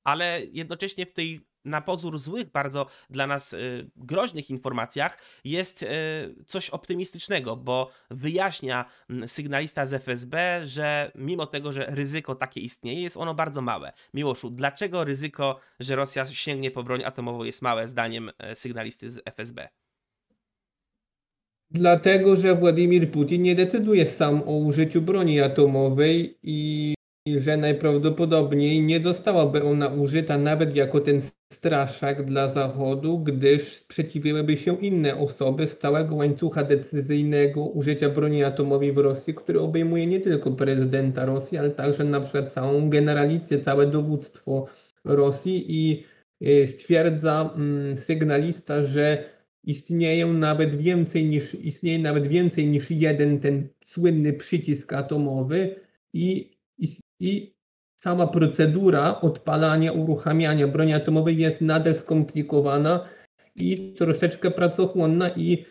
ale 0.03 0.41
jednocześnie 0.51 1.05
w 1.05 1.13
tej 1.13 1.49
na 1.65 1.81
pozór 1.81 2.19
złych, 2.19 2.51
bardzo 2.51 2.85
dla 3.09 3.27
nas 3.27 3.53
y, 3.53 3.89
groźnych 3.95 4.49
informacjach 4.49 5.17
jest 5.43 5.83
y, 5.83 5.87
coś 6.47 6.69
optymistycznego, 6.69 7.55
bo 7.55 7.91
wyjaśnia 8.11 8.85
y, 9.23 9.27
sygnalista 9.27 9.85
z 9.85 9.93
FSB, 9.93 10.61
że 10.65 11.11
mimo 11.15 11.45
tego, 11.45 11.73
że 11.73 11.85
ryzyko 11.89 12.35
takie 12.35 12.59
istnieje, 12.61 13.01
jest 13.01 13.17
ono 13.17 13.33
bardzo 13.33 13.61
małe. 13.61 13.93
Miłoszu, 14.13 14.49
dlaczego 14.49 15.03
ryzyko, 15.03 15.59
że 15.79 15.95
Rosja 15.95 16.25
sięgnie 16.25 16.71
po 16.71 16.83
broń 16.83 17.03
atomową 17.03 17.43
jest 17.43 17.61
małe, 17.61 17.87
zdaniem 17.87 18.31
e, 18.37 18.55
sygnalisty 18.55 19.09
z 19.09 19.21
FSB? 19.25 19.69
Dlatego, 21.71 22.35
że 22.35 22.55
Władimir 22.55 23.11
Putin 23.11 23.41
nie 23.41 23.55
decyduje 23.55 24.07
sam 24.07 24.41
o 24.41 24.57
użyciu 24.57 25.01
broni 25.01 25.39
atomowej 25.39 26.37
i 26.43 26.93
że 27.27 27.57
najprawdopodobniej 27.57 28.81
nie 28.81 29.03
zostałaby 29.03 29.63
ona 29.63 29.87
użyta 29.87 30.37
nawet 30.37 30.75
jako 30.75 30.99
ten 30.99 31.21
straszak 31.53 32.25
dla 32.25 32.49
Zachodu, 32.49 33.19
gdyż 33.19 33.73
sprzeciwiłyby 33.73 34.57
się 34.57 34.77
inne 34.77 35.17
osoby 35.17 35.67
z 35.67 35.77
całego 35.77 36.15
łańcucha 36.15 36.63
decyzyjnego 36.63 37.65
użycia 37.65 38.09
broni 38.09 38.43
atomowej 38.43 38.91
w 38.91 38.97
Rosji, 38.97 39.33
który 39.33 39.59
obejmuje 39.59 40.07
nie 40.07 40.19
tylko 40.19 40.51
prezydenta 40.51 41.25
Rosji, 41.25 41.57
ale 41.57 41.69
także 41.69 42.03
na 42.03 42.19
przykład 42.19 42.53
całą 42.53 42.89
generalicję, 42.89 43.59
całe 43.59 43.87
dowództwo 43.87 44.67
Rosji 45.03 45.65
i 45.67 46.03
y, 46.47 46.67
stwierdza 46.67 47.53
mm, 47.55 47.97
sygnalista, 47.97 48.83
że 48.83 49.23
istnieją 49.63 50.33
nawet 50.33 50.75
więcej 50.75 51.25
niż, 51.25 51.55
istnieje 51.55 51.99
nawet 51.99 52.27
więcej 52.27 52.67
niż 52.67 52.91
jeden 52.91 53.39
ten 53.39 53.67
słynny 53.83 54.33
przycisk 54.33 54.93
atomowy 54.93 55.75
i, 56.13 56.58
i, 57.19 57.53
sama 58.01 58.27
procedura 58.27 59.21
odpalania, 59.21 59.91
uruchamiania 59.91 60.67
broni 60.67 60.93
atomowej 60.93 61.37
jest 61.37 61.61
nader 61.61 61.95
skomplikowana 61.95 63.09
i 63.55 63.93
troszeczkę 63.93 64.51
pracochłonna 64.51 65.29
i 65.29 65.65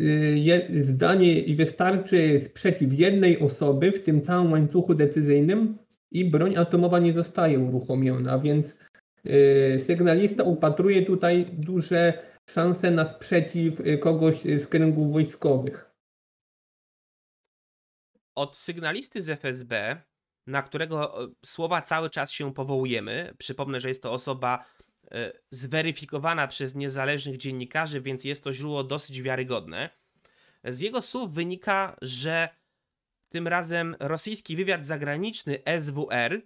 y, 0.00 0.84
zdanie 0.84 1.40
i 1.40 1.54
wystarczy 1.54 2.40
sprzeciw 2.40 2.98
jednej 2.98 3.40
osoby 3.40 3.92
w 3.92 4.02
tym 4.02 4.22
całym 4.22 4.52
łańcuchu 4.52 4.94
decyzyjnym 4.94 5.78
i 6.10 6.30
broń 6.30 6.56
atomowa 6.56 6.98
nie 6.98 7.12
zostaje 7.12 7.58
uruchomiona, 7.58 8.38
więc 8.38 8.78
y, 9.26 9.80
sygnalista 9.80 10.44
upatruje 10.44 11.02
tutaj 11.02 11.44
duże 11.52 12.32
szanse 12.50 12.90
na 12.90 13.04
sprzeciw 13.04 13.80
y, 13.80 13.98
kogoś 13.98 14.42
z 14.42 14.66
kręgów 14.66 15.12
wojskowych. 15.12 15.92
Od 18.34 18.56
sygnalisty 18.56 19.22
z 19.22 19.28
FSB, 19.28 20.02
na 20.46 20.62
którego 20.62 21.24
e, 21.24 21.28
słowa 21.46 21.82
cały 21.82 22.10
czas 22.10 22.30
się 22.30 22.54
powołujemy, 22.54 23.34
przypomnę, 23.38 23.80
że 23.80 23.88
jest 23.88 24.02
to 24.02 24.12
osoba 24.12 24.64
e, 25.10 25.32
zweryfikowana 25.50 26.48
przez 26.48 26.74
niezależnych 26.74 27.36
dziennikarzy, 27.36 28.00
więc 28.00 28.24
jest 28.24 28.44
to 28.44 28.54
źródło 28.54 28.84
dosyć 28.84 29.22
wiarygodne. 29.22 29.90
Z 30.64 30.80
jego 30.80 31.02
słów 31.02 31.32
wynika, 31.32 31.96
że 32.02 32.48
tym 33.28 33.48
razem 33.48 33.96
rosyjski 34.00 34.56
wywiad 34.56 34.86
zagraniczny 34.86 35.58
SWR 35.80 36.42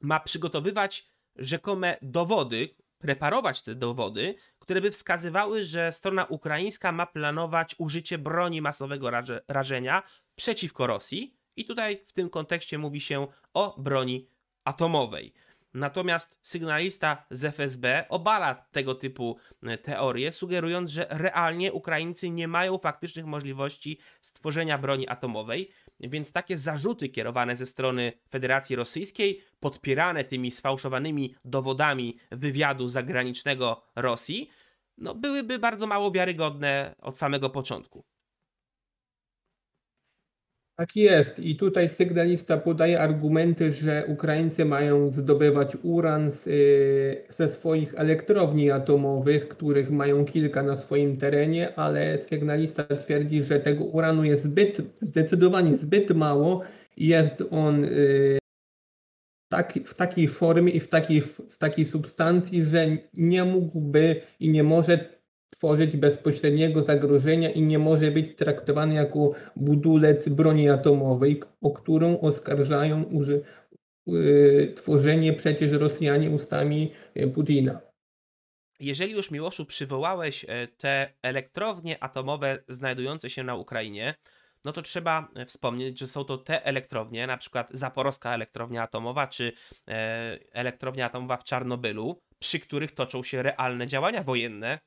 ma 0.00 0.20
przygotowywać 0.20 1.08
rzekome 1.36 1.96
dowody, 2.02 2.74
preparować 2.98 3.62
te 3.62 3.74
dowody, 3.74 4.34
które 4.58 4.80
by 4.80 4.90
wskazywały, 4.90 5.64
że 5.64 5.92
strona 5.92 6.24
ukraińska 6.24 6.92
ma 6.92 7.06
planować 7.06 7.74
użycie 7.78 8.18
broni 8.18 8.62
masowego 8.62 9.10
rażenia 9.48 10.02
przeciwko 10.34 10.86
Rosji. 10.86 11.37
I 11.58 11.64
tutaj 11.64 12.02
w 12.06 12.12
tym 12.12 12.30
kontekście 12.30 12.78
mówi 12.78 13.00
się 13.00 13.26
o 13.54 13.74
broni 13.80 14.28
atomowej. 14.64 15.32
Natomiast 15.74 16.38
sygnalista 16.42 17.26
z 17.30 17.44
FSB 17.44 18.04
obala 18.08 18.54
tego 18.54 18.94
typu 18.94 19.36
e, 19.62 19.78
teorie, 19.78 20.32
sugerując, 20.32 20.90
że 20.90 21.06
realnie 21.10 21.72
Ukraińcy 21.72 22.30
nie 22.30 22.48
mają 22.48 22.78
faktycznych 22.78 23.26
możliwości 23.26 23.98
stworzenia 24.20 24.78
broni 24.78 25.08
atomowej, 25.08 25.70
więc 26.00 26.32
takie 26.32 26.56
zarzuty 26.56 27.08
kierowane 27.08 27.56
ze 27.56 27.66
strony 27.66 28.12
Federacji 28.30 28.76
Rosyjskiej, 28.76 29.42
podpierane 29.60 30.24
tymi 30.24 30.50
sfałszowanymi 30.50 31.34
dowodami 31.44 32.18
wywiadu 32.30 32.88
zagranicznego 32.88 33.82
Rosji, 33.96 34.50
no 34.98 35.14
byłyby 35.14 35.58
bardzo 35.58 35.86
mało 35.86 36.10
wiarygodne 36.10 36.94
od 37.00 37.18
samego 37.18 37.50
początku. 37.50 38.04
Tak 40.78 40.96
jest. 40.96 41.38
I 41.38 41.56
tutaj 41.56 41.88
sygnalista 41.88 42.56
podaje 42.56 43.00
argumenty, 43.00 43.72
że 43.72 44.04
Ukraińcy 44.08 44.64
mają 44.64 45.10
zdobywać 45.10 45.76
uran 45.82 46.30
z, 46.30 46.46
y, 46.46 47.24
ze 47.28 47.48
swoich 47.48 47.94
elektrowni 47.96 48.70
atomowych, 48.70 49.48
których 49.48 49.90
mają 49.90 50.24
kilka 50.24 50.62
na 50.62 50.76
swoim 50.76 51.16
terenie, 51.16 51.78
ale 51.78 52.18
sygnalista 52.18 52.84
twierdzi, 52.84 53.42
że 53.42 53.60
tego 53.60 53.84
uranu 53.84 54.24
jest 54.24 54.44
zbyt, 54.44 54.80
zdecydowanie 55.00 55.76
zbyt 55.76 56.10
mało 56.10 56.62
i 56.96 57.06
jest 57.06 57.44
on 57.50 57.84
y, 57.84 58.38
tak, 59.52 59.72
w 59.84 59.94
takiej 59.94 60.28
formie 60.28 60.72
i 60.72 60.80
w 60.80 60.88
takiej, 60.88 61.20
w 61.22 61.58
takiej 61.58 61.84
substancji, 61.84 62.64
że 62.64 62.86
nie 63.14 63.44
mógłby 63.44 64.20
i 64.40 64.50
nie 64.50 64.62
może 64.62 65.17
tworzyć 65.58 65.96
bezpośredniego 65.96 66.82
zagrożenia 66.82 67.50
i 67.50 67.62
nie 67.62 67.78
może 67.78 68.10
być 68.10 68.36
traktowany 68.36 68.94
jako 68.94 69.32
budulec 69.56 70.28
broni 70.28 70.68
atomowej, 70.68 71.42
o 71.60 71.70
którą 71.70 72.20
oskarżają 72.20 73.02
uży, 73.02 73.42
yy, 74.06 74.72
tworzenie 74.76 75.32
przecież 75.32 75.72
Rosjanie 75.72 76.30
ustami 76.30 76.90
y, 77.16 77.28
Putina. 77.28 77.80
Jeżeli 78.80 79.12
już 79.12 79.30
Miłoszu 79.30 79.66
przywołałeś 79.66 80.44
e, 80.48 80.68
te 80.68 81.14
elektrownie 81.22 82.02
atomowe 82.02 82.58
znajdujące 82.68 83.30
się 83.30 83.44
na 83.44 83.54
Ukrainie, 83.54 84.14
no 84.64 84.72
to 84.72 84.82
trzeba 84.82 85.28
e, 85.34 85.46
wspomnieć, 85.46 85.98
że 85.98 86.06
są 86.06 86.24
to 86.24 86.38
te 86.38 86.64
elektrownie, 86.64 87.26
na 87.26 87.36
przykład 87.36 87.68
Zaporowska 87.72 88.34
Elektrownia 88.34 88.82
Atomowa 88.82 89.26
czy 89.26 89.52
e, 89.88 90.38
Elektrownia 90.52 91.06
Atomowa 91.06 91.36
w 91.36 91.44
Czarnobylu, 91.44 92.22
przy 92.38 92.60
których 92.60 92.92
toczą 92.92 93.22
się 93.22 93.42
realne 93.42 93.86
działania 93.86 94.22
wojenne, 94.22 94.78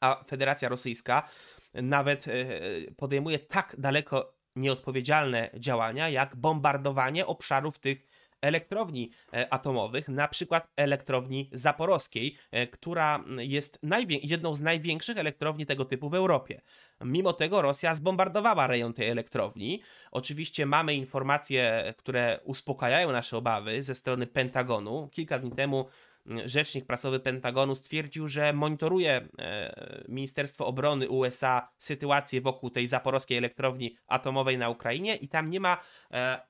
a 0.00 0.24
Federacja 0.28 0.68
Rosyjska 0.68 1.28
nawet 1.74 2.28
e, 2.28 2.32
podejmuje 2.96 3.38
tak 3.38 3.74
daleko 3.78 4.34
nieodpowiedzialne 4.56 5.50
działania, 5.54 6.08
jak 6.08 6.36
bombardowanie 6.36 7.26
obszarów 7.26 7.78
tych 7.78 8.06
elektrowni 8.44 9.10
e, 9.32 9.52
atomowych, 9.52 10.08
na 10.08 10.28
przykład 10.28 10.68
elektrowni 10.76 11.50
zaporowskiej, 11.52 12.36
e, 12.50 12.66
która 12.66 13.24
jest 13.38 13.78
jedną 14.22 14.54
z 14.54 14.60
największych 14.60 15.18
elektrowni 15.18 15.66
tego 15.66 15.84
typu 15.84 16.10
w 16.10 16.14
Europie. 16.14 16.60
Mimo 17.04 17.32
tego 17.32 17.62
Rosja 17.62 17.94
zbombardowała 17.94 18.66
rejon 18.66 18.92
tej 18.92 19.08
elektrowni. 19.08 19.80
Oczywiście 20.10 20.66
mamy 20.66 20.94
informacje, 20.94 21.94
które 21.96 22.40
uspokajają 22.44 23.12
nasze 23.12 23.36
obawy 23.36 23.82
ze 23.82 23.94
strony 23.94 24.26
Pentagonu. 24.26 25.08
Kilka 25.12 25.38
dni 25.38 25.52
temu 25.52 25.86
rzecznik 26.44 26.86
prasowy 26.86 27.20
Pentagonu 27.20 27.74
stwierdził, 27.74 28.28
że 28.28 28.52
monitoruje 28.52 29.28
e, 29.38 30.04
Ministerstwo 30.08 30.66
Obrony 30.66 31.08
USA 31.08 31.68
sytuację 31.78 32.40
wokół 32.40 32.70
tej 32.70 32.86
zaporowskiej 32.86 33.38
elektrowni 33.38 33.96
atomowej 34.06 34.58
na 34.58 34.68
Ukrainie 34.68 35.16
i 35.16 35.28
tam 35.28 35.50
nie 35.50 35.60
ma 35.60 35.76
e, 36.10 36.16
e, 36.16 36.40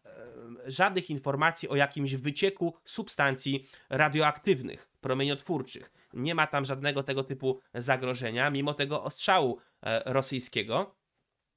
żadnych 0.66 1.10
informacji 1.10 1.68
o 1.68 1.76
jakimś 1.76 2.14
wycieku 2.14 2.74
substancji 2.84 3.68
radioaktywnych, 3.90 4.88
promieniotwórczych. 5.00 5.92
Nie 6.12 6.34
ma 6.34 6.46
tam 6.46 6.64
żadnego 6.64 7.02
tego 7.02 7.24
typu 7.24 7.60
zagrożenia, 7.74 8.50
mimo 8.50 8.74
tego 8.74 9.04
ostrzału 9.04 9.58
rosyjskiego. 10.04 10.94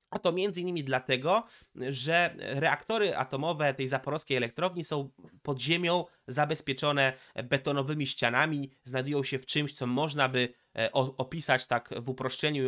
A 0.09 0.19
to 0.19 0.31
między 0.31 0.61
innymi 0.61 0.83
dlatego, 0.83 1.43
że 1.75 2.35
reaktory 2.37 3.17
atomowe 3.17 3.73
tej 3.73 3.87
zaporowskiej 3.87 4.37
elektrowni 4.37 4.83
są 4.83 5.09
pod 5.41 5.61
ziemią 5.61 6.05
zabezpieczone 6.27 7.13
betonowymi 7.43 8.07
ścianami, 8.07 8.71
znajdują 8.83 9.23
się 9.23 9.39
w 9.39 9.45
czymś, 9.45 9.73
co 9.73 9.87
można 9.87 10.29
by 10.29 10.53
e, 10.75 10.91
opisać 10.91 11.67
tak 11.67 11.93
w 11.97 12.09
uproszczeniu 12.09 12.63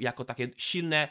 jako 0.00 0.24
takie 0.24 0.48
silne 0.56 1.08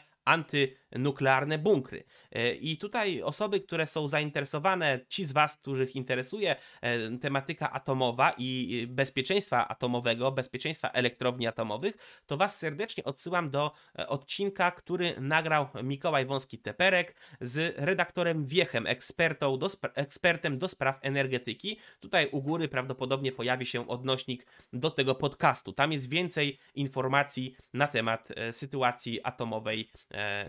antynuklearne 0.92 1.58
bunkry. 1.58 2.04
E, 2.32 2.54
I 2.54 2.76
tutaj 2.76 3.22
osoby, 3.22 3.60
które 3.60 3.86
są 3.86 4.08
zainteresowane, 4.08 5.00
ci 5.08 5.24
z 5.24 5.32
Was, 5.32 5.56
których 5.56 5.96
interesuje 5.96 6.56
e, 6.80 7.18
tematyka 7.18 7.72
atomowa 7.72 8.34
i 8.38 8.86
bezpieczeństwa 8.90 9.68
atomowego, 9.68 10.32
bezpieczeństwa 10.32 10.90
elektrowni 10.90 11.46
atomowych, 11.46 12.22
to 12.26 12.36
Was 12.36 12.58
serdecznie 12.58 13.04
odsyłam 13.04 13.50
do 13.50 13.72
e, 13.98 14.08
odcinka, 14.08 14.70
który 14.70 15.20
nagrał 15.20 15.68
Mikołaj 15.82 16.26
Wąski-Teperek 16.26 17.14
z 17.40 17.74
redaktorem 17.78 18.46
Wiechem, 18.46 18.86
ekspertą 18.86 19.58
do 19.58 19.68
ekspertem 19.94 20.58
do 20.58 20.68
spraw 20.68 20.98
energetyki. 21.02 21.78
Tutaj 22.00 22.28
u 22.32 22.42
góry 22.42 22.68
prawdopodobnie 22.68 23.32
pojawi 23.32 23.66
się 23.66 23.88
odnośnik 23.88 24.46
do 24.72 24.90
tego 24.90 25.14
podcastu. 25.14 25.72
Tam 25.72 25.92
jest 25.92 26.08
więcej 26.08 26.58
informacji 26.74 27.54
na 27.72 27.86
temat 27.86 28.28
sytuacji 28.52 29.20
atomowej 29.22 29.90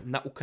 na 0.04 0.20
Ukrainie. 0.20 0.33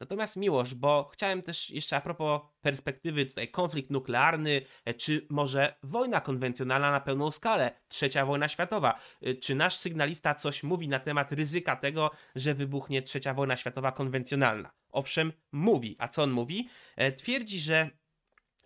Natomiast 0.00 0.36
Miłosz, 0.36 0.74
bo 0.74 1.10
chciałem 1.12 1.42
też 1.42 1.70
jeszcze 1.70 1.96
a 1.96 2.00
propos 2.00 2.40
perspektywy 2.60 3.26
tutaj 3.26 3.48
konflikt 3.48 3.90
nuklearny, 3.90 4.62
e, 4.84 4.94
czy 4.94 5.26
może 5.30 5.74
wojna 5.82 6.20
konwencjonalna 6.20 6.90
na 6.90 7.00
pełną 7.00 7.30
skalę, 7.30 7.70
trzecia 7.88 8.26
wojna 8.26 8.48
światowa. 8.48 9.00
E, 9.22 9.34
czy 9.34 9.54
nasz 9.54 9.76
sygnalista 9.76 10.34
coś 10.34 10.62
mówi 10.62 10.88
na 10.88 10.98
temat 10.98 11.32
ryzyka 11.32 11.76
tego, 11.76 12.10
że 12.34 12.54
wybuchnie 12.54 13.02
trzecia 13.02 13.34
wojna 13.34 13.56
światowa 13.56 13.92
konwencjonalna? 13.92 14.70
Owszem, 14.90 15.32
mówi. 15.52 15.96
A 15.98 16.08
co 16.08 16.22
on 16.22 16.30
mówi? 16.30 16.68
Twierdzi, 17.16 17.60
że 17.60 17.90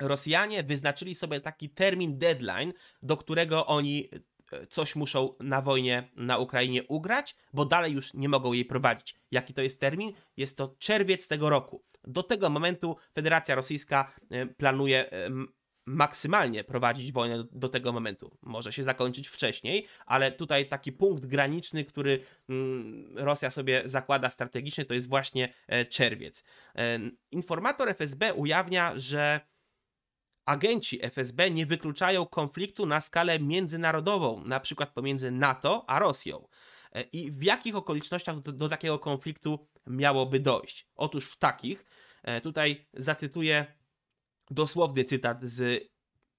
Rosjanie 0.00 0.62
wyznaczyli 0.62 1.14
sobie 1.14 1.40
taki 1.40 1.70
termin 1.70 2.18
deadline, 2.18 2.72
do 3.02 3.16
którego 3.16 3.66
oni 3.66 4.08
coś 4.70 4.96
muszą 4.96 5.34
na 5.40 5.62
wojnie 5.62 6.10
na 6.16 6.38
Ukrainie 6.38 6.84
ugrać, 6.84 7.36
bo 7.52 7.64
dalej 7.64 7.92
już 7.92 8.14
nie 8.14 8.28
mogą 8.28 8.52
jej 8.52 8.64
prowadzić. 8.64 9.14
Jaki 9.30 9.54
to 9.54 9.62
jest 9.62 9.80
termin? 9.80 10.12
Jest 10.36 10.56
to 10.56 10.76
czerwiec 10.78 11.28
tego 11.28 11.50
roku. 11.50 11.84
Do 12.04 12.22
tego 12.22 12.50
momentu 12.50 12.96
Federacja 13.14 13.54
Rosyjska 13.54 14.12
e, 14.30 14.46
planuje 14.46 15.10
e, 15.12 15.30
maksymalnie 15.86 16.64
prowadzić 16.64 17.12
wojnę 17.12 17.44
do 17.52 17.68
tego 17.68 17.92
momentu. 17.92 18.38
Może 18.42 18.72
się 18.72 18.82
zakończyć 18.82 19.28
wcześniej, 19.28 19.86
ale 20.06 20.32
tutaj 20.32 20.68
taki 20.68 20.92
punkt 20.92 21.26
graniczny, 21.26 21.84
który 21.84 22.20
mm, 22.48 23.18
Rosja 23.18 23.50
sobie 23.50 23.82
zakłada 23.84 24.30
strategicznie, 24.30 24.84
to 24.84 24.94
jest 24.94 25.08
właśnie 25.08 25.54
e, 25.66 25.84
czerwiec. 25.84 26.44
Informator 27.30 27.88
FSB 27.88 28.34
ujawnia, 28.34 28.92
że 28.96 29.40
agenci 30.46 30.98
FSB 31.02 31.50
nie 31.50 31.66
wykluczają 31.66 32.26
konfliktu 32.26 32.86
na 32.86 33.00
skalę 33.00 33.40
międzynarodową, 33.40 34.44
na 34.44 34.60
przykład 34.60 34.90
pomiędzy 34.90 35.30
NATO 35.30 35.84
a 35.86 35.98
Rosją. 35.98 36.48
E, 36.92 37.02
I 37.02 37.30
w 37.30 37.42
jakich 37.42 37.76
okolicznościach 37.76 38.40
do, 38.40 38.52
do 38.52 38.68
takiego 38.68 38.98
konfliktu 38.98 39.68
miałoby 39.86 40.40
dojść? 40.40 40.88
Otóż 40.94 41.24
w 41.24 41.36
takich, 41.36 41.84
e, 42.22 42.40
tutaj 42.40 42.86
zacytuję 42.94 43.66
dosłowny 44.50 45.04
cytat 45.04 45.44
z 45.44 45.88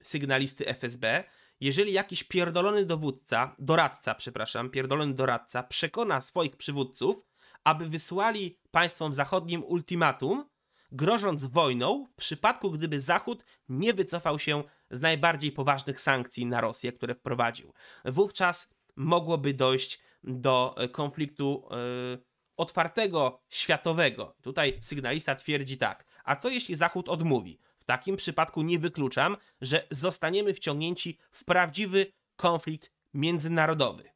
sygnalisty 0.03 0.67
FSB. 0.67 1.23
Jeżeli 1.59 1.93
jakiś 1.93 2.23
pierdolony 2.23 2.85
dowódca, 2.85 3.55
doradca, 3.59 4.15
przepraszam, 4.15 4.69
pierdolony 4.69 5.13
doradca 5.13 5.63
przekona 5.63 6.21
swoich 6.21 6.55
przywódców, 6.55 7.15
aby 7.63 7.89
wysłali 7.89 8.59
państwom 8.71 9.13
zachodnim 9.13 9.63
ultimatum, 9.63 10.45
grożąc 10.93 11.45
wojną 11.45 12.05
w 12.05 12.15
przypadku, 12.15 12.71
gdyby 12.71 13.01
Zachód 13.01 13.43
nie 13.69 13.93
wycofał 13.93 14.39
się 14.39 14.63
z 14.91 15.01
najbardziej 15.01 15.51
poważnych 15.51 16.01
sankcji 16.01 16.45
na 16.45 16.61
Rosję, 16.61 16.91
które 16.91 17.15
wprowadził. 17.15 17.73
Wówczas 18.05 18.73
mogłoby 18.95 19.53
dojść 19.53 19.99
do 20.23 20.75
e, 20.77 20.87
konfliktu 20.87 21.67
yy, 21.71 22.23
otwartego, 22.57 23.41
światowego. 23.49 24.35
Tutaj 24.41 24.77
sygnalista 24.81 25.35
twierdzi 25.35 25.77
tak. 25.77 26.05
A 26.23 26.35
co 26.35 26.49
jeśli 26.49 26.75
Zachód 26.75 27.09
odmówi? 27.09 27.59
W 27.79 27.85
takim 27.85 28.17
przypadku 28.17 28.61
nie 28.61 28.79
wykluczam, 28.79 29.37
że 29.61 29.87
zostaniemy 29.91 30.53
wciągnięci 30.53 31.17
w 31.31 31.45
prawdziwy 31.45 32.05
konflikt 32.35 32.91
międzynarodowy. 33.13 34.09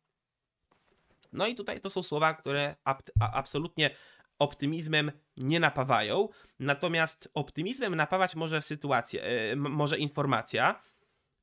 No 1.33 1.47
i 1.47 1.55
tutaj 1.55 1.81
to 1.81 1.89
są 1.89 2.03
słowa, 2.03 2.33
które 2.33 2.75
absolutnie 3.33 3.89
optymizmem 4.39 5.11
nie 5.37 5.59
napawają. 5.59 6.29
Natomiast 6.59 7.29
optymizmem 7.33 7.95
napawać 7.95 8.35
może 8.35 8.61
sytuacja, 8.61 9.25
yy, 9.25 9.55
może 9.55 9.97
informacja, 9.97 10.81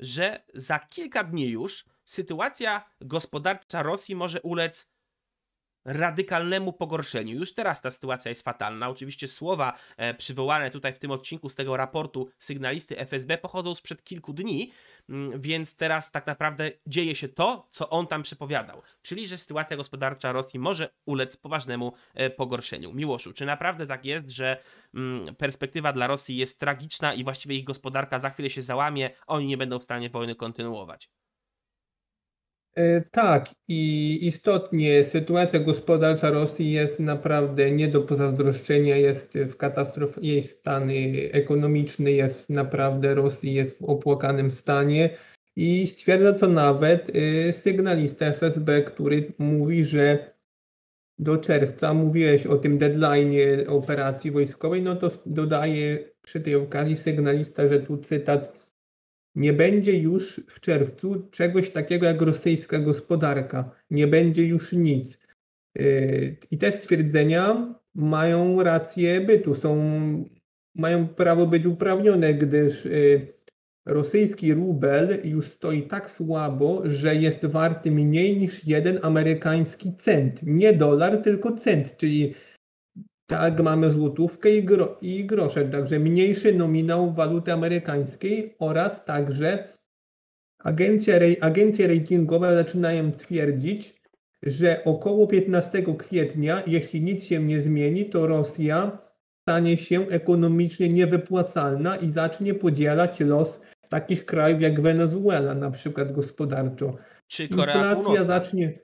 że 0.01 0.42
za 0.55 0.78
kilka 0.78 1.24
dni 1.24 1.49
już 1.49 1.84
sytuacja 2.05 2.84
gospodarcza 3.01 3.82
Rosji 3.82 4.16
może 4.16 4.42
ulec 4.42 4.93
radykalnemu 5.85 6.72
pogorszeniu. 6.72 7.35
Już 7.35 7.55
teraz 7.55 7.82
ta 7.82 7.91
sytuacja 7.91 8.28
jest 8.28 8.43
fatalna. 8.43 8.89
Oczywiście 8.89 9.28
słowa 9.28 9.78
e, 9.97 10.14
przywołane 10.14 10.70
tutaj 10.70 10.93
w 10.93 10.99
tym 10.99 11.11
odcinku 11.11 11.49
z 11.49 11.55
tego 11.55 11.76
raportu 11.76 12.28
sygnalisty 12.39 12.99
FSB 12.99 13.39
pochodzą 13.39 13.74
sprzed 13.74 14.05
kilku 14.05 14.32
dni, 14.32 14.72
mm, 15.09 15.41
więc 15.41 15.76
teraz 15.76 16.11
tak 16.11 16.26
naprawdę 16.26 16.70
dzieje 16.87 17.16
się 17.16 17.28
to, 17.28 17.68
co 17.70 17.91
on 17.91 18.07
tam 18.07 18.22
przepowiadał, 18.22 18.82
czyli 19.03 19.28
że 19.28 19.39
sytuacja 19.39 19.76
gospodarcza 19.76 20.32
Rosji 20.32 20.59
może 20.59 20.89
ulec 21.07 21.37
poważnemu 21.37 21.93
e, 22.14 22.30
pogorszeniu. 22.30 22.93
Miłoszu, 22.93 23.32
czy 23.32 23.47
naprawdę 23.47 23.87
tak 23.87 24.05
jest, 24.05 24.30
że 24.30 24.62
mm, 24.95 25.35
perspektywa 25.35 25.93
dla 25.93 26.07
Rosji 26.07 26.37
jest 26.37 26.61
tragiczna 26.61 27.14
i 27.14 27.24
właściwie 27.24 27.57
ich 27.57 27.64
gospodarka 27.64 28.20
za 28.20 28.30
chwilę 28.30 28.51
się 28.51 28.62
załamie, 28.62 29.11
oni 29.26 29.47
nie 29.47 29.57
będą 29.57 29.78
w 29.78 29.85
stanie 29.85 30.11
wojny 30.11 30.35
kontynuować? 30.35 31.11
E, 32.76 33.00
tak, 33.00 33.50
i 33.68 34.18
istotnie 34.26 35.04
sytuacja 35.04 35.60
gospodarcza 35.60 36.30
Rosji 36.30 36.72
jest 36.72 37.00
naprawdę 37.00 37.70
nie 37.70 37.88
do 37.88 38.00
pozazdroszczenia, 38.00 38.96
jest 38.96 39.38
w 39.38 39.56
katastrofie, 39.56 40.20
jej 40.22 40.42
stan 40.42 40.90
ekonomiczny 41.32 42.12
jest 42.12 42.50
naprawdę, 42.50 43.14
Rosji 43.14 43.54
jest 43.54 43.78
w 43.78 43.84
opłakanym 43.84 44.50
stanie. 44.50 45.10
I 45.56 45.86
stwierdza 45.86 46.32
to 46.32 46.48
nawet 46.48 47.10
e, 47.16 47.52
sygnalista 47.52 48.26
FSB, 48.26 48.82
który 48.82 49.32
mówi, 49.38 49.84
że 49.84 50.34
do 51.18 51.38
czerwca, 51.38 51.94
mówiłeś 51.94 52.46
o 52.46 52.56
tym 52.56 52.78
deadline 52.78 53.34
operacji 53.68 54.30
wojskowej, 54.30 54.82
no 54.82 54.96
to 54.96 55.10
dodaje 55.26 55.98
przy 56.22 56.40
tej 56.40 56.54
okazji 56.54 56.96
sygnalista, 56.96 57.68
że 57.68 57.80
tu 57.80 57.98
cytat 57.98 58.63
nie 59.35 59.53
będzie 59.53 59.99
już 59.99 60.41
w 60.49 60.61
czerwcu 60.61 61.28
czegoś 61.30 61.70
takiego 61.70 62.07
jak 62.07 62.22
rosyjska 62.22 62.78
gospodarka. 62.78 63.70
Nie 63.91 64.07
będzie 64.07 64.47
już 64.47 64.72
nic. 64.72 65.18
Yy, 65.74 66.37
I 66.51 66.59
te 66.59 66.72
stwierdzenia 66.72 67.74
mają 67.95 68.62
rację 68.62 69.20
bytu, 69.20 69.55
są, 69.55 69.74
mają 70.74 71.09
prawo 71.09 71.47
być 71.47 71.66
uprawnione, 71.66 72.35
gdyż 72.35 72.85
yy, 72.85 73.35
rosyjski 73.87 74.55
rubel 74.55 75.18
już 75.24 75.47
stoi 75.47 75.82
tak 75.82 76.11
słabo, 76.11 76.82
że 76.85 77.14
jest 77.14 77.45
warty 77.47 77.91
mniej 77.91 78.37
niż 78.37 78.64
jeden 78.64 78.99
amerykański 79.03 79.97
cent. 79.97 80.41
Nie 80.43 80.72
dolar, 80.72 81.22
tylko 81.22 81.53
cent, 81.53 81.97
czyli 81.97 82.35
tak, 83.26 83.60
mamy 83.60 83.90
złotówkę 83.90 84.50
i, 84.50 84.64
gro, 84.64 84.98
i 85.02 85.24
grosze, 85.26 85.64
także 85.64 85.98
mniejszy 85.98 86.54
nominał 86.54 87.12
waluty 87.12 87.52
amerykańskiej 87.52 88.54
oraz 88.58 89.04
także 89.04 89.68
agencja, 90.58 91.14
agencje 91.40 91.88
ratingowe 91.88 92.56
zaczynają 92.56 93.12
twierdzić, 93.12 94.02
że 94.42 94.84
około 94.84 95.26
15 95.26 95.82
kwietnia, 95.98 96.62
jeśli 96.66 97.02
nic 97.02 97.24
się 97.24 97.42
nie 97.42 97.60
zmieni, 97.60 98.04
to 98.10 98.26
Rosja 98.26 98.98
stanie 99.48 99.76
się 99.76 100.06
ekonomicznie 100.08 100.88
niewypłacalna 100.88 101.96
i 101.96 102.10
zacznie 102.10 102.54
podzielać 102.54 103.20
los 103.20 103.60
takich 103.88 104.24
krajów 104.24 104.60
jak 104.60 104.80
Wenezuela, 104.80 105.54
na 105.54 105.70
przykład 105.70 106.12
gospodarczo. 106.12 106.96
Czy 107.26 107.48
Korea 107.48 107.74
Inflacja 107.74 107.96
Północna. 107.96 108.24
zacznie 108.24 108.84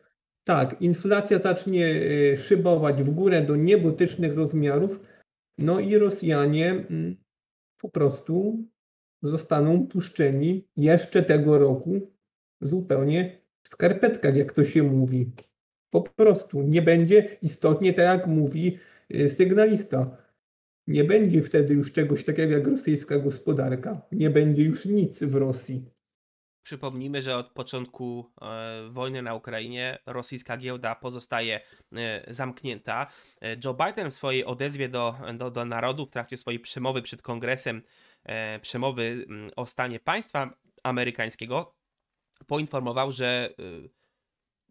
tak, 0.51 0.83
inflacja 0.83 1.39
zacznie 1.39 1.87
y, 1.87 2.37
szybować 2.37 3.03
w 3.03 3.11
górę 3.11 3.43
do 3.43 3.57
niebotycznych 3.57 4.35
rozmiarów, 4.35 5.01
no 5.59 5.81
i 5.81 5.97
Rosjanie 5.97 6.71
mm, 6.71 7.17
po 7.81 7.89
prostu 7.89 8.65
zostaną 9.23 9.87
puszczeni 9.87 10.69
jeszcze 10.77 11.23
tego 11.23 11.59
roku 11.59 12.13
zupełnie 12.61 13.43
w 13.63 13.69
skarpetkach, 13.69 14.37
jak 14.37 14.53
to 14.53 14.65
się 14.65 14.83
mówi. 14.83 15.33
Po 15.91 16.03
prostu 16.03 16.63
nie 16.63 16.83
będzie 16.83 17.39
istotnie 17.43 17.93
tak, 17.95 18.05
jak 18.05 18.27
mówi 18.27 18.79
y, 19.15 19.31
sygnalista. 19.31 20.17
Nie 20.87 21.05
będzie 21.05 21.43
wtedy 21.43 21.75
już 21.75 21.93
czegoś 21.93 22.25
takiego 22.25 22.53
jak 22.53 22.67
rosyjska 22.67 23.19
gospodarka. 23.19 24.03
Nie 24.13 24.31
będzie 24.31 24.63
już 24.65 24.85
nic 24.85 25.23
w 25.23 25.35
Rosji. 25.35 25.85
Przypomnijmy, 26.63 27.23
że 27.23 27.37
od 27.37 27.51
początku 27.51 28.33
e, 28.43 28.89
wojny 28.91 29.23
na 29.23 29.35
Ukrainie 29.35 29.99
rosyjska 30.07 30.57
giełda 30.57 30.95
pozostaje 30.95 31.61
e, 31.93 32.35
zamknięta. 32.35 33.07
E, 33.43 33.57
Joe 33.65 33.75
Biden 33.75 34.11
w 34.11 34.15
swojej 34.15 34.45
odezwie 34.45 34.89
do, 34.89 35.15
do, 35.35 35.51
do 35.51 35.65
narodu 35.65 36.07
w 36.07 36.11
trakcie 36.11 36.37
swojej 36.37 36.61
przemowy 36.61 37.03
przed 37.03 37.23
kongresem, 37.23 37.83
przemowy 38.63 39.27
o 39.57 39.67
stanie 39.67 40.01
państwa 40.01 40.51
amerykańskiego, 40.83 41.75
poinformował, 42.47 43.13
że 43.13 43.55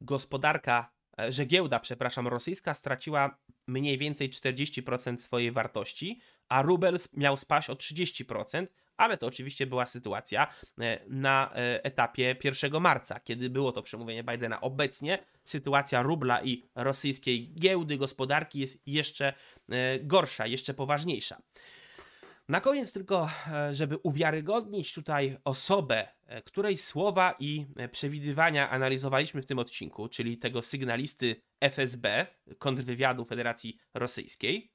gospodarka, 0.01 0.91
że 1.29 1.45
giełda, 1.45 1.79
przepraszam, 1.79 2.27
rosyjska 2.27 2.73
straciła 2.73 3.39
mniej 3.67 3.97
więcej 3.97 4.29
40% 4.29 5.17
swojej 5.17 5.51
wartości, 5.51 6.19
a 6.49 6.61
rubel 6.61 6.97
miał 7.13 7.37
spaść 7.37 7.69
o 7.69 7.73
30%, 7.73 8.67
ale 8.99 9.17
to 9.17 9.27
oczywiście 9.27 9.67
była 9.67 9.85
sytuacja 9.85 10.47
e, 10.81 10.99
na 11.07 11.51
e, 11.55 11.83
etapie 11.83 12.35
1 12.43 12.81
marca, 12.81 13.19
kiedy 13.19 13.49
było 13.49 13.71
to 13.71 13.81
przemówienie 13.81 14.23
Bidena. 14.23 14.61
Obecnie 14.61 15.19
sytuacja 15.43 16.01
rubla 16.01 16.43
i 16.43 16.63
rosyjskiej 16.75 17.53
giełdy 17.53 17.97
gospodarki 17.97 18.59
jest 18.59 18.81
jeszcze 18.85 19.33
e, 19.69 19.99
gorsza, 19.99 20.47
jeszcze 20.47 20.73
poważniejsza. 20.73 21.41
Na 22.49 22.61
koniec 22.61 22.93
tylko, 22.93 23.29
żeby 23.71 23.97
uwiarygodnić 23.97 24.93
tutaj 24.93 25.37
osobę, 25.43 26.07
której 26.45 26.77
słowa 26.77 27.35
i 27.39 27.65
przewidywania 27.91 28.69
analizowaliśmy 28.69 29.41
w 29.41 29.45
tym 29.45 29.59
odcinku, 29.59 30.07
czyli 30.07 30.37
tego 30.37 30.61
sygnalisty 30.61 31.41
FSB, 31.59 32.27
kontrwywiadu 32.59 33.25
Federacji 33.25 33.77
Rosyjskiej, 33.93 34.71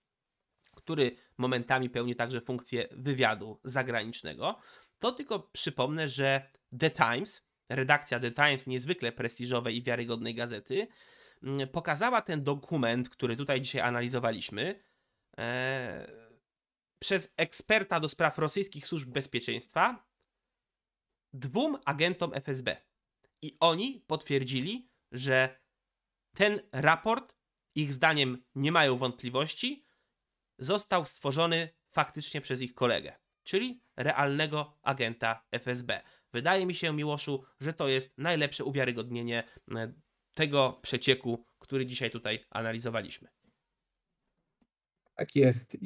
który 0.85 1.17
momentami 1.39 1.91
pełni 1.91 2.17
także 2.17 2.41
funkcję 2.41 2.89
wywiadu 2.93 3.61
zagranicznego, 3.65 4.59
to 4.99 5.13
tylko 5.13 5.39
przypomnę, 5.39 6.09
że 6.09 6.49
The 6.79 6.91
Times, 6.91 7.47
redakcja 7.69 8.21
The 8.21 8.31
Times, 8.31 8.67
niezwykle 8.67 9.13
prestiżowej 9.13 9.77
i 9.77 9.83
wiarygodnej 9.83 10.35
gazety, 10.35 10.87
mm, 11.43 11.69
pokazała 11.69 12.23
ten 12.23 12.45
dokument, 12.45 13.09
który 13.09 13.37
tutaj 13.37 13.61
dzisiaj 13.61 13.83
analizowaliśmy, 13.83 14.85
e, 15.39 16.25
przez 16.99 17.35
eksperta 17.37 18.01
do 18.01 18.09
spraw 18.09 18.39
rosyjskich 18.39 18.87
służb 18.87 19.13
bezpieczeństwa 19.13 20.07
dwóm 21.33 21.79
agentom 21.85 22.35
FSB. 22.35 22.77
I 23.43 23.57
oni 23.61 24.05
potwierdzili, 24.07 24.91
że 25.13 25.61
ten 26.35 26.61
raport, 26.73 27.35
ich 27.75 27.93
zdaniem 27.93 28.45
nie 28.55 28.73
mają 28.73 28.97
wątpliwości, 28.97 29.84
został 30.59 31.07
stworzony 31.07 31.69
faktycznie 31.91 32.41
przez 32.41 32.61
ich 32.63 32.75
kolegę, 32.75 33.13
czyli 33.43 33.83
realnego 33.97 34.79
agenta 34.83 35.45
FSB. 35.53 36.01
Wydaje 36.33 36.67
mi 36.67 36.75
się, 36.75 36.93
Miłoszu, 36.93 37.45
że 37.61 37.73
to 37.73 37.89
jest 37.89 38.19
najlepsze 38.19 38.65
uwiarygodnienie 38.65 39.45
e, 39.75 39.93
tego 40.35 40.79
przecieku, 40.83 41.47
który 41.59 41.87
dzisiaj 41.87 42.11
tutaj 42.11 42.45
analizowaliśmy. 42.51 43.29
Tak 45.15 45.37
jest. 45.37 45.77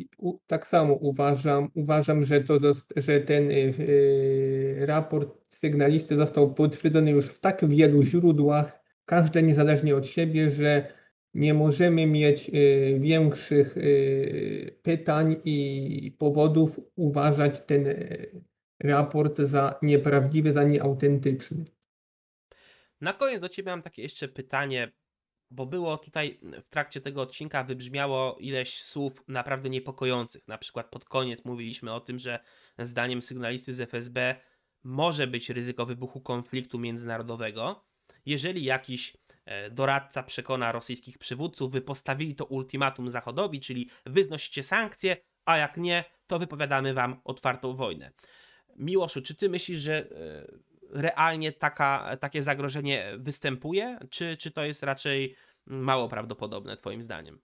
Tak 0.47 0.67
samo 0.67 0.95
uważam, 0.95 1.69
uważam, 1.75 2.25
że, 2.25 2.41
to, 2.41 2.59
że 2.97 3.21
ten 3.21 3.51
yy, 3.51 4.87
raport 4.87 5.39
sygnalisty 5.49 6.17
został 6.17 6.55
potwierdzony 6.55 7.11
już 7.11 7.27
w 7.27 7.41
tak 7.41 7.69
wielu 7.69 8.03
źródłach, 8.03 8.81
każde 9.05 9.43
niezależnie 9.43 9.97
od 9.97 10.07
siebie, 10.07 10.51
że 10.51 10.93
nie 11.35 11.55
możemy 11.55 12.07
mieć 12.07 12.49
yy, 12.49 12.99
większych 12.99 13.77
yy, 13.77 14.79
pytań 14.83 15.37
i 15.45 16.17
powodów 16.19 16.81
uważać 16.97 17.61
ten 17.67 17.87
raport 18.81 19.39
za 19.39 19.79
nieprawdziwy, 19.83 20.53
za 20.53 20.65
nieautentyczny. 20.65 21.65
Na 23.01 23.13
koniec 23.13 23.41
do 23.41 23.49
Ciebie 23.49 23.71
mam 23.71 23.83
takie 23.83 24.03
jeszcze 24.03 24.29
pytanie 24.29 24.93
bo 25.51 25.67
było 25.67 25.99
tutaj 25.99 26.41
w 26.65 26.69
trakcie 26.69 27.01
tego 27.01 27.23
odcinka 27.23 27.65
wybrzmiało 27.65 28.37
ileś 28.41 28.83
słów 28.83 29.25
naprawdę 29.29 29.71
niepokojących. 29.71 30.49
Na 30.49 30.59
przykład 30.59 30.91
pod 30.91 31.05
koniec 31.05 31.45
mówiliśmy 31.45 31.93
o 31.93 32.01
tym, 32.01 32.19
że 32.19 32.39
zdaniem 32.79 33.23
sygnalisty 33.23 33.75
z 33.75 33.81
FSB 33.81 34.37
może 34.85 35.27
być 35.27 35.51
ryzyko 35.51 35.87
wybuchu 35.87 36.21
konfliktu 36.21 36.79
międzynarodowego, 36.79 37.85
jeżeli 38.27 38.65
jakiś 38.65 39.17
doradca 39.71 40.23
przekona 40.23 40.73
rosyjskich 40.73 41.19
przywódców, 41.19 41.73
by 41.73 41.81
postawili 41.81 42.35
to 42.35 42.45
ultimatum 42.45 43.11
Zachodowi, 43.11 43.61
czyli 43.61 43.91
wyznosicie 44.07 44.63
sankcje, 44.63 45.17
a 45.45 45.57
jak 45.57 45.77
nie, 45.77 46.05
to 46.27 46.39
wypowiadamy 46.39 46.95
wam 46.95 47.21
otwartą 47.25 47.77
wojnę. 47.77 48.11
Miłoszu, 48.77 49.23
czy 49.23 49.35
ty 49.35 49.49
myślisz, 49.49 49.81
że 49.81 49.97
e, 49.97 50.47
realnie 50.91 51.53
taka, 51.53 52.17
takie 52.21 52.43
zagrożenie 52.43 53.13
występuje, 53.19 53.99
czy, 54.11 54.37
czy 54.37 54.51
to 54.51 54.65
jest 54.65 54.83
raczej 54.83 55.35
mało 55.67 56.09
prawdopodobne, 56.09 56.77
Twoim 56.77 57.03
zdaniem? 57.03 57.39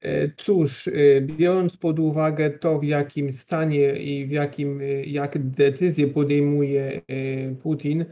E, 0.00 0.28
cóż, 0.36 0.88
e, 0.88 1.20
biorąc 1.20 1.76
pod 1.76 1.98
uwagę 1.98 2.50
to, 2.50 2.78
w 2.78 2.84
jakim 2.84 3.32
stanie 3.32 3.96
i 3.96 4.26
w 4.26 4.30
jakim, 4.30 4.80
e, 4.80 4.84
jak 5.02 5.50
decyzje 5.50 6.08
podejmuje 6.08 7.00
Putin, 7.62 8.04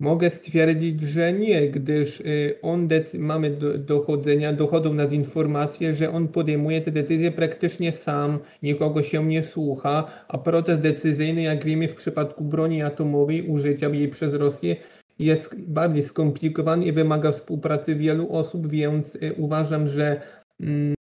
Mogę 0.00 0.30
stwierdzić, 0.30 1.00
że 1.00 1.32
nie, 1.32 1.70
gdyż 1.70 2.20
y, 2.20 2.58
on 2.62 2.88
mamy 3.18 3.50
do, 3.50 3.78
dochodzenia, 3.78 4.52
dochodzą 4.52 4.94
nas 4.94 5.12
informacje, 5.12 5.94
że 5.94 6.12
on 6.12 6.28
podejmuje 6.28 6.80
te 6.80 6.90
decyzje 6.90 7.32
praktycznie 7.32 7.92
sam, 7.92 8.38
nikogo 8.62 9.02
się 9.02 9.24
nie 9.24 9.42
słucha, 9.42 10.10
a 10.28 10.38
proces 10.38 10.80
decyzyjny, 10.80 11.42
jak 11.42 11.64
wiemy 11.64 11.88
w 11.88 11.94
przypadku 11.94 12.44
broni 12.44 12.82
atomowej, 12.82 13.42
użycia 13.42 13.88
jej 13.88 14.08
przez 14.08 14.34
Rosję, 14.34 14.76
jest 15.18 15.60
bardziej 15.60 16.02
skomplikowany 16.02 16.86
i 16.86 16.92
wymaga 16.92 17.32
współpracy 17.32 17.94
wielu 17.94 18.32
osób, 18.32 18.66
więc 18.66 19.14
y, 19.14 19.34
uważam, 19.36 19.88
że 19.88 20.20
mm, 20.60 20.94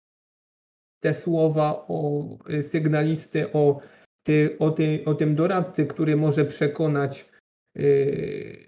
te 1.01 1.15
słowa 1.15 1.85
o 1.89 2.29
y, 2.51 2.63
sygnalisty, 2.63 3.53
o, 3.53 3.81
ty, 4.27 4.57
o, 4.59 4.71
ty, 4.71 5.03
o 5.07 5.15
tym 5.15 5.35
doradcy, 5.35 5.87
który 5.87 6.17
może 6.17 6.45
przekonać 6.45 7.35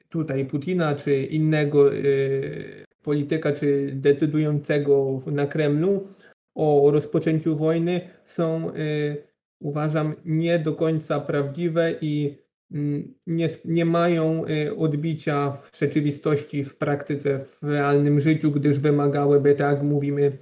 tutaj 0.09 0.45
Putina 0.45 0.95
czy 0.95 1.23
innego 1.23 1.95
y, 1.95 2.85
polityka, 3.03 3.53
czy 3.53 3.91
decydującego 3.95 5.21
na 5.27 5.47
Kremlu 5.47 6.09
o 6.55 6.91
rozpoczęciu 6.91 7.57
wojny 7.57 8.01
są, 8.25 8.71
y, 8.71 9.27
uważam, 9.61 10.15
nie 10.25 10.59
do 10.59 10.73
końca 10.73 11.21
prawdziwe 11.21 11.95
i 12.01 12.39
mm, 12.73 13.15
nie, 13.27 13.49
nie 13.65 13.85
mają 13.85 14.45
y, 14.47 14.77
odbicia 14.77 15.51
w 15.51 15.79
rzeczywistości, 15.79 16.65
w 16.65 16.77
praktyce, 16.77 17.39
w 17.39 17.63
realnym 17.63 18.21
życiu, 18.21 18.51
gdyż 18.51 18.79
wymagałyby, 18.79 19.55
tak 19.55 19.75
jak 19.75 19.83
mówimy, 19.83 20.39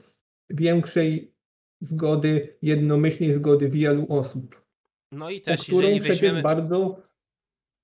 większej 0.51 1.35
zgody, 1.81 2.57
jednomyślnej 2.63 3.33
zgody 3.33 3.69
wielu 3.69 4.07
osób. 4.09 4.65
No 5.13 5.31
i 5.31 5.41
też, 5.41 5.61
o 5.61 5.63
którą 5.63 5.89
jeżeli 5.89 6.01
weźmiemy... 6.01 6.43
bardzo 6.43 7.03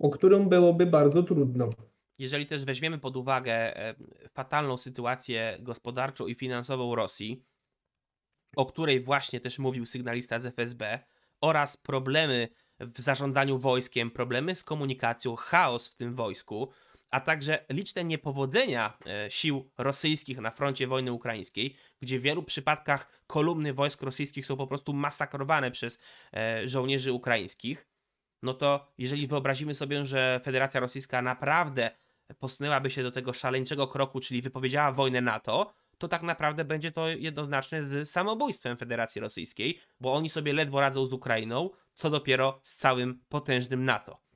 o 0.01 0.11
którą 0.11 0.48
byłoby 0.48 0.86
bardzo 0.86 1.22
trudno. 1.22 1.70
Jeżeli 2.18 2.46
też 2.46 2.64
weźmiemy 2.64 2.98
pod 2.98 3.16
uwagę 3.16 3.76
e, 3.76 3.94
fatalną 4.32 4.76
sytuację 4.76 5.59
gospodarczą 5.61 6.26
i 6.26 6.34
finansową 6.34 6.94
Rosji, 6.94 7.44
o 8.57 8.66
której 8.66 9.05
właśnie 9.05 9.40
też 9.40 9.59
mówił 9.59 9.86
sygnalista 9.86 10.40
z 10.40 10.46
FSB, 10.46 10.98
oraz 11.40 11.76
problemy 11.76 12.48
w 12.80 13.01
zarządzaniu 13.01 13.59
wojskiem, 13.59 14.11
problemy 14.11 14.55
z 14.55 14.64
komunikacją, 14.64 15.36
chaos 15.36 15.88
w 15.88 15.96
tym 15.96 16.14
wojsku, 16.14 16.70
a 17.11 17.20
także 17.20 17.64
liczne 17.70 18.05
niepowodzenia 18.05 18.98
e, 19.07 19.30
sił 19.30 19.70
rosyjskich 19.78 20.38
na 20.38 20.51
froncie 20.51 20.86
wojny 20.86 21.12
ukraińskiej, 21.12 21.76
gdzie 22.01 22.18
w 22.18 22.22
wielu 22.22 22.42
przypadkach 22.42 23.22
kolumny 23.26 23.74
wojsk 23.74 24.03
rosyjskich 24.03 24.46
są 24.46 24.57
po 24.57 24.66
prostu 24.66 24.92
masakrowane 24.92 25.70
przez 25.70 25.98
e, 26.34 26.68
żołnierzy 26.68 27.12
ukraińskich, 27.12 27.89
no 28.43 28.55
to 28.55 28.86
jeżeli 28.99 29.26
wyobrazimy 29.26 29.74
sobie, 29.74 30.07
że 30.07 30.41
Federacja 30.45 30.80
Rosyjska 30.80 31.22
naprawdę 31.22 31.91
posunęłaby 32.38 32.91
się 32.91 33.03
do 33.03 33.11
tego 33.11 33.32
szaleńczego 33.32 33.86
kroku, 33.86 34.20
czyli 34.20 34.43
wypowiedziała 34.43 34.93
wojnę 34.93 35.20
NATO, 35.20 35.72
to 35.99 36.09
tak 36.09 36.22
naprawdę 36.22 36.64
będzie 36.64 36.93
to 36.93 37.09
jednoznaczne 37.09 37.84
z 37.84 38.11
samobójstwem 38.11 38.76
Federacji 38.76 39.20
Rosyjskiej, 39.20 39.80
bo 40.01 40.14
oni 40.14 40.30
sobie 40.30 40.53
ledwo 40.53 40.80
radzą 40.80 41.07
z 41.07 41.12
Ukrainą, 41.12 41.70
co 41.95 42.11
dopiero 42.11 42.61
z 42.62 42.76
całym 42.76 43.22
potężnym 43.28 43.84
NATO. 43.84 44.29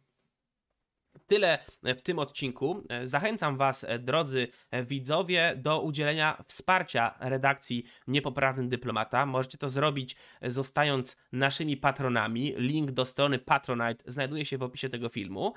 Tyle 1.27 1.59
w 1.83 2.01
tym 2.01 2.19
odcinku. 2.19 2.87
Zachęcam 3.05 3.57
Was, 3.57 3.87
drodzy 3.99 4.49
widzowie, 4.87 5.55
do 5.57 5.81
udzielenia 5.81 6.45
wsparcia 6.49 7.15
redakcji 7.21 7.85
Niepoprawny 8.07 8.69
Dyplomata. 8.69 9.27
Możecie 9.27 9.59
to 9.59 9.71
zrobić 9.71 10.17
zostając 10.43 11.17
naszymi 11.33 11.77
patronami. 11.77 12.55
Link 12.57 12.91
do 12.91 13.07
strony 13.07 13.39
Patronite 13.39 14.05
znajduje 14.07 14.47
się 14.47 14.59
w 14.59 14.63
opisie 14.63 14.89
tego 14.89 15.09
filmu. 15.09 15.55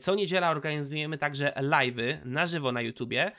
Co 0.00 0.14
niedziela 0.14 0.50
organizujemy 0.50 1.18
także 1.18 1.52
live'y 1.56 2.24
na 2.24 2.46
żywo 2.46 2.72
na 2.72 2.82
YouTubie, 2.82 3.32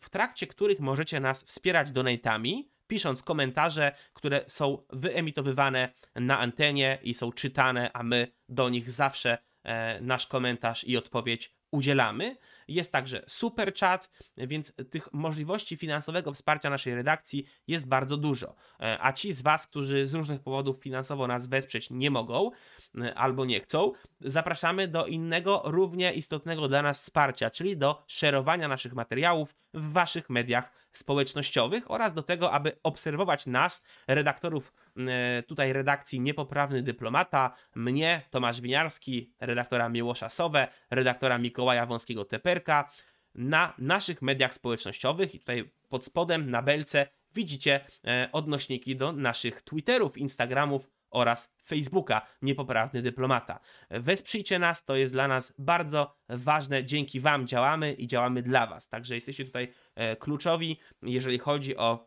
w 0.00 0.10
trakcie 0.10 0.46
których 0.46 0.80
możecie 0.80 1.20
nas 1.20 1.44
wspierać 1.44 1.90
donatami 1.90 2.70
pisząc 2.86 3.22
komentarze, 3.22 3.92
które 4.12 4.44
są 4.46 4.78
wyemitowywane 4.92 5.88
na 6.14 6.38
antenie 6.38 6.98
i 7.02 7.14
są 7.14 7.32
czytane, 7.32 7.90
a 7.92 8.02
my 8.02 8.28
do 8.48 8.68
nich 8.68 8.90
zawsze 8.90 9.38
E, 9.38 9.53
nasz 10.00 10.26
komentarz 10.26 10.84
i 10.84 10.96
odpowiedź 10.96 11.54
udzielamy. 11.74 12.36
Jest 12.68 12.92
także 12.92 13.24
super 13.28 13.74
chat, 13.74 14.10
więc 14.36 14.72
tych 14.90 15.12
możliwości 15.12 15.76
finansowego 15.76 16.32
wsparcia 16.32 16.70
naszej 16.70 16.94
redakcji 16.94 17.44
jest 17.68 17.88
bardzo 17.88 18.16
dużo. 18.16 18.54
E, 18.80 18.98
a 19.00 19.12
ci 19.12 19.32
z 19.32 19.42
Was, 19.42 19.66
którzy 19.66 20.06
z 20.06 20.14
różnych 20.14 20.40
powodów 20.40 20.78
finansowo 20.82 21.26
nas 21.26 21.46
wesprzeć 21.46 21.90
nie 21.90 22.10
mogą 22.10 22.50
e, 23.00 23.14
albo 23.14 23.44
nie 23.44 23.60
chcą, 23.60 23.92
zapraszamy 24.20 24.88
do 24.88 25.06
innego, 25.06 25.62
równie 25.64 26.12
istotnego 26.12 26.68
dla 26.68 26.82
nas 26.82 26.98
wsparcia, 26.98 27.50
czyli 27.50 27.76
do 27.76 28.04
szerowania 28.06 28.68
naszych 28.68 28.94
materiałów 28.94 29.54
w 29.74 29.92
Waszych 29.92 30.30
mediach 30.30 30.83
społecznościowych 30.98 31.90
oraz 31.90 32.14
do 32.14 32.22
tego, 32.22 32.52
aby 32.52 32.72
obserwować 32.82 33.46
nas, 33.46 33.82
redaktorów 34.08 34.72
e, 34.96 35.42
tutaj 35.42 35.72
redakcji 35.72 36.20
Niepoprawny 36.20 36.82
Dyplomata, 36.82 37.54
mnie, 37.74 38.22
Tomasz 38.30 38.60
Winiarski, 38.60 39.30
redaktora 39.40 39.88
Miłosza 39.88 40.28
Sowe, 40.28 40.68
redaktora 40.90 41.38
Mikołaja 41.38 41.86
Wąskiego 41.86 42.24
Teperka, 42.24 42.90
na 43.34 43.74
naszych 43.78 44.22
mediach 44.22 44.54
społecznościowych 44.54 45.34
i 45.34 45.38
tutaj 45.38 45.70
pod 45.88 46.04
spodem 46.04 46.50
na 46.50 46.62
belce 46.62 47.06
widzicie 47.34 47.80
e, 48.06 48.28
odnośniki 48.32 48.96
do 48.96 49.12
naszych 49.12 49.62
Twitterów, 49.62 50.18
Instagramów 50.18 50.90
oraz 51.14 51.54
Facebooka 51.64 52.26
Niepoprawny 52.42 53.02
Dyplomata. 53.02 53.60
Wesprzyjcie 53.90 54.58
nas, 54.58 54.84
to 54.84 54.96
jest 54.96 55.12
dla 55.12 55.28
nas 55.28 55.54
bardzo 55.58 56.16
ważne. 56.28 56.84
Dzięki 56.84 57.20
Wam 57.20 57.46
działamy 57.46 57.92
i 57.92 58.06
działamy 58.06 58.42
dla 58.42 58.66
Was. 58.66 58.88
Także 58.88 59.14
jesteście 59.14 59.44
tutaj 59.44 59.72
e, 59.94 60.16
kluczowi, 60.16 60.78
jeżeli 61.02 61.38
chodzi 61.38 61.76
o 61.76 62.06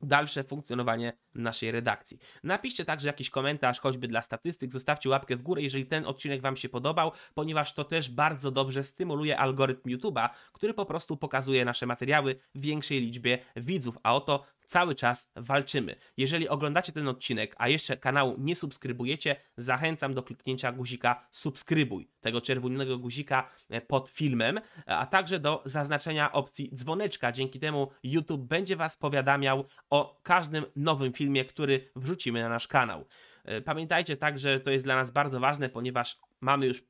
dalsze 0.00 0.44
funkcjonowanie 0.44 1.12
naszej 1.34 1.70
redakcji. 1.70 2.18
Napiszcie 2.42 2.84
także 2.84 3.08
jakiś 3.08 3.30
komentarz, 3.30 3.80
choćby 3.80 4.08
dla 4.08 4.22
statystyk, 4.22 4.72
zostawcie 4.72 5.08
łapkę 5.08 5.36
w 5.36 5.42
górę, 5.42 5.62
jeżeli 5.62 5.86
ten 5.86 6.06
odcinek 6.06 6.42
Wam 6.42 6.56
się 6.56 6.68
podobał, 6.68 7.12
ponieważ 7.34 7.74
to 7.74 7.84
też 7.84 8.10
bardzo 8.10 8.50
dobrze 8.50 8.82
stymuluje 8.82 9.38
algorytm 9.38 9.88
YouTube'a, 9.88 10.28
który 10.52 10.74
po 10.74 10.86
prostu 10.86 11.16
pokazuje 11.16 11.64
nasze 11.64 11.86
materiały 11.86 12.36
większej 12.54 13.00
liczbie 13.00 13.38
widzów, 13.56 13.98
a 14.02 14.14
oto 14.14 14.44
cały 14.68 14.94
czas 14.94 15.30
walczymy. 15.36 15.96
Jeżeli 16.16 16.48
oglądacie 16.48 16.92
ten 16.92 17.08
odcinek, 17.08 17.54
a 17.58 17.68
jeszcze 17.68 17.96
kanału 17.96 18.34
nie 18.38 18.56
subskrybujecie, 18.56 19.36
zachęcam 19.56 20.14
do 20.14 20.22
kliknięcia 20.22 20.72
guzika 20.72 21.26
subskrybuj, 21.30 22.10
tego 22.20 22.40
czerwonego 22.40 22.98
guzika 22.98 23.50
e, 23.70 23.80
pod 23.80 24.10
filmem, 24.10 24.60
a 24.86 25.06
także 25.06 25.38
do 25.40 25.62
zaznaczenia 25.64 26.32
opcji 26.32 26.70
dzwoneczka. 26.74 27.32
Dzięki 27.32 27.60
temu 27.60 27.90
YouTube 28.02 28.40
będzie 28.40 28.76
Was 28.76 28.96
powiadamiał 28.96 29.64
o 29.90 30.20
każdym 30.22 30.64
nowym 30.76 31.12
filmie, 31.12 31.44
który 31.44 31.90
wrzucimy 31.96 32.42
na 32.42 32.48
nasz 32.48 32.68
kanał. 32.68 33.06
E, 33.44 33.60
pamiętajcie 33.60 34.16
także, 34.16 34.52
że 34.52 34.60
to 34.60 34.70
jest 34.70 34.84
dla 34.84 34.96
nas 34.96 35.10
bardzo 35.10 35.40
ważne, 35.40 35.68
ponieważ 35.68 36.18
mamy 36.40 36.66
już 36.66 36.82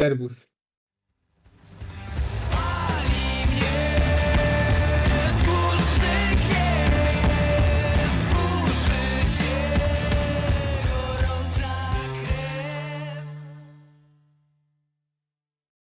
Serwus. 0.00 0.51